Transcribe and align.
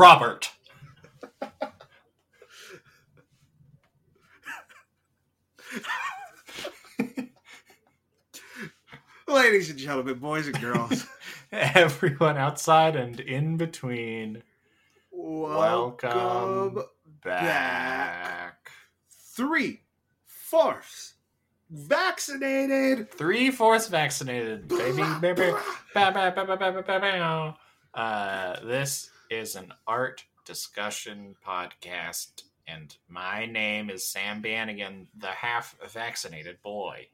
Robert. 0.00 0.50
Ladies 9.28 9.68
and 9.68 9.78
gentlemen, 9.78 10.18
boys 10.18 10.46
and 10.46 10.58
girls, 10.58 11.06
Everyone 11.52 12.38
outside 12.38 12.96
and 12.96 13.20
in 13.20 13.58
between. 13.58 14.42
welcome, 15.12 16.10
Welcome 16.16 16.82
back. 17.22 17.42
back. 17.42 18.70
three 19.36 19.82
fourths 20.24 21.14
vaccinated. 21.70 23.10
Three 23.12 23.50
fourths 23.50 23.86
vaccinated, 23.88 24.66
baby, 24.68 25.02
baby. 25.20 25.52
Ba, 25.94 26.10
ba, 26.10 26.32
ba, 26.34 26.44
ba, 26.46 26.56
ba, 26.56 26.72
ba, 26.72 26.82
ba, 26.82 27.00
ba. 27.00 27.56
Uh, 28.00 28.60
this 28.64 29.10
is 29.30 29.54
an 29.54 29.72
art 29.86 30.24
discussion 30.44 31.36
podcast, 31.46 32.42
and 32.66 32.96
my 33.08 33.46
name 33.46 33.88
is 33.88 34.04
Sam 34.04 34.42
Bannigan, 34.42 35.06
the 35.16 35.28
half 35.28 35.76
vaccinated 35.88 36.60
boy. 36.62 37.06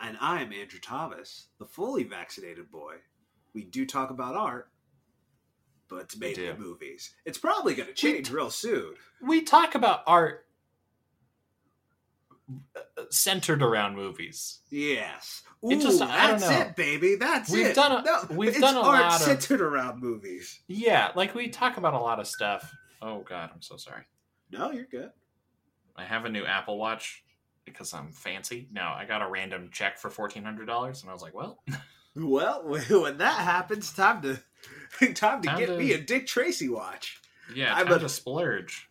And 0.00 0.18
I'm 0.20 0.52
Andrew 0.52 0.80
Thomas, 0.80 1.46
the 1.60 1.66
fully 1.66 2.02
vaccinated 2.02 2.72
boy. 2.72 2.96
We 3.54 3.62
do 3.62 3.86
talk 3.86 4.10
about 4.10 4.34
art, 4.34 4.70
but 5.88 6.00
it's 6.00 6.16
mainly 6.16 6.52
movies. 6.58 7.14
It's 7.24 7.38
probably 7.38 7.76
going 7.76 7.88
to 7.88 7.94
change 7.94 8.30
real 8.32 8.50
soon. 8.50 8.94
We 9.22 9.42
talk 9.42 9.76
about 9.76 10.02
art 10.04 10.46
centered 13.10 13.62
around 13.62 13.96
movies. 13.96 14.60
Yes. 14.70 15.42
It 15.62 15.80
just- 15.80 16.00
Ooh, 16.00 16.04
I 16.04 16.28
don't 16.28 16.40
that's 16.40 16.68
it, 16.70 16.76
baby. 16.76 17.16
That's 17.16 17.50
We've 17.50 17.66
it. 17.66 17.74
done 17.74 17.92
a- 17.92 18.02
no, 18.02 18.24
we've 18.36 18.58
done 18.60 18.76
a 18.76 18.80
art 18.80 19.00
lot 19.00 19.14
of- 19.20 19.26
centered 19.26 19.60
around 19.60 20.00
movies. 20.00 20.60
Yeah, 20.68 21.10
like 21.16 21.34
we 21.34 21.48
talk 21.48 21.76
about 21.76 21.94
a 21.94 21.98
lot 21.98 22.20
of 22.20 22.26
stuff. 22.26 22.72
Oh 23.02 23.20
God, 23.20 23.50
I'm 23.54 23.62
so 23.62 23.76
sorry. 23.76 24.02
No, 24.50 24.70
you're 24.70 24.84
good. 24.86 25.10
I 25.96 26.04
have 26.04 26.24
a 26.24 26.28
new 26.28 26.44
Apple 26.44 26.78
Watch 26.78 27.24
because 27.64 27.92
I'm 27.92 28.12
fancy. 28.12 28.68
No, 28.72 28.82
I 28.82 29.04
got 29.04 29.20
a 29.22 29.28
random 29.28 29.70
check 29.72 29.98
for 29.98 30.10
fourteen 30.10 30.44
hundred 30.44 30.66
dollars, 30.66 31.02
and 31.02 31.10
I 31.10 31.12
was 31.12 31.22
like, 31.22 31.34
"Well, 31.34 31.62
Well, 32.14 32.62
when 32.88 33.18
that 33.18 33.40
happens, 33.40 33.92
time 33.92 34.22
to 34.22 34.40
time 35.14 35.42
to 35.42 35.48
Time 35.48 35.58
get 35.58 35.66
to- 35.66 35.76
me 35.78 35.92
a 35.92 35.98
Dick 36.00 36.26
Tracy 36.26 36.68
watch. 36.68 37.20
yeah, 37.54 37.74
I'm 37.74 37.86
time 37.86 37.96
a- 37.96 37.98
to 38.00 38.08
splurge." 38.08 38.88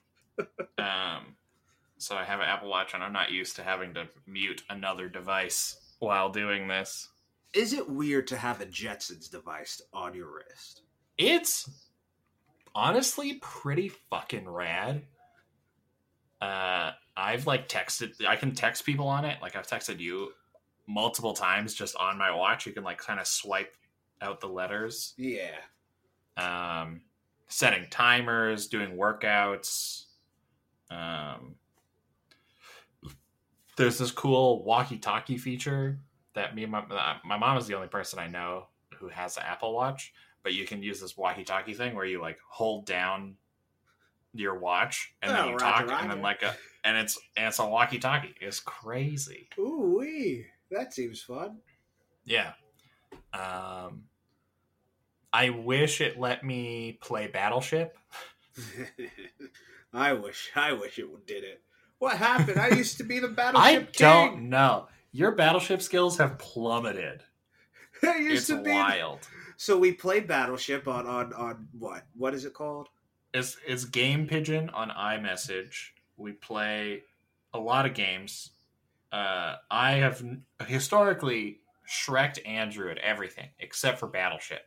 um, 0.78 1.36
so 1.98 2.16
I 2.16 2.24
have 2.24 2.40
an 2.40 2.48
Apple 2.48 2.70
Watch, 2.70 2.94
and 2.94 3.04
I'm 3.04 3.14
not 3.14 3.32
used 3.32 3.56
to 3.58 3.64
having 3.64 3.94
to 3.96 4.08
mute 4.26 4.64
another 4.70 5.10
device 5.10 5.78
while 6.00 6.30
doing 6.30 6.68
this. 6.68 7.10
Is 7.54 7.74
it 7.74 7.90
weird 7.90 8.28
to 8.28 8.38
have 8.38 8.62
a 8.62 8.66
Jetsons 8.66 9.30
device 9.30 9.82
on 9.94 10.14
your 10.14 10.28
wrist? 10.36 10.82
It's 11.18 11.70
honestly 12.76 13.36
pretty 13.42 13.90
fucking 14.10 14.48
rad. 14.48 15.04
Uh, 16.40 16.92
I've 17.16 17.48
like 17.48 17.68
texted. 17.68 18.24
I 18.28 18.36
can 18.36 18.54
text 18.54 18.86
people 18.86 19.08
on 19.08 19.26
it. 19.26 19.42
Like 19.42 19.56
I've 19.56 19.68
texted 19.68 20.00
you 20.00 20.34
multiple 20.86 21.34
times 21.34 21.74
just 21.74 21.96
on 21.96 22.18
my 22.18 22.34
watch. 22.34 22.66
You 22.66 22.74
can 22.74 22.84
like 22.84 23.00
kind 23.00 23.20
of 23.20 23.26
swipe 23.26 23.76
out 24.22 24.40
the 24.40 24.48
letters. 24.48 25.14
Yeah. 25.18 25.58
Um, 26.38 27.02
setting 27.48 27.88
timers, 27.90 28.68
doing 28.68 28.96
workouts. 28.96 30.06
Um, 30.92 31.56
there's 33.78 33.98
this 33.98 34.12
cool 34.12 34.64
walkie-talkie 34.64 35.38
feature 35.38 36.00
that 36.34 36.56
me 36.56 36.64
and 36.64 36.72
my 36.72 36.84
my 37.24 37.38
mom 37.38 37.58
is 37.58 37.68
the 37.68 37.76
only 37.76 37.88
person 37.88 38.20
I 38.20 38.28
know 38.28 38.68
who 38.96 39.08
has 39.08 39.38
an 39.38 39.44
Apple 39.46 39.74
Watch. 39.74 40.14
But 40.44 40.54
you 40.54 40.66
can 40.66 40.82
use 40.82 41.02
this 41.02 41.18
walkie-talkie 41.18 41.74
thing 41.74 41.96
where 41.96 42.06
you 42.06 42.22
like 42.22 42.38
hold 42.50 42.86
down 42.86 43.36
your 44.34 44.58
watch 44.58 45.14
and 45.22 45.32
then 45.32 45.42
Oh, 45.42 45.50
you 45.50 45.56
roger, 45.56 45.88
talk, 45.88 46.02
and 46.02 46.12
then 46.12 46.22
like 46.22 46.44
a 46.44 46.56
and 46.84 46.98
it's 46.98 47.18
and 47.36 47.48
it's 47.48 47.60
a 47.60 47.66
walkie-talkie. 47.66 48.36
It's 48.40 48.60
crazy. 48.60 49.50
Ooh 49.60 49.98
wee. 50.00 50.46
That 50.72 50.94
seems 50.94 51.22
fun. 51.22 51.58
Yeah. 52.26 52.54
Um, 53.34 54.04
I 55.34 55.50
wish 55.50 56.02
it 56.02 56.20
let 56.20 56.44
me 56.44 56.98
play 57.02 57.28
Battleship. 57.28 57.98
I 59.94 60.14
wish 60.14 60.52
I 60.56 60.74
wish 60.74 61.00
it 61.00 61.26
did 61.26 61.44
it. 61.44 61.62
What 62.00 62.18
happened? 62.18 62.60
I 62.60 62.70
used 62.70 62.98
to 62.98 63.04
be 63.04 63.20
the 63.20 63.28
battleship. 63.28 63.66
I 63.66 63.74
battleship 63.74 63.98
don't 63.98 64.50
know. 64.50 64.88
Your 65.12 65.32
Battleship 65.32 65.82
skills 65.82 66.18
have 66.18 66.38
plummeted. 66.38 67.24
I 68.04 68.18
used 68.18 68.50
It's 68.52 68.60
to 68.60 68.62
be 68.62 68.72
wild. 68.72 69.28
So 69.56 69.78
we 69.78 69.92
played 69.92 70.28
Battleship 70.28 70.88
on 70.88 71.08
on 71.08 71.34
on 71.34 71.68
what? 71.78 72.04
What 72.16 72.36
is 72.36 72.46
it 72.46 72.54
called? 72.54 72.90
It's 73.34 73.58
it's 73.66 73.86
Game 73.86 74.28
Pigeon 74.28 74.70
on 74.70 74.90
iMessage. 74.90 75.90
We 76.18 76.34
play 76.34 77.04
a 77.54 77.60
lot 77.60 77.86
of 77.86 77.96
games. 77.96 78.52
Uh, 79.12 79.56
I 79.72 79.94
have 79.94 80.24
historically 80.68 81.62
shreked 81.86 82.40
Andrew 82.46 82.92
at 82.92 82.98
everything 83.00 83.50
except 83.60 84.00
for 84.00 84.08
Battleship. 84.08 84.62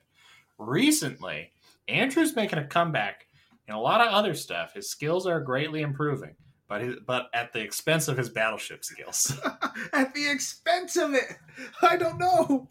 Recently, 0.58 1.52
Andrew's 1.86 2.34
making 2.34 2.58
a 2.58 2.66
comeback 2.66 3.26
in 3.68 3.74
a 3.74 3.80
lot 3.80 4.00
of 4.00 4.08
other 4.08 4.34
stuff. 4.34 4.74
His 4.74 4.90
skills 4.90 5.26
are 5.26 5.40
greatly 5.40 5.82
improving, 5.82 6.34
but 6.70 6.82
his, 6.82 6.94
but 7.04 7.28
at 7.34 7.52
the 7.52 7.60
expense 7.60 8.06
of 8.06 8.16
his 8.16 8.30
Battleship 8.30 8.84
skills. 8.84 9.36
At 9.92 10.14
the 10.14 10.30
expense 10.30 10.96
of 10.96 11.14
it. 11.14 11.36
I 11.82 11.96
don't 11.96 12.18
know. 12.18 12.68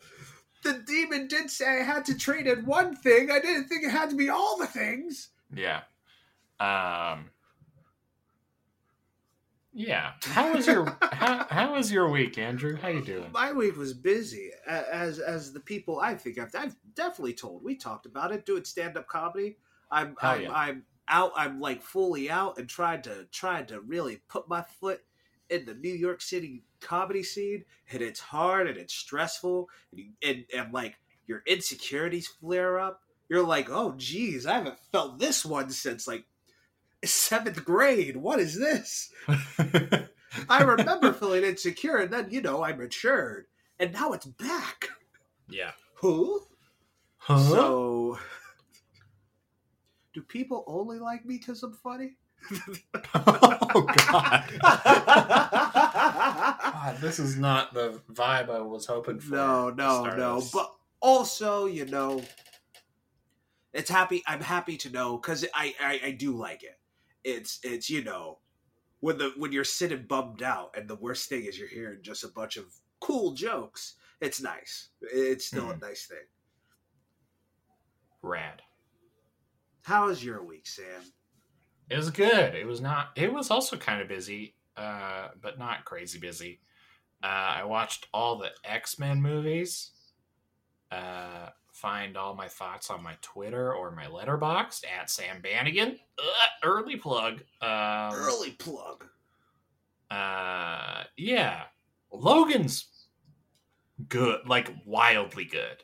The 0.64 0.82
demon 0.88 1.28
did 1.28 1.50
say 1.50 1.82
I 1.82 1.84
had 1.84 2.06
to 2.06 2.18
trade 2.18 2.48
in 2.48 2.66
one 2.66 2.96
thing. 2.96 3.30
I 3.30 3.40
didn't 3.40 3.68
think 3.68 3.84
it 3.84 3.90
had 3.90 4.10
to 4.12 4.16
be 4.16 4.30
all 4.30 4.58
the 4.58 4.68
things. 4.68 5.30
Yeah. 5.54 5.82
Um. 6.60 7.32
Yeah. 9.74 10.14
How 10.24 10.54
was 10.54 10.66
your 10.66 10.98
how 11.02 11.46
how 11.50 11.74
was 11.74 11.92
your 11.92 12.10
week, 12.10 12.38
Andrew? 12.38 12.78
How 12.78 12.88
you 12.88 13.04
doing? 13.04 13.32
My 13.34 13.52
week 13.52 13.78
was 13.78 13.94
busy, 13.94 14.52
as 14.66 15.20
as 15.20 15.52
the 15.52 15.60
people 15.60 16.00
I 16.00 16.16
think 16.16 16.40
I've, 16.40 16.56
I've 16.58 16.76
definitely 16.96 17.34
told. 17.34 17.64
We 17.64 17.76
talked 17.76 18.06
about 18.06 18.32
it. 18.32 18.46
Doing 18.46 18.64
stand 18.64 18.98
up 18.98 19.08
comedy. 19.08 19.58
I'm 19.92 20.16
I'm, 20.22 20.42
yeah. 20.42 20.54
I'm 20.54 20.84
out. 21.10 21.32
I'm 21.36 21.60
like 21.60 21.82
fully 21.82 22.30
out 22.30 22.58
and 22.58 22.68
tried 22.68 23.04
to 23.06 23.28
tried 23.32 23.68
to 23.70 23.82
really 23.82 24.22
put 24.28 24.48
my 24.48 24.64
foot 24.80 25.02
in 25.50 25.66
the 25.66 25.74
New 25.74 25.94
York 25.94 26.22
City 26.22 26.64
comedy 26.80 27.24
scene, 27.24 27.66
and 27.92 28.02
it's 28.02 28.20
hard 28.20 28.68
and 28.68 28.78
it's 28.78 28.94
stressful, 28.94 29.68
and 29.92 30.00
you, 30.00 30.12
and, 30.24 30.46
and 30.56 30.74
like 30.74 30.96
your 31.28 31.44
insecurities 31.46 32.28
flare 32.28 32.80
up. 32.80 33.02
You're 33.28 33.46
like, 33.46 33.70
oh 33.70 33.94
geez, 33.98 34.46
I 34.46 34.54
haven't 34.54 34.80
felt 34.92 35.20
this 35.20 35.46
one 35.46 35.70
since 35.72 36.08
like 36.08 36.26
seventh 37.04 37.64
grade. 37.66 38.18
What 38.18 38.40
is 38.40 38.58
this? 38.58 39.12
I 40.50 40.62
remember 40.62 41.12
feeling 41.14 41.44
insecure, 41.44 41.98
and 41.98 42.14
then 42.14 42.28
you 42.30 42.42
know 42.42 42.64
I 42.64 42.74
matured, 42.74 43.46
and 43.80 43.94
now 43.94 44.14
it's 44.14 44.26
back. 44.26 44.90
yeah. 45.50 45.72
who 45.96 46.44
Huh? 47.20 47.38
So, 47.38 48.20
do 50.14 50.22
people 50.22 50.64
only 50.68 51.00
like 51.00 51.26
me 51.26 51.38
because 51.38 51.64
I'm 51.64 51.74
funny? 51.74 52.18
oh 53.16 53.88
God. 54.08 54.44
God, 56.90 56.98
this 57.02 57.20
is 57.20 57.38
not 57.38 57.74
the 57.74 58.02
vibe 58.12 58.50
I 58.50 58.62
was 58.62 58.86
hoping 58.86 59.20
for. 59.20 59.36
no, 59.36 59.70
no, 59.70 60.04
no. 60.16 60.40
this. 60.40 60.52
But 60.52 60.74
also, 61.02 61.66
you 61.66 61.86
know, 61.86 62.24
it's 63.74 63.90
happy. 63.90 64.24
I'm 64.26 64.42
happy 64.42 64.78
to 64.78 64.90
know 64.90 65.18
because 65.18 65.46
I, 65.54 65.76
I 65.80 66.00
I 66.06 66.12
do 66.12 66.36
like 66.36 66.64
it. 66.64 66.80
It's 67.24 67.60
it's 67.64 67.90
you 67.90 68.04
know 68.04 68.40
when 69.02 69.18
the 69.18 69.34
when 69.38 69.52
you're 69.52 69.64
sitting 69.64 70.06
bummed 70.08 70.42
out 70.42 70.76
and 70.76 70.88
the 70.88 70.96
worst 70.96 71.30
thing 71.30 71.46
is 71.46 71.58
you're 71.60 71.68
hearing 71.68 72.00
just 72.02 72.24
a 72.24 72.30
bunch 72.30 72.58
of 72.58 72.66
cool 73.00 73.34
jokes. 73.34 73.96
It's 74.22 74.42
nice. 74.42 74.90
It's 75.02 75.46
still 75.46 75.70
a 75.70 75.74
hmm. 75.74 75.86
nice 75.86 76.06
thing. 76.06 76.18
rad. 78.22 78.62
How 79.84 80.08
was 80.08 80.24
your 80.24 80.44
week, 80.44 80.68
Sam? 80.68 81.02
It 81.90 81.98
was 81.98 82.12
good. 82.12 82.56
It 82.56 82.68
was 82.68 82.82
not. 82.82 83.10
It 83.16 83.34
was 83.34 83.50
also 83.50 83.76
kind 83.78 84.02
of 84.02 84.08
busy, 84.08 84.56
uh, 84.78 85.30
but 85.42 85.58
not 85.58 85.86
crazy 85.86 86.20
busy. 86.20 86.60
Uh, 87.24 87.28
I 87.58 87.64
watched 87.64 88.08
all 88.14 88.38
the 88.38 88.50
X 88.64 89.00
Men 89.00 89.22
movies. 89.22 89.92
Uh, 90.92 91.50
find 91.74 92.18
all 92.18 92.36
my 92.36 92.48
thoughts 92.48 92.90
on 92.90 93.02
my 93.04 93.16
Twitter 93.22 93.74
or 93.74 93.92
my 93.92 94.08
letterbox 94.08 94.84
at 95.00 95.10
Sam 95.10 95.42
Bannigan. 95.42 95.98
Uh, 96.18 96.24
early 96.68 96.96
plug. 96.96 97.42
Um, 97.62 98.12
Early 98.14 98.52
plug. 98.52 99.06
Uh, 100.12 101.04
yeah. 101.16 101.64
Logan's 102.12 102.88
good, 104.08 104.48
like 104.48 104.74
wildly 104.86 105.46
good. 105.46 105.84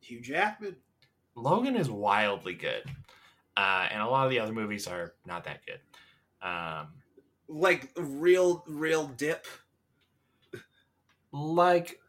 Hugh 0.00 0.20
Jackman. 0.20 0.76
Logan 1.34 1.76
is 1.76 1.90
wildly 1.90 2.54
good, 2.54 2.82
uh, 3.56 3.88
and 3.90 4.02
a 4.02 4.06
lot 4.06 4.24
of 4.24 4.30
the 4.30 4.38
other 4.38 4.52
movies 4.52 4.86
are 4.86 5.14
not 5.26 5.44
that 5.44 5.60
good. 5.66 5.80
Um, 6.46 6.88
Like 7.48 7.90
real, 7.96 8.64
real 8.66 9.06
dip. 9.08 9.46
like, 11.32 12.00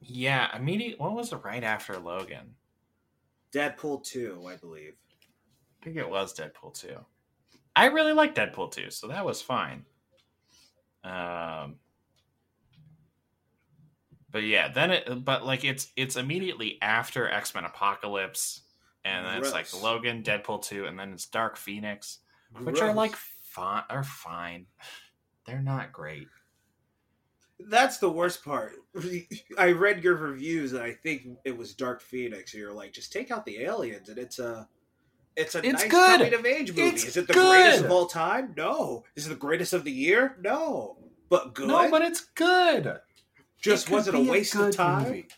yeah, 0.00 0.54
immediate. 0.56 0.98
What 0.98 1.12
was 1.12 1.32
it 1.32 1.40
right 1.44 1.62
after 1.64 1.98
Logan? 1.98 2.54
Deadpool 3.52 4.04
2, 4.04 4.46
I 4.48 4.56
believe. 4.56 4.94
I 5.80 5.84
think 5.84 5.96
it 5.96 6.08
was 6.08 6.34
Deadpool 6.34 6.74
2. 6.78 6.96
I 7.76 7.86
really 7.86 8.12
liked 8.12 8.36
Deadpool 8.36 8.70
2, 8.72 8.90
so 8.90 9.08
that 9.08 9.24
was 9.24 9.42
fine. 9.42 9.84
Um 11.04 11.76
But 14.32 14.44
yeah, 14.44 14.68
then 14.68 14.90
it 14.90 15.24
but 15.24 15.44
like 15.44 15.62
it's 15.64 15.92
it's 15.94 16.16
immediately 16.16 16.78
after 16.80 17.28
X-Men 17.30 17.64
Apocalypse 17.64 18.62
and 19.04 19.26
then 19.26 19.38
it's 19.38 19.52
like 19.52 19.70
Gross. 19.70 19.82
Logan, 19.82 20.22
Deadpool 20.22 20.62
2 20.64 20.86
and 20.86 20.98
then 20.98 21.12
it's 21.12 21.26
Dark 21.26 21.56
Phoenix, 21.56 22.18
which 22.62 22.80
are 22.80 22.94
like 22.94 23.14
fine 23.14 23.82
are 23.90 24.04
fine. 24.04 24.66
They're 25.46 25.60
not 25.62 25.92
great. 25.92 26.28
That's 27.68 27.98
the 27.98 28.10
worst 28.10 28.44
part. 28.44 28.72
I 29.58 29.70
read 29.72 30.02
your 30.02 30.16
reviews, 30.16 30.72
and 30.72 30.82
I 30.82 30.92
think 30.92 31.28
it 31.44 31.56
was 31.56 31.74
Dark 31.74 32.00
Phoenix. 32.00 32.52
You're 32.54 32.72
like, 32.72 32.92
just 32.92 33.12
take 33.12 33.30
out 33.30 33.44
the 33.46 33.60
aliens, 33.62 34.08
and 34.08 34.18
it's 34.18 34.38
a, 34.40 34.68
it's 35.36 35.54
a 35.54 35.58
It's 35.58 35.82
nice 35.82 35.90
good. 35.90 36.18
coming 36.20 36.34
of 36.34 36.44
age 36.46 36.70
movie. 36.70 36.82
It's 36.88 37.04
Is 37.04 37.16
it 37.16 37.26
the 37.28 37.34
good. 37.34 37.50
greatest 37.62 37.84
of 37.84 37.90
all 37.92 38.06
time? 38.06 38.52
No. 38.56 39.04
Is 39.14 39.26
it 39.26 39.30
the 39.30 39.36
greatest 39.36 39.72
of 39.74 39.84
the 39.84 39.92
year? 39.92 40.36
No. 40.40 40.96
But 41.28 41.54
good. 41.54 41.68
No, 41.68 41.88
but 41.90 42.02
it's 42.02 42.20
good. 42.20 42.98
Just 43.62 43.88
It 43.88 43.92
wasn't 43.92 44.16
a 44.16 44.30
waste 44.30 44.54
of 44.54 44.74
time. 44.74 45.04
movie. 45.04 45.28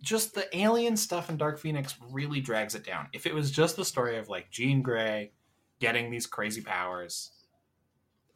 Just 0.00 0.34
the 0.34 0.48
alien 0.56 0.96
stuff 0.96 1.28
in 1.30 1.36
Dark 1.36 1.58
Phoenix 1.58 1.94
really 2.10 2.40
drags 2.40 2.74
it 2.74 2.84
down. 2.84 3.08
If 3.12 3.26
it 3.26 3.34
was 3.34 3.50
just 3.50 3.76
the 3.76 3.84
story 3.84 4.16
of 4.16 4.28
like 4.28 4.50
Jean 4.50 4.82
Grey 4.82 5.32
getting 5.78 6.10
these 6.10 6.26
crazy 6.26 6.60
powers 6.60 7.30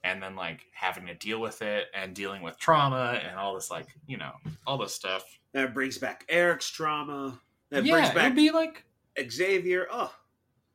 and 0.04 0.22
then 0.22 0.36
like 0.36 0.60
having 0.72 1.06
to 1.06 1.14
deal 1.14 1.40
with 1.40 1.62
it 1.62 1.86
and 1.94 2.14
dealing 2.14 2.42
with 2.42 2.56
trauma 2.58 3.20
and 3.24 3.36
all 3.36 3.54
this 3.54 3.70
like, 3.70 3.86
you 4.06 4.16
know, 4.16 4.32
all 4.66 4.78
this 4.78 4.94
stuff. 4.94 5.24
That 5.52 5.74
brings 5.74 5.98
back 5.98 6.24
Eric's 6.28 6.70
trauma. 6.70 7.40
That 7.70 7.84
yeah, 7.84 7.94
brings 7.94 8.08
it 8.10 8.14
back 8.14 8.24
would 8.28 8.36
be 8.36 8.50
like 8.50 8.84
Xavier. 9.28 9.88
Oh, 9.90 10.14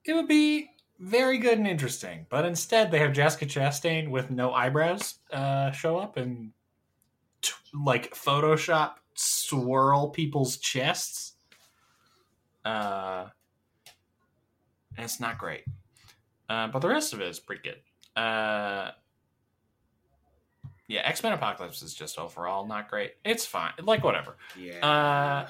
it 0.04 0.13
would 0.13 0.28
be 0.28 0.72
very 1.00 1.38
good 1.38 1.57
and 1.57 1.68
interesting. 1.68 2.25
But 2.30 2.45
instead 2.45 2.92
they 2.92 3.00
have 3.00 3.13
Jessica 3.13 3.45
Chastain 3.45 4.10
with 4.10 4.30
no 4.30 4.51
eyebrows 4.51 5.16
uh 5.31 5.72
show 5.72 5.98
up 5.98 6.18
and 6.18 6.51
like 7.73 8.13
Photoshop 8.13 8.94
swirl 9.13 10.09
people's 10.09 10.57
chests. 10.57 11.33
Uh, 12.65 13.27
and 14.97 15.03
it's 15.06 15.19
not 15.19 15.38
great. 15.38 15.63
Uh, 16.50 16.68
but 16.68 16.79
the 16.79 16.88
rest 16.88 17.13
of 17.13 17.21
it 17.21 17.27
is 17.27 17.39
pretty 17.39 17.62
good. 17.63 18.21
Uh, 18.21 18.91
yeah, 20.88 21.01
X 21.06 21.23
Men 21.23 21.31
Apocalypse 21.31 21.81
is 21.81 21.94
just 21.94 22.19
overall 22.19 22.68
not 22.68 22.89
great. 22.89 23.13
It's 23.23 23.45
fine. 23.45 23.71
Like, 23.81 24.03
whatever. 24.03 24.35
yeah. 24.59 24.85
Uh, 24.85 25.47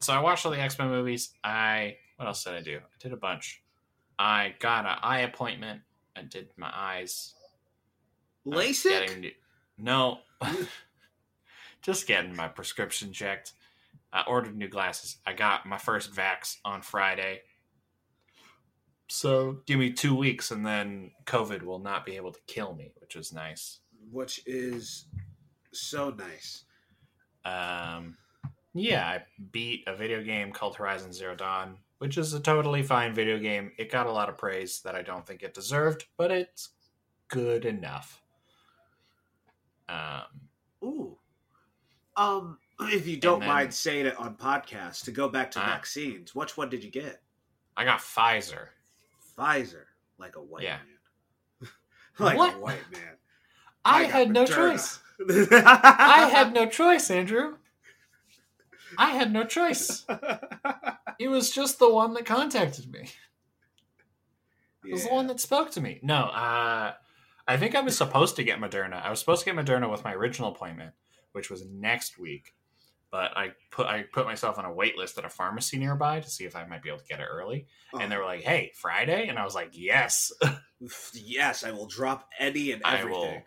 so 0.00 0.14
I 0.14 0.20
watched 0.20 0.46
all 0.46 0.52
the 0.52 0.60
X 0.60 0.78
Men 0.78 0.88
movies. 0.88 1.30
I, 1.44 1.96
what 2.16 2.26
else 2.26 2.42
did 2.44 2.54
I 2.54 2.62
do? 2.62 2.78
I 2.78 2.96
did 2.98 3.12
a 3.12 3.16
bunch. 3.16 3.62
I 4.18 4.54
got 4.58 4.86
an 4.86 4.96
eye 5.02 5.20
appointment. 5.20 5.82
I 6.16 6.22
did 6.22 6.48
my 6.56 6.70
eyes. 6.74 7.34
LASIK. 8.46 9.20
new- 9.20 9.30
no. 9.76 10.18
Just 11.82 12.06
getting 12.06 12.34
my 12.34 12.48
prescription 12.48 13.12
checked. 13.12 13.52
I 14.12 14.22
ordered 14.26 14.56
new 14.56 14.68
glasses. 14.68 15.18
I 15.26 15.32
got 15.32 15.66
my 15.66 15.78
first 15.78 16.12
vax 16.12 16.56
on 16.64 16.82
Friday. 16.82 17.42
So 19.08 19.58
give 19.66 19.78
me 19.78 19.92
two 19.92 20.14
weeks 20.14 20.50
and 20.50 20.66
then 20.66 21.12
COVID 21.24 21.62
will 21.62 21.78
not 21.78 22.04
be 22.04 22.16
able 22.16 22.32
to 22.32 22.40
kill 22.46 22.74
me, 22.74 22.92
which 23.00 23.16
is 23.16 23.32
nice. 23.32 23.80
which 24.10 24.42
is 24.46 25.06
so 25.72 26.10
nice. 26.10 26.64
Um, 27.44 28.16
yeah, 28.74 29.06
I 29.06 29.22
beat 29.52 29.84
a 29.86 29.96
video 29.96 30.22
game 30.22 30.52
called 30.52 30.76
Horizon 30.76 31.12
Zero 31.12 31.34
Dawn, 31.34 31.78
which 31.98 32.18
is 32.18 32.34
a 32.34 32.40
totally 32.40 32.82
fine 32.82 33.14
video 33.14 33.38
game. 33.38 33.72
It 33.78 33.90
got 33.90 34.06
a 34.06 34.12
lot 34.12 34.28
of 34.28 34.38
praise 34.38 34.80
that 34.84 34.94
I 34.94 35.02
don't 35.02 35.26
think 35.26 35.42
it 35.42 35.54
deserved, 35.54 36.06
but 36.16 36.30
it's 36.30 36.70
good 37.28 37.64
enough. 37.64 38.22
Um, 39.88 40.22
Ooh. 40.84 41.17
Um, 42.18 42.58
if 42.80 43.06
you 43.06 43.16
don't 43.16 43.40
then- 43.40 43.48
mind 43.48 43.72
saying 43.74 44.06
it 44.06 44.16
on 44.18 44.34
podcast, 44.36 45.04
to 45.04 45.10
go 45.12 45.28
back 45.28 45.50
to 45.52 45.60
Ah. 45.60 45.66
vaccines, 45.66 46.34
which 46.34 46.56
one 46.56 46.68
did 46.68 46.84
you 46.84 46.90
get? 46.90 47.22
I 47.76 47.84
got 47.84 48.00
Pfizer. 48.00 48.68
Pfizer, 49.38 49.84
like 50.18 50.36
a 50.36 50.42
white 50.42 50.64
Yeah. 50.64 50.78
man. 51.60 51.70
like 52.18 52.36
What? 52.36 52.54
a 52.54 52.58
white 52.58 52.90
man. 52.92 53.16
I, 53.84 54.02
got 54.02 54.10
had 54.12 54.30
no 54.32 54.44
choice. 54.44 54.98
I 55.30 56.28
had 56.32 56.52
no 56.52 56.66
choice, 56.66 57.10
Andrew. 57.10 57.56
I 58.98 59.10
had 59.10 59.32
no 59.32 59.44
choice. 59.44 60.04
It 61.18 61.26
was 61.28 61.50
just 61.50 61.80
the 61.80 61.92
one 61.92 62.14
that 62.14 62.26
contacted 62.26 62.92
me. 62.92 63.10
It 64.84 64.92
was 64.92 65.02
the 65.04 65.10
one 65.12 65.26
that 65.26 65.40
spoke 65.40 65.72
to 65.72 65.80
me. 65.80 65.98
No, 66.00 66.14
uh, 66.14 66.92
I 67.48 67.56
think 67.56 67.74
I 67.74 67.80
was 67.80 67.96
supposed 67.96 68.36
to 68.36 68.44
get 68.44 68.60
Moderna. 68.60 69.02
I 69.04 69.10
was 69.10 69.18
supposed 69.18 69.44
to 69.44 69.52
get 69.52 69.56
Moderna 69.56 69.90
with 69.90 70.04
my 70.04 70.14
original 70.14 70.50
appointment, 70.52 70.92
which 71.38 71.50
was 71.50 71.64
next 71.64 72.18
week. 72.18 72.54
But 73.10 73.36
I 73.38 73.54
put 73.70 73.86
I 73.86 74.02
put 74.02 74.26
myself 74.26 74.58
on 74.58 74.66
a 74.66 74.72
wait 74.72 74.98
list 74.98 75.16
at 75.16 75.24
a 75.24 75.30
pharmacy 75.30 75.78
nearby 75.78 76.20
to 76.20 76.28
see 76.28 76.44
if 76.44 76.56
I 76.56 76.66
might 76.66 76.82
be 76.82 76.90
able 76.90 76.98
to 76.98 77.06
get 77.06 77.20
it 77.20 77.28
early. 77.30 77.66
And 77.98 78.12
they 78.12 78.16
Oh, 78.16 78.18
were 78.18 78.26
like, 78.26 78.42
"Hey, 78.42 78.72
Friday," 78.74 79.28
and 79.28 79.38
I 79.38 79.44
was 79.44 79.54
like, 79.54 79.70
"Yes, 79.72 80.32
yes, 81.14 81.64
I 81.64 81.70
will 81.70 81.86
drop 81.86 82.28
any 82.38 82.72
and 82.72 82.82
I 82.84 82.98
everything. 82.98 83.38
will. 83.38 83.46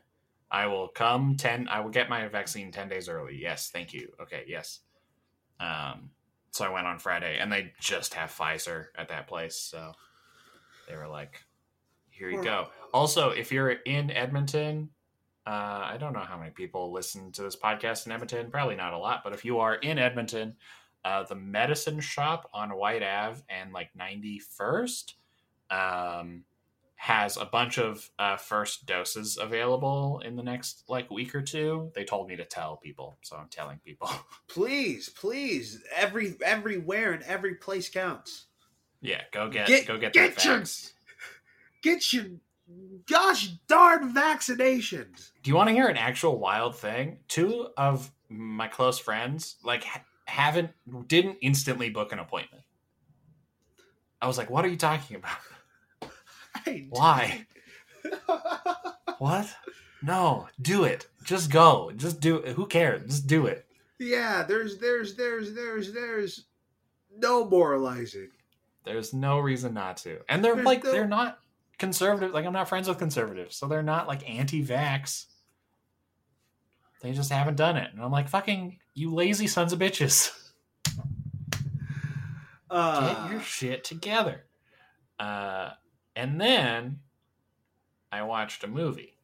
I 0.50 0.68
will 0.68 0.88
come 0.88 1.36
ten. 1.38 1.68
I 1.68 1.82
will 1.82 1.92
get 1.92 2.10
my 2.10 2.28
vaccine 2.30 2.72
ten 2.72 2.90
days 2.90 3.10
early. 3.10 3.38
Yes, 3.40 3.70
thank 3.70 3.94
you. 3.94 4.14
Okay, 4.22 4.46
yes." 4.48 4.80
Um, 5.60 6.12
so 6.52 6.66
I 6.66 6.70
went 6.70 6.88
on 6.88 7.00
Friday, 7.00 7.38
and 7.38 7.52
they 7.52 7.74
just 7.80 8.16
have 8.16 8.32
Pfizer 8.32 8.88
at 8.98 9.10
that 9.10 9.28
place, 9.28 9.58
so 9.58 9.94
they 10.88 10.96
were 10.96 11.08
like, 11.08 11.44
"Here 12.10 12.30
you 12.30 12.42
go." 12.44 12.70
Also, 12.94 13.30
if 13.30 13.52
you're 13.52 13.72
in 13.72 14.12
Edmonton, 14.12 14.90
uh, 15.48 15.50
I 15.50 15.98
don't 16.00 16.14
know 16.14 16.20
how 16.20 16.38
many 16.38 16.52
people 16.52 16.92
listen 16.92 17.32
to 17.34 17.42
this 17.44 17.56
podcast 17.56 18.06
in 18.06 18.12
Edmonton. 18.12 18.52
Probably 18.52 18.76
not 18.76 18.94
a 18.94 18.98
lot, 18.98 19.22
but 19.24 19.34
if 19.34 19.44
you 19.44 19.60
are 19.60 19.76
in 19.76 19.98
Edmonton, 19.98 20.56
uh, 21.04 21.24
the 21.24 21.36
medicine 21.36 22.00
shop 22.00 22.50
on 22.54 22.70
White 22.76 23.02
Ave 23.04 23.42
and 23.50 23.74
like 23.74 23.90
91st 24.00 25.14
um, 25.72 26.44
has 26.96 27.38
a 27.38 27.46
bunch 27.46 27.80
of 27.80 28.08
uh, 28.20 28.38
first 28.38 28.86
doses 28.86 29.38
available 29.42 30.22
in 30.24 30.36
the 30.36 30.44
next 30.44 30.84
like 30.88 31.10
week 31.10 31.34
or 31.34 31.42
two. 31.42 31.92
They 31.96 32.04
told 32.04 32.28
me 32.28 32.36
to 32.36 32.46
tell 32.46 32.78
people, 32.78 33.18
so 33.24 33.36
I'm 33.36 33.48
telling 33.48 33.80
people. 33.84 34.10
Please, 34.48 35.10
please, 35.10 35.82
every 35.96 36.36
everywhere 36.46 37.14
and 37.14 37.24
every 37.24 37.56
place 37.56 37.90
counts. 37.90 38.46
yeah, 39.02 39.22
go 39.32 39.50
get, 39.50 39.66
Get- 39.68 39.88
go 39.88 39.98
get, 39.98 40.14
get 40.14 40.36
that 40.36 40.46
your- 40.46 40.60
vax. 40.60 40.92
Get 41.82 42.14
your 42.14 42.26
gosh 43.10 43.48
darn 43.68 44.14
vaccinations. 44.14 45.31
Do 45.44 45.50
you 45.50 45.56
want 45.56 45.70
to 45.70 45.74
hear 45.74 45.88
an 45.88 45.98
actual 45.98 46.38
wild 46.40 46.76
thing? 46.76 47.20
Two 47.28 47.70
of 47.78 48.12
my 48.30 48.68
close 48.68 49.00
friends 49.00 49.56
like 49.64 49.84
ha- 49.84 50.04
haven't 50.26 50.72
didn't 51.08 51.38
instantly 51.42 51.90
book 51.90 52.12
an 52.12 52.20
appointment. 52.20 52.64
I 54.22 54.28
was 54.28 54.38
like, 54.38 54.50
"What 54.50 54.64
are 54.66 54.68
you 54.70 54.78
talking 54.78 55.18
about? 55.18 56.12
Why? 56.90 57.46
What? 59.20 59.48
No, 60.02 60.48
do 60.60 60.84
it. 60.86 61.06
Just 61.24 61.52
go. 61.52 61.92
Just 61.96 62.20
do 62.22 62.38
it. 62.38 62.56
Who 62.56 62.66
cares? 62.66 63.04
Just 63.06 63.28
do 63.28 63.46
it." 63.46 63.66
yeah, 64.00 64.42
there's 64.42 64.80
there's 64.80 65.16
there's 65.16 65.54
there's 65.54 65.94
there's 65.94 66.46
no 67.16 67.46
moralizing. 67.46 68.30
There's 68.84 69.14
no 69.14 69.38
reason 69.40 69.76
not 69.76 69.98
to. 69.98 70.22
And 70.28 70.44
they're 70.44 70.56
There's 70.56 70.66
like 70.66 70.84
no- 70.84 70.92
they're 70.92 71.08
not 71.08 71.38
conservative. 71.78 72.34
Like 72.34 72.46
I'm 72.48 72.54
not 72.54 72.68
friends 72.68 72.88
with 72.88 72.98
conservatives, 72.98 73.56
so 73.56 73.68
they're 73.68 73.84
not 73.84 74.08
like 74.08 74.28
anti-vax. 74.28 75.26
They 77.02 77.12
just 77.14 77.32
haven't 77.32 77.56
done 77.58 77.78
it. 77.78 77.92
And 77.94 78.02
I'm 78.04 78.12
like, 78.12 78.30
"Fucking 78.30 78.78
you 78.94 79.14
lazy 79.14 79.48
sons 79.48 79.74
of 79.74 79.80
bitches." 79.80 80.32
Uh, 82.70 83.24
get 83.26 83.32
your 83.34 83.42
shit 83.42 83.84
together. 83.84 84.46
Uh, 85.20 85.72
and 86.16 86.40
then 86.40 87.00
I 88.14 88.22
watched 88.24 88.64
a 88.64 88.68
movie. 88.68 89.18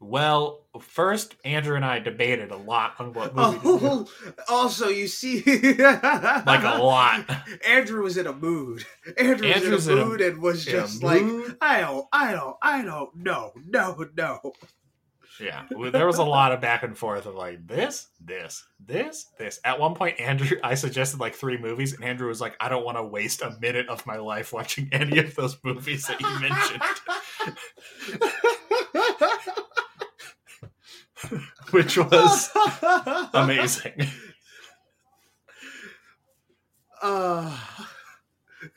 Well, 0.00 0.64
first 0.80 1.34
Andrew 1.44 1.74
and 1.74 1.84
I 1.84 1.98
debated 1.98 2.52
a 2.52 2.56
lot 2.56 2.94
on 3.00 3.12
what 3.14 3.34
movie. 3.34 3.58
Oh, 3.64 4.06
also, 4.48 4.86
you 4.90 5.08
see, 5.08 5.42
like 5.76 6.62
a 6.62 6.80
lot. 6.80 7.28
Andrew 7.66 8.04
was 8.04 8.16
in 8.16 8.28
a 8.28 8.32
mood. 8.32 8.84
Andrew 9.16 9.48
Andrew's 9.48 9.72
was 9.72 9.88
in 9.88 9.94
in 9.94 9.98
a- 9.98 10.02
a 10.02 10.06
mood 10.06 10.20
and 10.20 10.40
was 10.40 10.64
just 10.64 11.02
like, 11.02 11.22
mood. 11.22 11.56
I 11.60 11.80
don't, 11.80 12.06
I 12.12 12.30
don't, 12.32 12.56
I 12.62 12.82
don't 12.84 13.16
know, 13.16 13.50
no, 13.66 14.06
no. 14.16 14.52
Yeah, 15.40 15.64
there 15.92 16.06
was 16.06 16.18
a 16.18 16.24
lot 16.24 16.52
of 16.52 16.60
back 16.60 16.82
and 16.82 16.96
forth 16.98 17.26
of 17.26 17.34
like 17.34 17.66
this, 17.66 18.08
this, 18.20 18.64
this, 18.84 19.26
this. 19.38 19.60
At 19.64 19.78
one 19.78 19.94
point, 19.94 20.18
Andrew, 20.20 20.58
I 20.64 20.74
suggested 20.74 21.20
like 21.20 21.34
three 21.34 21.56
movies, 21.58 21.92
and 21.92 22.04
Andrew 22.04 22.26
was 22.28 22.40
like, 22.40 22.56
"I 22.60 22.68
don't 22.68 22.84
want 22.84 22.98
to 22.98 23.04
waste 23.04 23.42
a 23.42 23.56
minute 23.60 23.88
of 23.88 24.04
my 24.06 24.16
life 24.16 24.52
watching 24.52 24.88
any 24.92 25.18
of 25.18 25.34
those 25.36 25.56
movies 25.62 26.06
that 26.06 26.20
you 26.20 26.40
mentioned," 26.40 26.82
which 31.70 31.96
was 31.98 32.50
amazing. 33.34 33.92
Uh, 37.00 37.56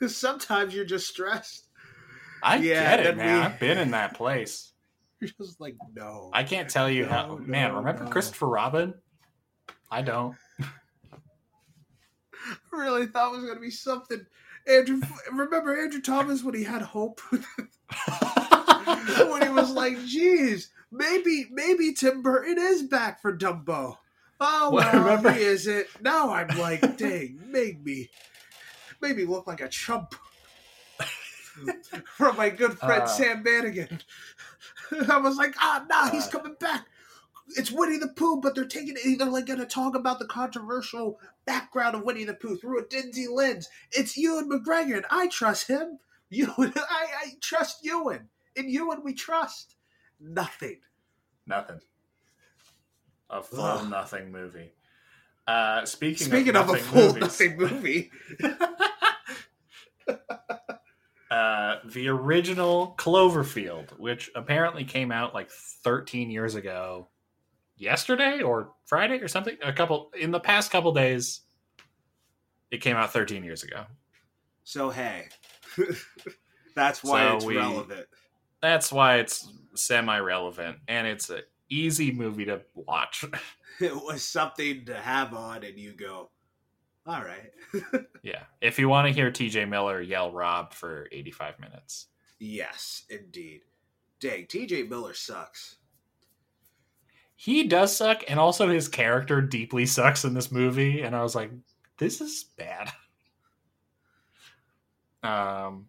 sometimes 0.06 0.72
you're 0.72 0.84
just 0.84 1.08
stressed. 1.08 1.66
I 2.40 2.56
Yeah, 2.58 2.96
get 2.96 3.06
it, 3.06 3.16
man. 3.16 3.36
we- 3.40 3.42
I've 3.46 3.58
been 3.58 3.78
in 3.78 3.90
that 3.90 4.14
place. 4.14 4.71
You're 5.22 5.30
just 5.46 5.60
like, 5.60 5.76
no. 5.94 6.30
I 6.32 6.42
can't 6.42 6.68
tell 6.68 6.90
you 6.90 7.06
how. 7.06 7.26
No, 7.28 7.38
man, 7.38 7.72
remember 7.74 8.02
no. 8.04 8.10
Christopher 8.10 8.48
Robin? 8.48 8.92
I 9.88 10.02
don't. 10.02 10.34
really 12.72 13.06
thought 13.06 13.32
it 13.32 13.36
was 13.36 13.44
going 13.44 13.54
to 13.54 13.60
be 13.60 13.70
something. 13.70 14.26
Andrew, 14.66 15.00
remember 15.32 15.80
Andrew 15.80 16.00
Thomas 16.00 16.42
when 16.42 16.54
he 16.56 16.64
had 16.64 16.82
hope? 16.82 17.20
when 17.30 17.44
he 19.42 19.48
was 19.48 19.70
like, 19.70 19.96
geez, 20.06 20.70
maybe, 20.90 21.46
maybe 21.52 21.92
Tim 21.92 22.20
Burton 22.22 22.56
is 22.58 22.82
back 22.82 23.22
for 23.22 23.36
Dumbo. 23.36 23.98
Oh, 24.40 24.70
Well, 24.72 24.74
well, 24.92 24.92
remember- 25.04 25.30
he 25.32 25.42
isn't. 25.42 25.86
Now 26.00 26.32
I'm 26.32 26.48
like, 26.58 26.96
dang, 26.96 27.40
made 27.46 27.84
me, 27.84 28.10
made 29.00 29.16
me 29.16 29.24
look 29.24 29.46
like 29.46 29.60
a 29.60 29.68
chump. 29.68 30.16
From 32.16 32.36
my 32.38 32.48
good 32.48 32.78
friend 32.78 33.02
Uh. 33.02 33.06
Sam 33.06 33.42
Madigan. 33.42 34.00
I 35.10 35.18
was 35.18 35.36
like, 35.36 35.54
ah, 35.58 35.84
nah, 35.88 36.10
he's 36.10 36.26
Uh. 36.28 36.38
coming 36.38 36.56
back. 36.60 36.86
It's 37.56 37.72
Winnie 37.72 37.98
the 37.98 38.08
Pooh, 38.08 38.40
but 38.40 38.54
they're 38.54 38.64
taking 38.64 38.96
it. 38.96 39.18
They're 39.18 39.28
like 39.28 39.46
going 39.46 39.58
to 39.58 39.66
talk 39.66 39.94
about 39.96 40.18
the 40.18 40.26
controversial 40.26 41.18
background 41.44 41.94
of 41.96 42.02
Winnie 42.04 42.24
the 42.24 42.34
Pooh 42.34 42.56
through 42.56 42.78
a 42.80 42.86
dingy 42.86 43.26
lens. 43.26 43.68
It's 43.90 44.16
Ewan 44.16 44.48
McGregor, 44.48 44.96
and 44.96 45.06
I 45.10 45.26
trust 45.28 45.68
him. 45.68 45.98
Ewan, 46.30 46.72
I, 46.76 47.06
I 47.24 47.32
trust 47.40 47.84
Ewan. 47.84 48.28
In 48.56 48.68
Ewan, 48.70 49.02
we 49.04 49.12
trust. 49.12 49.74
Nothing. 50.20 50.78
Nothing. 51.46 51.80
A 53.28 53.42
full 53.42 53.60
Ugh. 53.60 53.90
nothing 53.90 54.30
movie. 54.32 54.72
Uh, 55.46 55.84
speaking, 55.84 56.28
Speaking 56.28 56.56
of, 56.56 56.70
of, 56.70 56.76
a 56.76 56.78
full 56.78 57.06
movies, 57.08 57.20
nothing 57.20 57.56
movie, 57.58 58.10
uh, 61.32 61.78
the 61.86 62.08
original 62.08 62.94
Cloverfield, 62.98 63.98
which 63.98 64.30
apparently 64.34 64.84
came 64.84 65.10
out 65.10 65.32
like 65.34 65.50
13 65.50 66.30
years 66.30 66.54
ago, 66.54 67.08
yesterday 67.76 68.42
or 68.42 68.72
Friday 68.84 69.18
or 69.20 69.28
something. 69.28 69.56
A 69.64 69.72
couple 69.72 70.10
in 70.18 70.30
the 70.30 70.40
past 70.40 70.70
couple 70.70 70.92
days, 70.92 71.40
it 72.70 72.78
came 72.82 72.96
out 72.96 73.12
13 73.12 73.42
years 73.44 73.62
ago. 73.62 73.84
so 74.64 74.90
hey, 74.90 75.28
that's 76.74 77.02
why 77.02 77.28
So 77.28 77.36
it's 77.36 77.44
we- 77.44 77.56
relevant. 77.56 78.06
That's 78.60 78.92
why 78.92 79.16
it's 79.16 79.48
semi-relevant, 79.74 80.76
and 80.86 81.06
it's 81.06 81.30
an 81.30 81.40
easy 81.68 82.12
movie 82.12 82.44
to 82.46 82.62
watch. 82.74 83.24
It 83.80 83.94
was 83.96 84.22
something 84.22 84.84
to 84.84 84.94
have 84.94 85.32
on, 85.34 85.64
and 85.64 85.76
you 85.78 85.92
go, 85.92 86.30
all 87.06 87.22
right. 87.22 87.50
yeah, 88.22 88.42
if 88.60 88.78
you 88.78 88.88
want 88.88 89.08
to 89.08 89.12
hear 89.14 89.30
T.J. 89.30 89.64
Miller 89.66 90.00
yell 90.00 90.30
"Rob" 90.32 90.72
for 90.74 91.08
85 91.12 91.58
minutes. 91.60 92.06
yes, 92.38 93.04
indeed. 93.10 93.62
Dang, 94.20 94.46
T.J. 94.46 94.84
Miller 94.84 95.14
sucks. 95.14 95.76
he 97.34 97.64
does 97.66 97.96
suck 97.96 98.22
and 98.28 98.38
also 98.38 98.68
his 98.68 98.86
character 98.88 99.40
deeply 99.40 99.84
sucks 99.86 100.24
in 100.24 100.32
this 100.34 100.52
movie 100.52 101.00
and 101.02 101.16
i 101.16 101.22
was 101.22 101.34
like 101.34 101.50
this 101.98 102.20
is 102.20 102.44
bad 102.56 102.92
um 105.24 105.86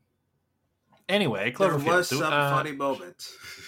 anyway 1.07 1.53
There 1.57 1.77
was 1.77 2.09
some 2.09 2.23
uh, 2.23 2.49
funny 2.49 2.71
moments. 2.71 3.35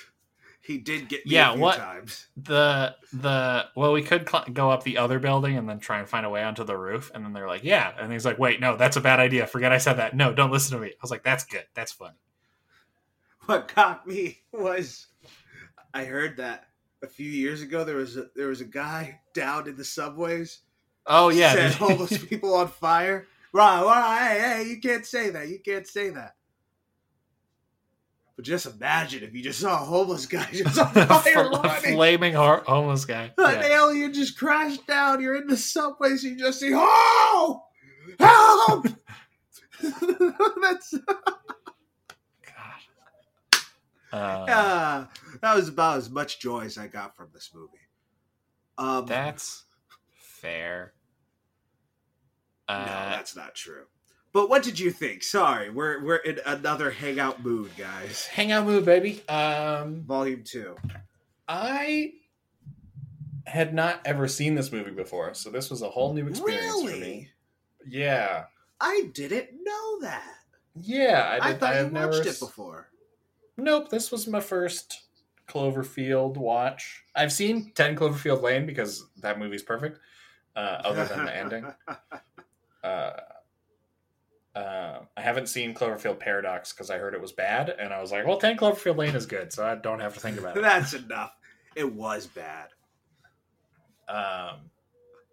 he 0.66 0.78
did 0.78 1.08
get 1.10 1.26
me 1.26 1.34
Yeah, 1.34 1.50
a 1.50 1.54
few 1.54 1.62
what- 1.62 1.78
times. 1.78 2.28
the 2.36 2.96
the 3.14 3.66
well 3.76 3.94
we 3.94 4.02
could 4.02 4.28
cl- 4.30 4.46
go 4.52 4.70
up 4.72 4.84
the 4.84 4.98
other 4.98 5.20
building 5.20 5.58
and 5.58 5.68
then 5.70 5.80
try 5.80 6.00
and 6.00 6.08
find 6.10 6.26
a 6.26 6.30
way 6.30 6.44
onto 6.44 6.64
the 6.64 6.76
roof 6.78 7.12
and 7.14 7.24
then 7.24 7.34
they're 7.34 7.48
like 7.48 7.64
yeah 7.64 7.94
and 8.00 8.12
he's 8.12 8.26
like 8.26 8.38
wait 8.40 8.60
no 8.60 8.76
that's 8.76 8.98
a 8.98 9.02
bad 9.02 9.20
idea 9.20 9.46
forget 9.48 9.72
i 9.72 9.78
said 9.78 9.94
that 9.94 10.16
no 10.16 10.34
don't 10.34 10.52
listen 10.52 10.76
to 10.78 10.82
me 10.84 10.90
i 10.90 10.96
was 11.02 11.12
like 11.12 11.24
that's 11.24 11.44
good 11.46 11.64
that's 11.76 11.92
funny 11.92 12.16
What 13.46 13.74
got 13.74 14.08
me 14.08 14.40
was 14.52 15.08
I 15.94 16.04
heard 16.06 16.38
that 16.38 16.68
a 17.04 17.08
few 17.08 17.30
years 17.30 17.62
ago 17.62 17.84
there 17.84 17.96
was 17.98 18.18
a, 18.18 18.26
there 18.36 18.48
was 18.48 18.62
a 18.62 18.66
guy 18.66 19.20
down 19.34 19.68
in 19.68 19.76
the 19.78 19.86
subways 19.86 20.62
oh 21.06 21.30
yeah 21.30 21.54
set 21.54 21.74
homeless 21.76 22.18
people 22.26 22.56
on 22.56 22.68
fire. 22.68 23.28
Right, 23.54 23.82
right, 23.84 24.28
hey, 24.28 24.40
hey, 24.64 24.70
you 24.70 24.82
can't 24.82 25.06
say 25.06 25.30
that. 25.30 25.48
You 25.48 25.60
can't 25.60 25.88
say 25.88 26.10
that. 26.10 26.36
But 28.36 28.44
just 28.46 28.66
imagine 28.66 29.24
if 29.24 29.34
you 29.34 29.42
just 29.42 29.60
saw 29.62 29.74
a 29.82 29.86
homeless 29.86 30.26
guy 30.26 30.46
just 30.52 30.78
on 30.80 30.92
a 30.96 31.06
fire 31.06 31.50
running. 31.50 31.94
flaming 31.96 32.34
homeless 32.34 33.06
guy 33.06 33.32
An 33.38 33.62
Yeah. 33.62 33.66
alien 33.66 34.14
just 34.14 34.38
crashed 34.38 34.86
down. 34.88 35.22
You're 35.22 35.38
in 35.38 35.48
the 35.48 35.56
subways. 35.56 36.24
You 36.24 36.36
just 36.38 36.60
see, 36.60 36.72
oh, 36.74 37.64
help! 38.20 38.88
That's 39.82 40.94
God. 42.46 42.82
Uh, 44.12 44.16
uh, 44.18 45.06
that 45.42 45.56
was 45.56 45.68
about 45.70 45.98
as 45.98 46.10
much 46.10 46.40
joy 46.40 46.62
as 46.66 46.78
I 46.78 46.88
got 46.88 47.16
from 47.16 47.30
this 47.34 47.52
movie. 47.54 47.72
Um, 48.78 49.06
That's 49.06 49.64
fair. 50.18 50.94
no, 52.70 52.76
Uh, 52.76 53.10
that's 53.12 53.36
not 53.36 53.56
true. 53.56 53.86
But 54.36 54.50
what 54.50 54.64
did 54.64 54.78
you 54.78 54.92
think? 54.92 55.24
Sorry, 55.24 55.70
we're 55.70 56.04
we're 56.04 56.18
in 56.18 56.42
another 56.46 56.92
hangout 56.92 57.42
mood, 57.42 57.72
guys. 57.78 58.26
hangout 58.26 58.66
mood, 58.66 58.84
baby. 58.84 59.26
Um, 59.30 60.02
Volume 60.02 60.44
two. 60.44 60.76
I 61.48 62.16
had 63.46 63.74
not 63.74 64.02
ever 64.04 64.28
seen 64.28 64.54
this 64.54 64.74
movie 64.74 64.92
before, 64.92 65.34
so 65.36 65.50
this 65.50 65.70
was 65.70 65.84
a 65.84 65.90
whole 65.90 66.14
new 66.14 66.28
experience 66.28 66.82
for 66.82 66.86
me. 66.86 66.92
Really? 66.92 67.30
Yeah, 67.88 68.44
I 68.82 69.10
didn't 69.14 69.52
know 69.64 70.02
that. 70.02 70.36
yeah. 70.82 71.40
I, 71.42 71.52
I, 71.52 71.54
thought 71.54 71.74
I 71.74 71.84
you 71.84 71.90
never. 71.92 72.12
watched 72.12 72.26
it 72.26 72.38
before. 72.38 72.90
Nope, 73.56 73.88
this 73.88 74.12
was 74.12 74.28
my 74.28 74.42
first 74.42 75.04
Cloverfield 75.48 76.36
watch. 76.36 77.06
I've 77.16 77.32
seen 77.32 77.72
Ten 77.74 77.96
Cloverfield 77.96 78.42
Lane 78.42 78.66
because 78.66 79.06
that 79.22 79.40
movie's 79.40 79.64
perfect. 79.64 79.98
Uh, 80.58 80.82
other 80.84 81.06
than 81.06 81.24
the 81.24 81.34
ending. 81.34 81.66
uh, 82.84 83.12
uh, 84.56 85.00
I 85.18 85.22
haven't 85.22 85.48
seen 85.48 85.74
Cloverfield 85.74 86.20
Paradox 86.20 86.72
because 86.72 86.90
I 86.90 86.98
heard 86.98 87.14
it 87.14 87.22
was 87.22 87.32
bad, 87.34 87.70
and 87.70 87.94
I 87.94 88.02
was 88.02 88.12
like, 88.12 88.26
"Well, 88.26 88.38
Ten 88.38 88.58
Cloverfield 88.58 88.98
Lane 88.98 89.16
is 89.16 89.26
good, 89.26 89.52
so 89.52 89.66
I 89.66 89.76
don't 89.76 90.00
have 90.00 90.14
to 90.14 90.20
think 90.20 90.40
about 90.40 90.56
it." 90.58 90.62
That's 90.62 90.94
enough. 90.94 91.34
It 91.76 91.94
was 91.94 92.26
bad. 92.28 92.68
um, 94.08 94.72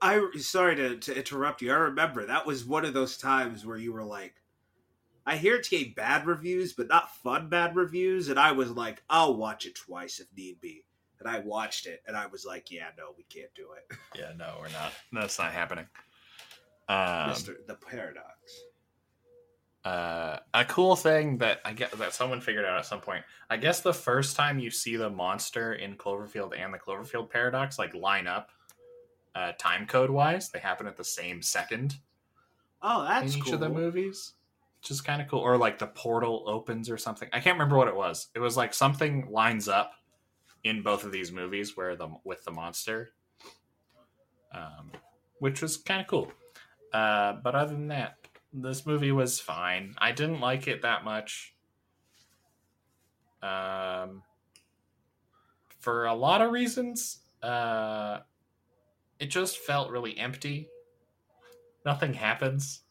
I 0.00 0.20
sorry 0.38 0.74
to, 0.76 0.96
to 0.96 1.16
interrupt 1.16 1.62
you. 1.62 1.70
I 1.72 1.76
remember 1.76 2.26
that 2.26 2.44
was 2.46 2.64
one 2.64 2.84
of 2.84 2.94
those 2.94 3.16
times 3.16 3.64
where 3.64 3.76
you 3.76 3.92
were 3.92 4.02
like, 4.02 4.34
I 5.24 5.36
hear 5.36 5.54
it's 5.54 5.68
getting 5.68 5.92
bad 5.94 6.26
reviews, 6.26 6.72
but 6.72 6.88
not 6.88 7.14
fun 7.18 7.48
bad 7.48 7.76
reviews, 7.76 8.28
and 8.28 8.40
I 8.40 8.50
was 8.50 8.72
like, 8.72 9.02
I'll 9.08 9.36
watch 9.36 9.66
it 9.66 9.76
twice 9.76 10.18
if 10.18 10.26
need 10.36 10.60
be. 10.60 10.84
And 11.20 11.28
I 11.28 11.38
watched 11.38 11.86
it, 11.86 12.02
and 12.08 12.16
I 12.16 12.26
was 12.26 12.44
like, 12.44 12.72
Yeah, 12.72 12.88
no, 12.98 13.14
we 13.16 13.22
can't 13.24 13.54
do 13.54 13.68
it, 13.76 13.96
yeah, 14.18 14.32
no, 14.36 14.56
we're 14.58 14.70
not. 14.70 14.92
That's 15.12 15.38
not 15.38 15.52
happening. 15.52 15.86
Um, 16.88 17.28
Mister 17.28 17.58
the 17.68 17.74
Paradox. 17.74 18.26
Uh, 19.84 20.38
a 20.54 20.64
cool 20.66 20.94
thing 20.96 21.38
that 21.38 21.60
I 21.64 21.72
get 21.72 21.90
that 21.92 22.14
someone 22.14 22.40
figured 22.40 22.64
out 22.64 22.78
at 22.78 22.86
some 22.86 23.00
point. 23.00 23.24
I 23.50 23.56
guess 23.56 23.80
the 23.80 23.94
first 23.94 24.36
time 24.36 24.58
you 24.58 24.70
see 24.70 24.96
the 24.96 25.10
monster 25.10 25.74
in 25.74 25.96
Cloverfield 25.96 26.58
and 26.58 26.72
the 26.72 26.78
Cloverfield 26.78 27.30
paradox 27.30 27.78
like 27.78 27.94
line 27.94 28.26
up, 28.26 28.50
uh, 29.34 29.52
time 29.58 29.86
code 29.86 30.10
wise, 30.10 30.50
they 30.50 30.58
happen 30.60 30.86
at 30.86 30.96
the 30.96 31.04
same 31.04 31.42
second 31.42 31.96
Oh, 32.82 33.04
that's 33.04 33.32
in 33.32 33.38
each 33.38 33.44
cool. 33.44 33.54
of 33.54 33.60
the 33.60 33.68
movies, 33.68 34.32
which 34.80 34.90
is 34.90 35.00
kind 35.00 35.22
of 35.22 35.28
cool. 35.28 35.38
Or 35.38 35.56
like 35.56 35.78
the 35.78 35.86
portal 35.86 36.44
opens 36.46 36.90
or 36.90 36.98
something. 36.98 37.28
I 37.32 37.40
can't 37.40 37.54
remember 37.54 37.76
what 37.76 37.88
it 37.88 37.94
was. 37.94 38.28
It 38.34 38.40
was 38.40 38.56
like 38.56 38.74
something 38.74 39.28
lines 39.30 39.68
up 39.68 39.92
in 40.64 40.82
both 40.82 41.04
of 41.04 41.12
these 41.12 41.30
movies 41.32 41.76
where 41.76 41.94
the 41.94 42.08
with 42.24 42.44
the 42.44 42.50
monster, 42.50 43.12
um, 44.52 44.90
which 45.38 45.62
was 45.62 45.76
kind 45.76 46.00
of 46.00 46.06
cool. 46.08 46.32
Uh, 46.92 47.34
but 47.34 47.54
other 47.54 47.72
than 47.72 47.88
that, 47.88 48.16
this 48.52 48.86
movie 48.86 49.12
was 49.12 49.40
fine. 49.40 49.94
I 49.98 50.12
didn't 50.12 50.40
like 50.40 50.68
it 50.68 50.82
that 50.82 51.04
much. 51.04 51.54
Um, 53.42 54.22
for 55.80 56.06
a 56.06 56.14
lot 56.14 56.42
of 56.42 56.52
reasons, 56.52 57.18
uh, 57.42 58.20
it 59.18 59.26
just 59.26 59.58
felt 59.58 59.90
really 59.90 60.16
empty. 60.18 60.68
Nothing 61.84 62.14
happens. 62.14 62.82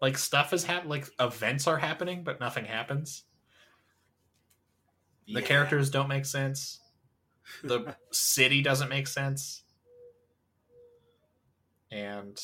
Like 0.00 0.18
stuff 0.18 0.52
is 0.52 0.64
hap- 0.64 0.86
like 0.86 1.08
events 1.20 1.68
are 1.68 1.78
happening, 1.78 2.24
but 2.24 2.40
nothing 2.40 2.64
happens. 2.64 3.24
The 5.26 5.34
Yeah. 5.40 5.46
characters 5.46 5.90
don't 5.90 6.08
make 6.08 6.24
sense. 6.26 6.80
the 7.62 7.96
city 8.12 8.62
doesn't 8.62 8.88
make 8.88 9.06
sense. 9.06 9.62
And 11.90 12.40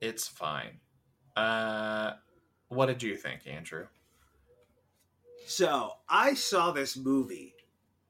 it's 0.00 0.28
fine. 0.28 0.80
Uh 1.36 2.12
what 2.68 2.86
did 2.86 3.02
you 3.02 3.16
think, 3.16 3.46
Andrew? 3.46 3.86
So 5.46 5.92
I 6.08 6.34
saw 6.34 6.70
this 6.70 6.96
movie 6.96 7.54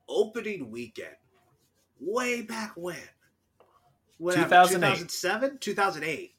opening 0.08 0.70
weekend 0.70 1.16
way 2.00 2.42
back 2.42 2.72
when. 2.76 2.96
Whatever, 4.18 4.44
2008. 4.44 4.86
2007? 4.88 5.58
2008. 5.58 6.34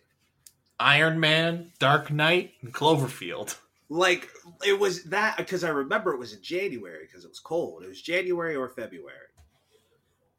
Iron 0.80 1.20
Man, 1.20 1.72
Dark 1.80 2.12
Knight, 2.12 2.54
and 2.62 2.74
Cloverfield. 2.74 3.58
Like, 3.90 4.30
it 4.66 4.80
was 4.80 5.04
that 5.06 5.38
because 5.38 5.64
I 5.64 5.70
remember 5.70 6.14
it 6.14 6.18
was 6.18 6.34
in 6.34 6.42
January 6.42 7.06
because 7.06 7.26
it 7.26 7.30
was 7.30 7.40
cold. 7.40 7.84
It 7.84 7.88
was 7.88 8.02
January 8.02 8.56
or 8.56 8.70
February. 8.70 9.18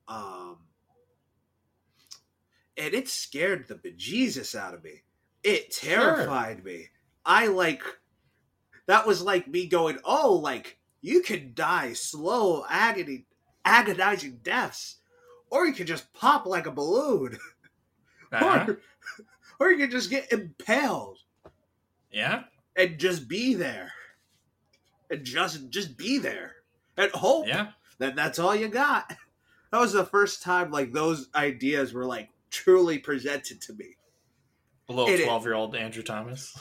Um, 0.08 0.58
and 2.82 2.94
it 2.94 3.08
scared 3.08 3.68
the 3.68 3.76
bejesus 3.76 4.56
out 4.58 4.74
of 4.74 4.82
me. 4.82 5.02
It 5.44 5.70
terrified 5.70 6.64
me. 6.64 6.88
I 7.24 7.46
like, 7.46 7.82
that 8.86 9.06
was 9.06 9.22
like 9.22 9.46
me 9.46 9.66
going, 9.66 9.98
oh, 10.04 10.34
like, 10.34 10.78
you 11.00 11.22
can 11.22 11.52
die 11.54 11.92
slow, 11.92 12.64
agony, 12.68 13.26
agonizing 13.64 14.40
deaths, 14.42 14.96
or 15.50 15.66
you 15.66 15.72
can 15.72 15.86
just 15.86 16.12
pop 16.12 16.44
like 16.46 16.66
a 16.66 16.72
balloon, 16.72 17.38
Uh-huh. 18.32 18.64
or, 18.68 18.80
or 19.60 19.70
you 19.70 19.78
can 19.78 19.90
just 19.90 20.08
get 20.10 20.32
impaled 20.32 21.18
Yeah? 22.10 22.44
and 22.76 22.98
just 22.98 23.28
be 23.28 23.54
there, 23.54 23.92
and 25.10 25.24
just 25.24 25.68
just 25.70 25.96
be 25.96 26.18
there, 26.18 26.52
and 26.96 27.12
hope 27.12 27.46
Yeah. 27.46 27.68
that 27.98 28.16
that's 28.16 28.38
all 28.40 28.54
you 28.56 28.68
got. 28.68 29.12
That 29.70 29.80
was 29.80 29.94
the 29.94 30.04
first 30.04 30.42
time 30.42 30.70
like 30.70 30.92
those 30.92 31.28
ideas 31.34 31.94
were 31.94 32.04
like 32.04 32.28
truly 32.52 32.98
presented 32.98 33.60
to 33.62 33.72
me. 33.72 33.96
A 34.88 34.92
little 34.92 35.08
It 35.12 35.20
is. 35.20 35.24
12 35.26 35.44
year 35.44 35.54
old 35.54 35.74
Andrew 35.74 36.02
Thomas. 36.02 36.54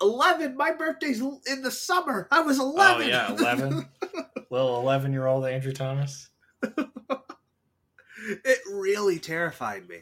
Eleven, 0.00 0.56
my 0.56 0.72
birthday's 0.72 1.20
in 1.20 1.62
the 1.62 1.70
summer. 1.70 2.26
I 2.30 2.40
was 2.40 2.58
Oh, 2.58 2.70
eleven. 2.72 3.08
yeah, 3.08 3.32
11. 3.32 3.88
little 4.50 4.80
11 4.80 5.12
year 5.12 5.26
old 5.26 5.44
Andrew 5.44 5.72
Thomas. 5.72 6.28
it 6.62 8.58
really 8.72 9.18
terrified 9.18 9.88
me. 9.88 9.98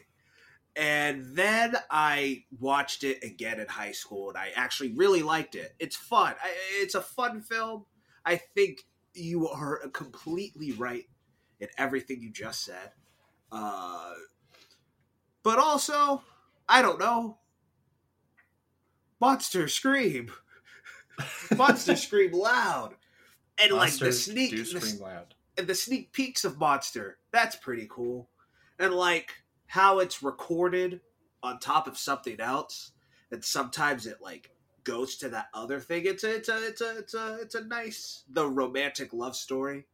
And 0.75 1.35
then 1.35 1.75
I 1.89 2.45
watched 2.59 3.03
it 3.03 3.23
again 3.23 3.59
in 3.59 3.67
high 3.67 3.91
school, 3.91 4.29
and 4.29 4.37
I 4.37 4.51
actually 4.55 4.93
really 4.93 5.21
liked 5.21 5.55
it. 5.55 5.75
It's 5.79 5.95
fun. 5.97 6.33
I, 6.41 6.49
it's 6.81 6.95
a 6.95 7.01
fun 7.01 7.41
film. 7.41 7.85
I 8.25 8.37
think 8.37 8.85
you 9.13 9.49
are 9.49 9.79
completely 9.89 10.71
right 10.71 11.03
in 11.59 11.67
everything 11.77 12.21
you 12.21 12.31
just 12.31 12.63
said. 12.63 12.91
Uh, 13.51 14.13
but 15.43 15.59
also, 15.59 16.23
I 16.67 16.81
don't 16.81 16.99
know. 16.99 17.37
Monster 19.19 19.67
scream. 19.67 20.31
Monster 21.55 21.95
scream 21.95 22.31
loud. 22.31 22.95
And 23.61 23.71
like 23.71 23.91
the 23.93 24.05
Monsters 24.05 24.25
sneak, 24.25 24.51
the, 24.51 24.97
loud. 25.01 25.35
and 25.57 25.67
the 25.67 25.75
sneak 25.75 26.11
peeks 26.11 26.43
of 26.43 26.57
Monster. 26.57 27.17
That's 27.31 27.55
pretty 27.55 27.87
cool. 27.89 28.29
And 28.79 28.93
like 28.93 29.31
how 29.67 29.99
it's 29.99 30.23
recorded 30.23 31.01
on 31.43 31.59
top 31.59 31.87
of 31.87 31.97
something 31.97 32.39
else, 32.39 32.91
and 33.31 33.43
sometimes 33.43 34.07
it 34.07 34.17
like 34.21 34.49
goes 34.83 35.17
to 35.17 35.29
that 35.29 35.47
other 35.53 35.79
thing. 35.79 36.03
It's 36.05 36.23
a 36.23 36.35
it's 36.35 36.49
a 36.49 36.67
it's 36.67 36.81
a 36.81 36.97
it's 36.97 37.13
a 37.13 37.37
it's 37.41 37.55
a 37.55 37.63
nice 37.65 38.23
the 38.29 38.47
romantic 38.47 39.13
love 39.13 39.35
story. 39.35 39.85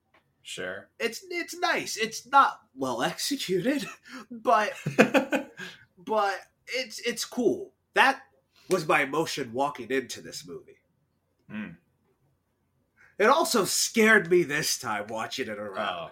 Sure. 0.47 0.87
It's 0.97 1.25
it's 1.29 1.59
nice. 1.59 1.97
It's 1.97 2.25
not 2.25 2.61
well 2.73 3.03
executed, 3.03 3.85
but 4.31 4.71
but 5.97 6.35
it's 6.67 6.99
it's 6.99 7.25
cool. 7.25 7.73
That 7.95 8.21
was 8.69 8.87
my 8.87 9.01
emotion 9.01 9.51
walking 9.51 9.91
into 9.91 10.21
this 10.21 10.47
movie. 10.47 10.79
Hmm. 11.51 11.71
It 13.19 13.25
also 13.25 13.65
scared 13.65 14.31
me 14.31 14.43
this 14.43 14.79
time 14.79 15.07
watching 15.09 15.49
it 15.49 15.59
around. 15.59 16.11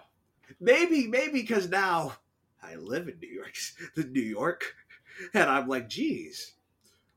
maybe 0.60 1.06
maybe 1.06 1.40
because 1.40 1.68
now 1.70 2.12
i 2.62 2.74
live 2.76 3.08
in 3.08 3.18
new 3.20 3.28
york 3.28 3.54
the 3.94 4.04
new 4.16 4.20
york 4.20 4.74
and 5.34 5.48
i'm 5.50 5.66
like 5.66 5.88
geez 5.88 6.52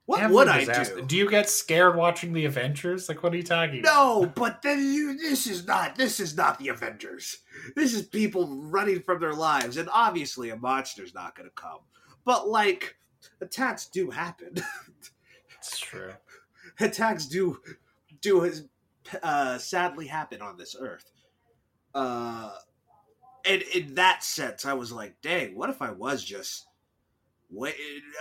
what 0.10 0.30
would 0.32 0.48
i 0.48 0.66
do 0.66 1.02
Do 1.06 1.16
you 1.16 1.30
get 1.30 1.50
scared 1.50 1.96
watching 1.96 2.34
the 2.34 2.46
Avengers? 2.46 3.08
Like, 3.08 3.22
what 3.22 3.32
are 3.34 3.38
you 3.38 3.44
talking 3.44 3.80
about? 3.80 3.94
no 3.94 4.26
but 4.36 4.62
then 4.64 4.80
you 4.80 5.16
this 5.18 5.46
is 5.46 5.68
not 5.68 5.96
this 5.96 6.20
is 6.20 6.36
not 6.36 6.58
the 6.58 6.70
avengers 6.70 7.38
this 7.76 7.94
is 7.94 8.02
people 8.08 8.48
running 8.64 9.02
from 9.02 9.20
their 9.20 9.34
lives 9.34 9.78
and 9.78 9.88
obviously 9.94 10.50
a 10.50 10.56
monster's 10.58 11.14
not 11.14 11.36
gonna 11.36 11.50
come 11.56 11.80
but 12.26 12.50
like 12.50 12.96
attacks 13.42 13.86
do 13.88 14.10
happen 14.10 14.56
It's 15.58 15.78
true. 15.78 16.14
attacks 16.80 17.26
do 17.26 17.60
do 18.22 18.52
uh 19.22 19.58
sadly 19.58 20.08
happen 20.08 20.42
on 20.42 20.58
this 20.58 20.76
earth 20.80 21.12
uh 21.94 22.52
and 23.46 23.62
in 23.76 23.94
that 23.96 24.24
sense 24.24 24.66
i 24.66 24.74
was 24.74 24.92
like 24.92 25.16
dang 25.22 25.56
what 25.56 25.70
if 25.70 25.82
i 25.82 25.92
was 25.92 26.24
just 26.24 26.66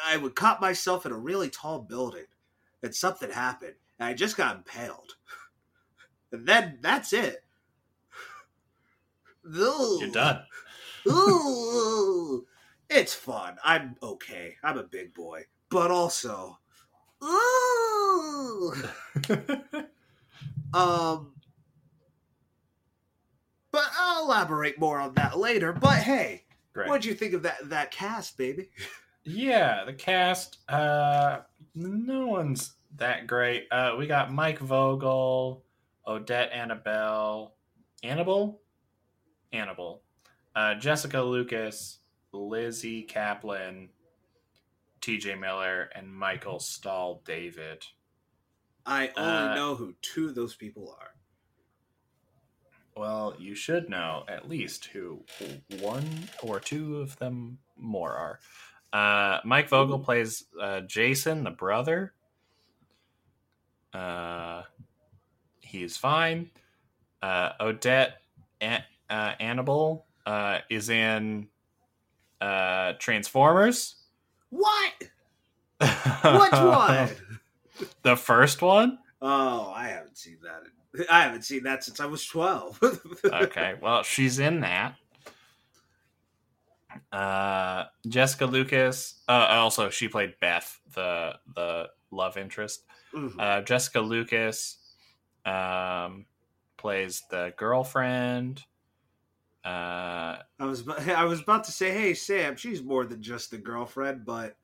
i 0.07 0.17
would 0.17 0.35
caught 0.35 0.61
myself 0.61 1.05
in 1.05 1.13
a 1.13 1.19
really 1.19 1.51
tall 1.51 1.81
building 1.81 2.25
and 2.83 2.95
something 2.95 3.31
happened 3.31 3.75
and 3.99 4.09
i 4.09 4.15
just 4.15 4.37
got 4.37 4.57
impaled 4.57 5.17
and 6.33 6.47
then 6.47 6.79
that's 6.81 7.13
it 7.13 7.45
Ooh. 9.57 9.99
You're 10.01 10.11
done. 10.11 10.43
Ooh, 11.07 12.47
it's 12.91 13.15
fun. 13.15 13.57
I'm 13.65 13.97
okay. 14.03 14.57
I'm 14.63 14.79
a 14.79 14.83
big 14.83 15.15
boy, 15.15 15.45
but 15.71 15.91
also, 15.91 16.59
ooh, 17.25 18.75
um. 20.75 21.35
But 23.71 23.85
I'll 23.99 24.25
elaborate 24.25 24.79
more 24.79 24.99
on 24.99 25.15
that 25.15 25.39
later. 25.39 25.73
But 25.73 25.99
hey, 25.99 26.45
Great. 26.73 26.89
what'd 26.89 27.05
you 27.05 27.15
think 27.15 27.35
of 27.35 27.43
that 27.43 27.69
that 27.69 27.91
cast, 27.91 28.37
baby? 28.37 28.71
Yeah, 29.29 29.85
the 29.85 29.93
cast. 29.93 30.59
Uh, 30.69 31.41
no 31.75 32.27
one's 32.27 32.73
that 32.97 33.27
great. 33.27 33.67
Uh, 33.71 33.95
we 33.99 34.07
got 34.07 34.33
Mike 34.33 34.59
Vogel, 34.59 35.63
Odette 36.07 36.51
Annable, 36.53 37.55
Annable, 38.03 38.61
Annable, 39.53 40.03
uh, 40.57 40.75
Jessica 40.77 41.21
Lucas, 41.21 41.99
Lizzy 42.33 43.03
Caplan, 43.03 43.89
T.J. 45.03 45.35
Miller, 45.35 45.91
and 45.95 46.13
Michael 46.13 46.59
Stahl 46.59 47.21
David. 47.27 47.85
I 48.87 49.09
only 49.17 49.51
Uh, 49.51 49.55
know 49.55 49.75
who 49.75 49.95
two 50.01 50.29
of 50.29 50.35
those 50.35 50.57
people 50.57 50.97
are. 50.99 51.11
Well, 52.97 53.37
you 53.39 53.55
should 53.55 53.89
know 53.91 54.25
at 54.27 54.49
least 54.49 54.87
who 54.87 55.23
one 55.81 56.29
or 56.43 56.59
two 56.59 56.97
of 56.97 57.17
them 57.19 57.59
more 57.77 58.13
are. 58.15 58.41
Uh, 58.93 59.39
Mike 59.45 59.69
Vogel 59.69 59.99
plays 59.99 60.45
uh, 60.61 60.81
Jason, 60.81 61.45
the 61.45 61.51
brother. 61.51 62.13
Uh, 63.93 64.63
he's 65.61 65.97
fine. 65.97 66.51
Uh, 67.23 67.51
Odette 67.61 68.23
An- 68.61 68.85
uh, 69.11 69.33
Annable 69.41 70.07
uh, 70.27 70.59
is 70.71 70.89
in 70.91 71.49
uh, 72.41 72.95
Transformers. 72.99 73.97
What? 74.51 74.93
Which 75.81 76.53
one? 76.53 77.09
the 78.03 78.17
first 78.17 78.63
one. 78.63 78.99
Oh, 79.21 79.73
I 79.75 79.89
haven't 79.89 80.17
seen 80.17 80.39
that. 80.43 80.63
I 81.11 81.23
haven't 81.23 81.43
seen 81.43 81.65
that 81.65 81.85
since 81.85 82.01
I 82.01 82.07
was 82.07 82.25
twelve. 82.25 82.81
okay, 83.25 83.75
well, 83.81 84.03
she's 84.03 84.39
in 84.39 84.61
that. 84.61 84.97
Uh, 87.13 87.85
Jessica 88.07 88.47
Lucas. 88.47 89.23
Uh, 89.29 89.47
also, 89.51 89.91
she 89.91 90.09
played 90.09 90.35
Beth, 90.41 90.79
the 90.95 91.35
the 91.55 91.89
love 92.11 92.37
interest. 92.37 92.85
Mhm. 93.15 93.35
Uh, 93.39 93.63
Jessica 93.63 94.01
Lucas 94.01 94.79
um, 95.45 96.27
plays 96.77 97.23
the 97.31 97.53
girlfriend. 97.57 98.63
Uh, 99.65 100.39
I 100.61 100.65
was 100.65 100.81
about- 100.83 101.01
I 101.09 101.25
was 101.25 101.41
about 101.41 101.65
to 101.65 101.73
say, 101.73 101.91
hey 101.91 102.15
Sam, 102.15 102.57
she's 102.57 102.83
more 102.83 103.05
than 103.05 103.23
just 103.23 103.51
the 103.51 103.59
girlfriend, 103.59 104.25
but 104.25 104.57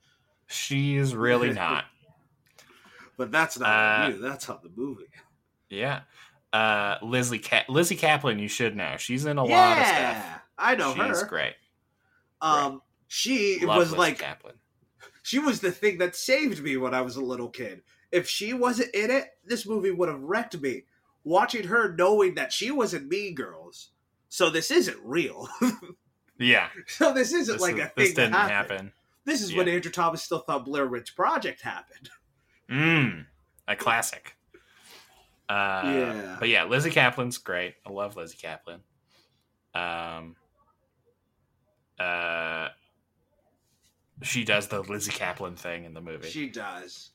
she's 0.47 1.15
really 1.15 1.53
not. 1.65 1.85
but 3.17 3.31
that's 3.33 3.59
not 3.59 3.69
Uh, 3.69 4.09
you. 4.09 4.19
That's 4.19 4.49
on 4.49 4.61
the 4.63 4.71
movie. 4.75 5.05
Yeah. 5.69 6.01
Uh, 6.53 6.99
Lizzy 7.03 7.39
Ka- 7.41 7.65
Lizzy 7.69 7.97
Caplan, 7.97 8.39
you 8.41 8.47
should 8.49 8.77
know. 8.77 8.95
She's 8.97 9.25
in 9.27 9.39
a 9.39 9.45
lot 9.45 9.79
of 9.79 9.87
stuff. 9.87 10.41
I 10.57 10.75
know 10.77 10.95
She's 10.95 11.21
her. 11.23 11.27
great. 11.27 11.55
Um, 12.45 12.83
she 13.09 13.61
Love 13.65 13.77
was 13.79 13.93
like 13.93 14.19
Caplan. 14.19 14.55
she 15.23 15.39
was 15.39 15.61
the 15.61 15.71
thing 15.73 15.99
that 15.99 16.15
saved 16.17 16.63
me 16.63 16.77
when 16.77 16.95
I 16.95 17.01
was 17.01 17.17
a 17.17 17.25
little 17.25 17.49
kid. 17.49 17.83
If 18.13 18.29
she 18.29 18.53
wasn't 18.53 18.95
in 18.95 19.11
it, 19.11 19.31
this 19.45 19.67
movie 19.67 19.91
would 19.91 20.09
have 20.09 20.21
wrecked 20.21 20.61
me. 20.61 20.85
Watching 21.25 21.67
her, 21.69 21.95
knowing 21.95 22.35
that 22.35 22.53
she 22.53 22.71
wasn't 22.71 23.09
Mean 23.09 23.35
Girls, 23.35 23.91
So 24.29 24.51
this 24.51 24.71
isn't 24.71 24.99
real. 25.03 25.49
Yeah, 26.37 26.69
so 26.89 27.13
this 27.13 27.33
isn't 27.33 27.55
this, 27.55 27.63
like 27.63 27.77
a 27.79 27.87
thing 27.87 27.93
this 27.97 28.15
didn't 28.15 28.33
that 28.33 28.51
happen. 28.51 28.71
happened. 28.77 28.93
This 29.25 29.41
is 29.41 29.55
when 29.55 29.69
Andrew 29.69 29.93
Thomas 29.93 30.21
still 30.25 30.41
thought 30.41 30.65
Blair 30.65 30.87
Witch 30.89 31.15
Project 31.17 31.61
happened. 31.63 32.11
Mm, 32.71 33.27
a 33.69 33.77
classic. 33.77 34.37
Uh, 35.49 35.83
Yeah. 35.85 36.37
But 36.41 36.49
yeah, 36.49 36.65
Lizzy 36.65 36.91
Caplan's 36.91 37.39
great. 37.39 37.75
I 37.87 37.91
love 37.91 38.17
Lizzy 38.17 38.37
Caplan. 38.37 38.81
Um, 39.75 40.35
uh, 41.99 42.69
she 44.23 44.45
does 44.45 44.69
the 44.69 44.81
Lizzy 44.83 45.13
Caplan 45.13 45.57
thing 45.57 45.85
in 45.85 45.95
the 45.95 46.01
movie. 46.01 46.29
She 46.31 46.49
does. 46.49 47.11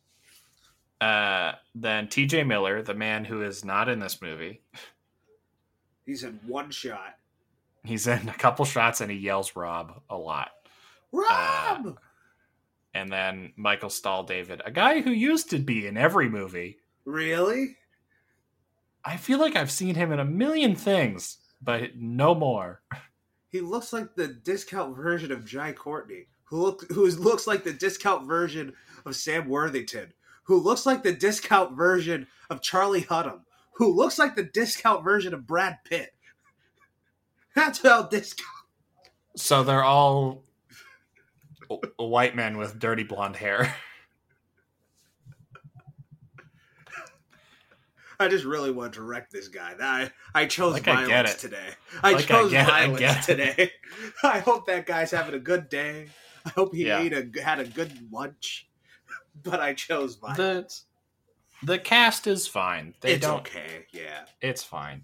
uh, 1.01 1.53
then 1.75 2.07
T.J. 2.07 2.43
Miller, 2.43 2.81
the 2.81 2.93
man 2.93 3.25
who 3.25 3.41
is 3.41 3.63
not 3.65 3.89
in 3.89 3.99
this 3.99 4.21
movie, 4.21 4.61
He's 6.05 6.23
in 6.23 6.39
one 6.47 6.71
shot. 6.71 7.15
he's 7.83 8.07
in 8.07 8.27
a 8.29 8.33
couple 8.33 8.65
shots 8.65 8.99
and 9.01 9.11
he 9.11 9.17
yells 9.17 9.55
"Rob" 9.55 10.01
a 10.09 10.17
lot. 10.17 10.49
Rob. 11.11 11.97
And 12.95 13.11
then 13.11 13.53
Michael 13.55 13.91
Stahl 13.91 14.23
David, 14.23 14.61
a 14.65 14.71
guy 14.71 15.01
who 15.01 15.11
used 15.11 15.51
to 15.51 15.59
be 15.59 15.85
in 15.85 15.95
every 15.97 16.27
movie. 16.29 16.79
really? 17.05 17.75
I 19.05 19.15
feel 19.17 19.39
like 19.39 19.55
I've 19.55 19.71
seen 19.71 19.95
him 19.95 20.11
in 20.11 20.19
a 20.19 20.25
million 20.25 20.75
things, 20.75 21.37
but 21.61 21.95
no 21.95 22.35
more. 22.35 22.81
He 23.49 23.61
looks 23.61 23.91
like 23.91 24.15
the 24.15 24.27
discount 24.27 24.95
version 24.95 25.31
of 25.31 25.45
Jai 25.45 25.73
Courtney, 25.73 26.27
who 26.45 26.61
look 26.61 26.89
who 26.91 27.07
looks 27.07 27.47
like 27.47 27.63
the 27.63 27.73
discount 27.73 28.27
version 28.27 28.73
of 29.05 29.15
Sam 29.15 29.49
Worthington, 29.49 30.13
who 30.43 30.59
looks 30.59 30.85
like 30.85 31.03
the 31.03 31.13
discount 31.13 31.75
version 31.75 32.27
of 32.49 32.61
Charlie 32.61 33.03
Hunnam, 33.03 33.41
who 33.73 33.93
looks 33.93 34.19
like 34.19 34.35
the 34.35 34.43
discount 34.43 35.03
version 35.03 35.33
of 35.33 35.47
Brad 35.47 35.79
Pitt. 35.83 36.13
That's 37.55 37.81
how 37.81 38.03
discount. 38.03 38.47
So 39.35 39.63
they're 39.63 39.83
all 39.83 40.43
white 41.97 42.35
men 42.35 42.57
with 42.57 42.79
dirty 42.79 43.03
blonde 43.03 43.35
hair. 43.35 43.75
I 48.19 48.27
just 48.27 48.43
really 48.45 48.71
want 48.71 48.93
to 48.95 49.01
wreck 49.01 49.29
this 49.29 49.47
guy. 49.47 49.75
I 49.79 50.11
I 50.35 50.45
chose 50.45 50.73
Like, 50.73 50.87
I 50.87 51.05
violence 51.05 51.09
get 51.09 51.25
it. 51.29 51.37
today. 51.39 51.69
I 52.03 52.11
Like, 52.11 52.23
I 52.23 52.27
chose 52.27 52.51
get 52.51 52.67
it, 52.67 52.73
I 52.73 52.79
violence 52.81 52.99
get 52.99 53.23
today. 53.23 53.71
I 54.23 54.39
hope 54.39 54.67
that 54.67 54.85
guy's 54.85 55.11
having 55.11 55.35
a 55.35 55.39
good 55.39 55.69
day. 55.69 56.09
I 56.45 56.49
hope 56.49 56.75
he 56.75 56.85
Yeah. 56.87 56.99
ate 57.01 57.13
a 57.13 57.41
had 57.41 57.59
a 57.59 57.65
good 57.65 58.11
lunch. 58.11 58.67
But 59.43 59.61
I 59.61 59.73
chose 59.73 60.15
violence. 60.15 60.85
The 61.63 61.79
cast 61.79 62.27
is 62.27 62.45
fine. 62.45 62.93
They 62.99 63.13
it's 63.13 63.25
don't. 63.25 63.39
okay. 63.39 63.85
Yeah. 63.91 64.25
It's 64.41 64.63
fine. 64.63 65.03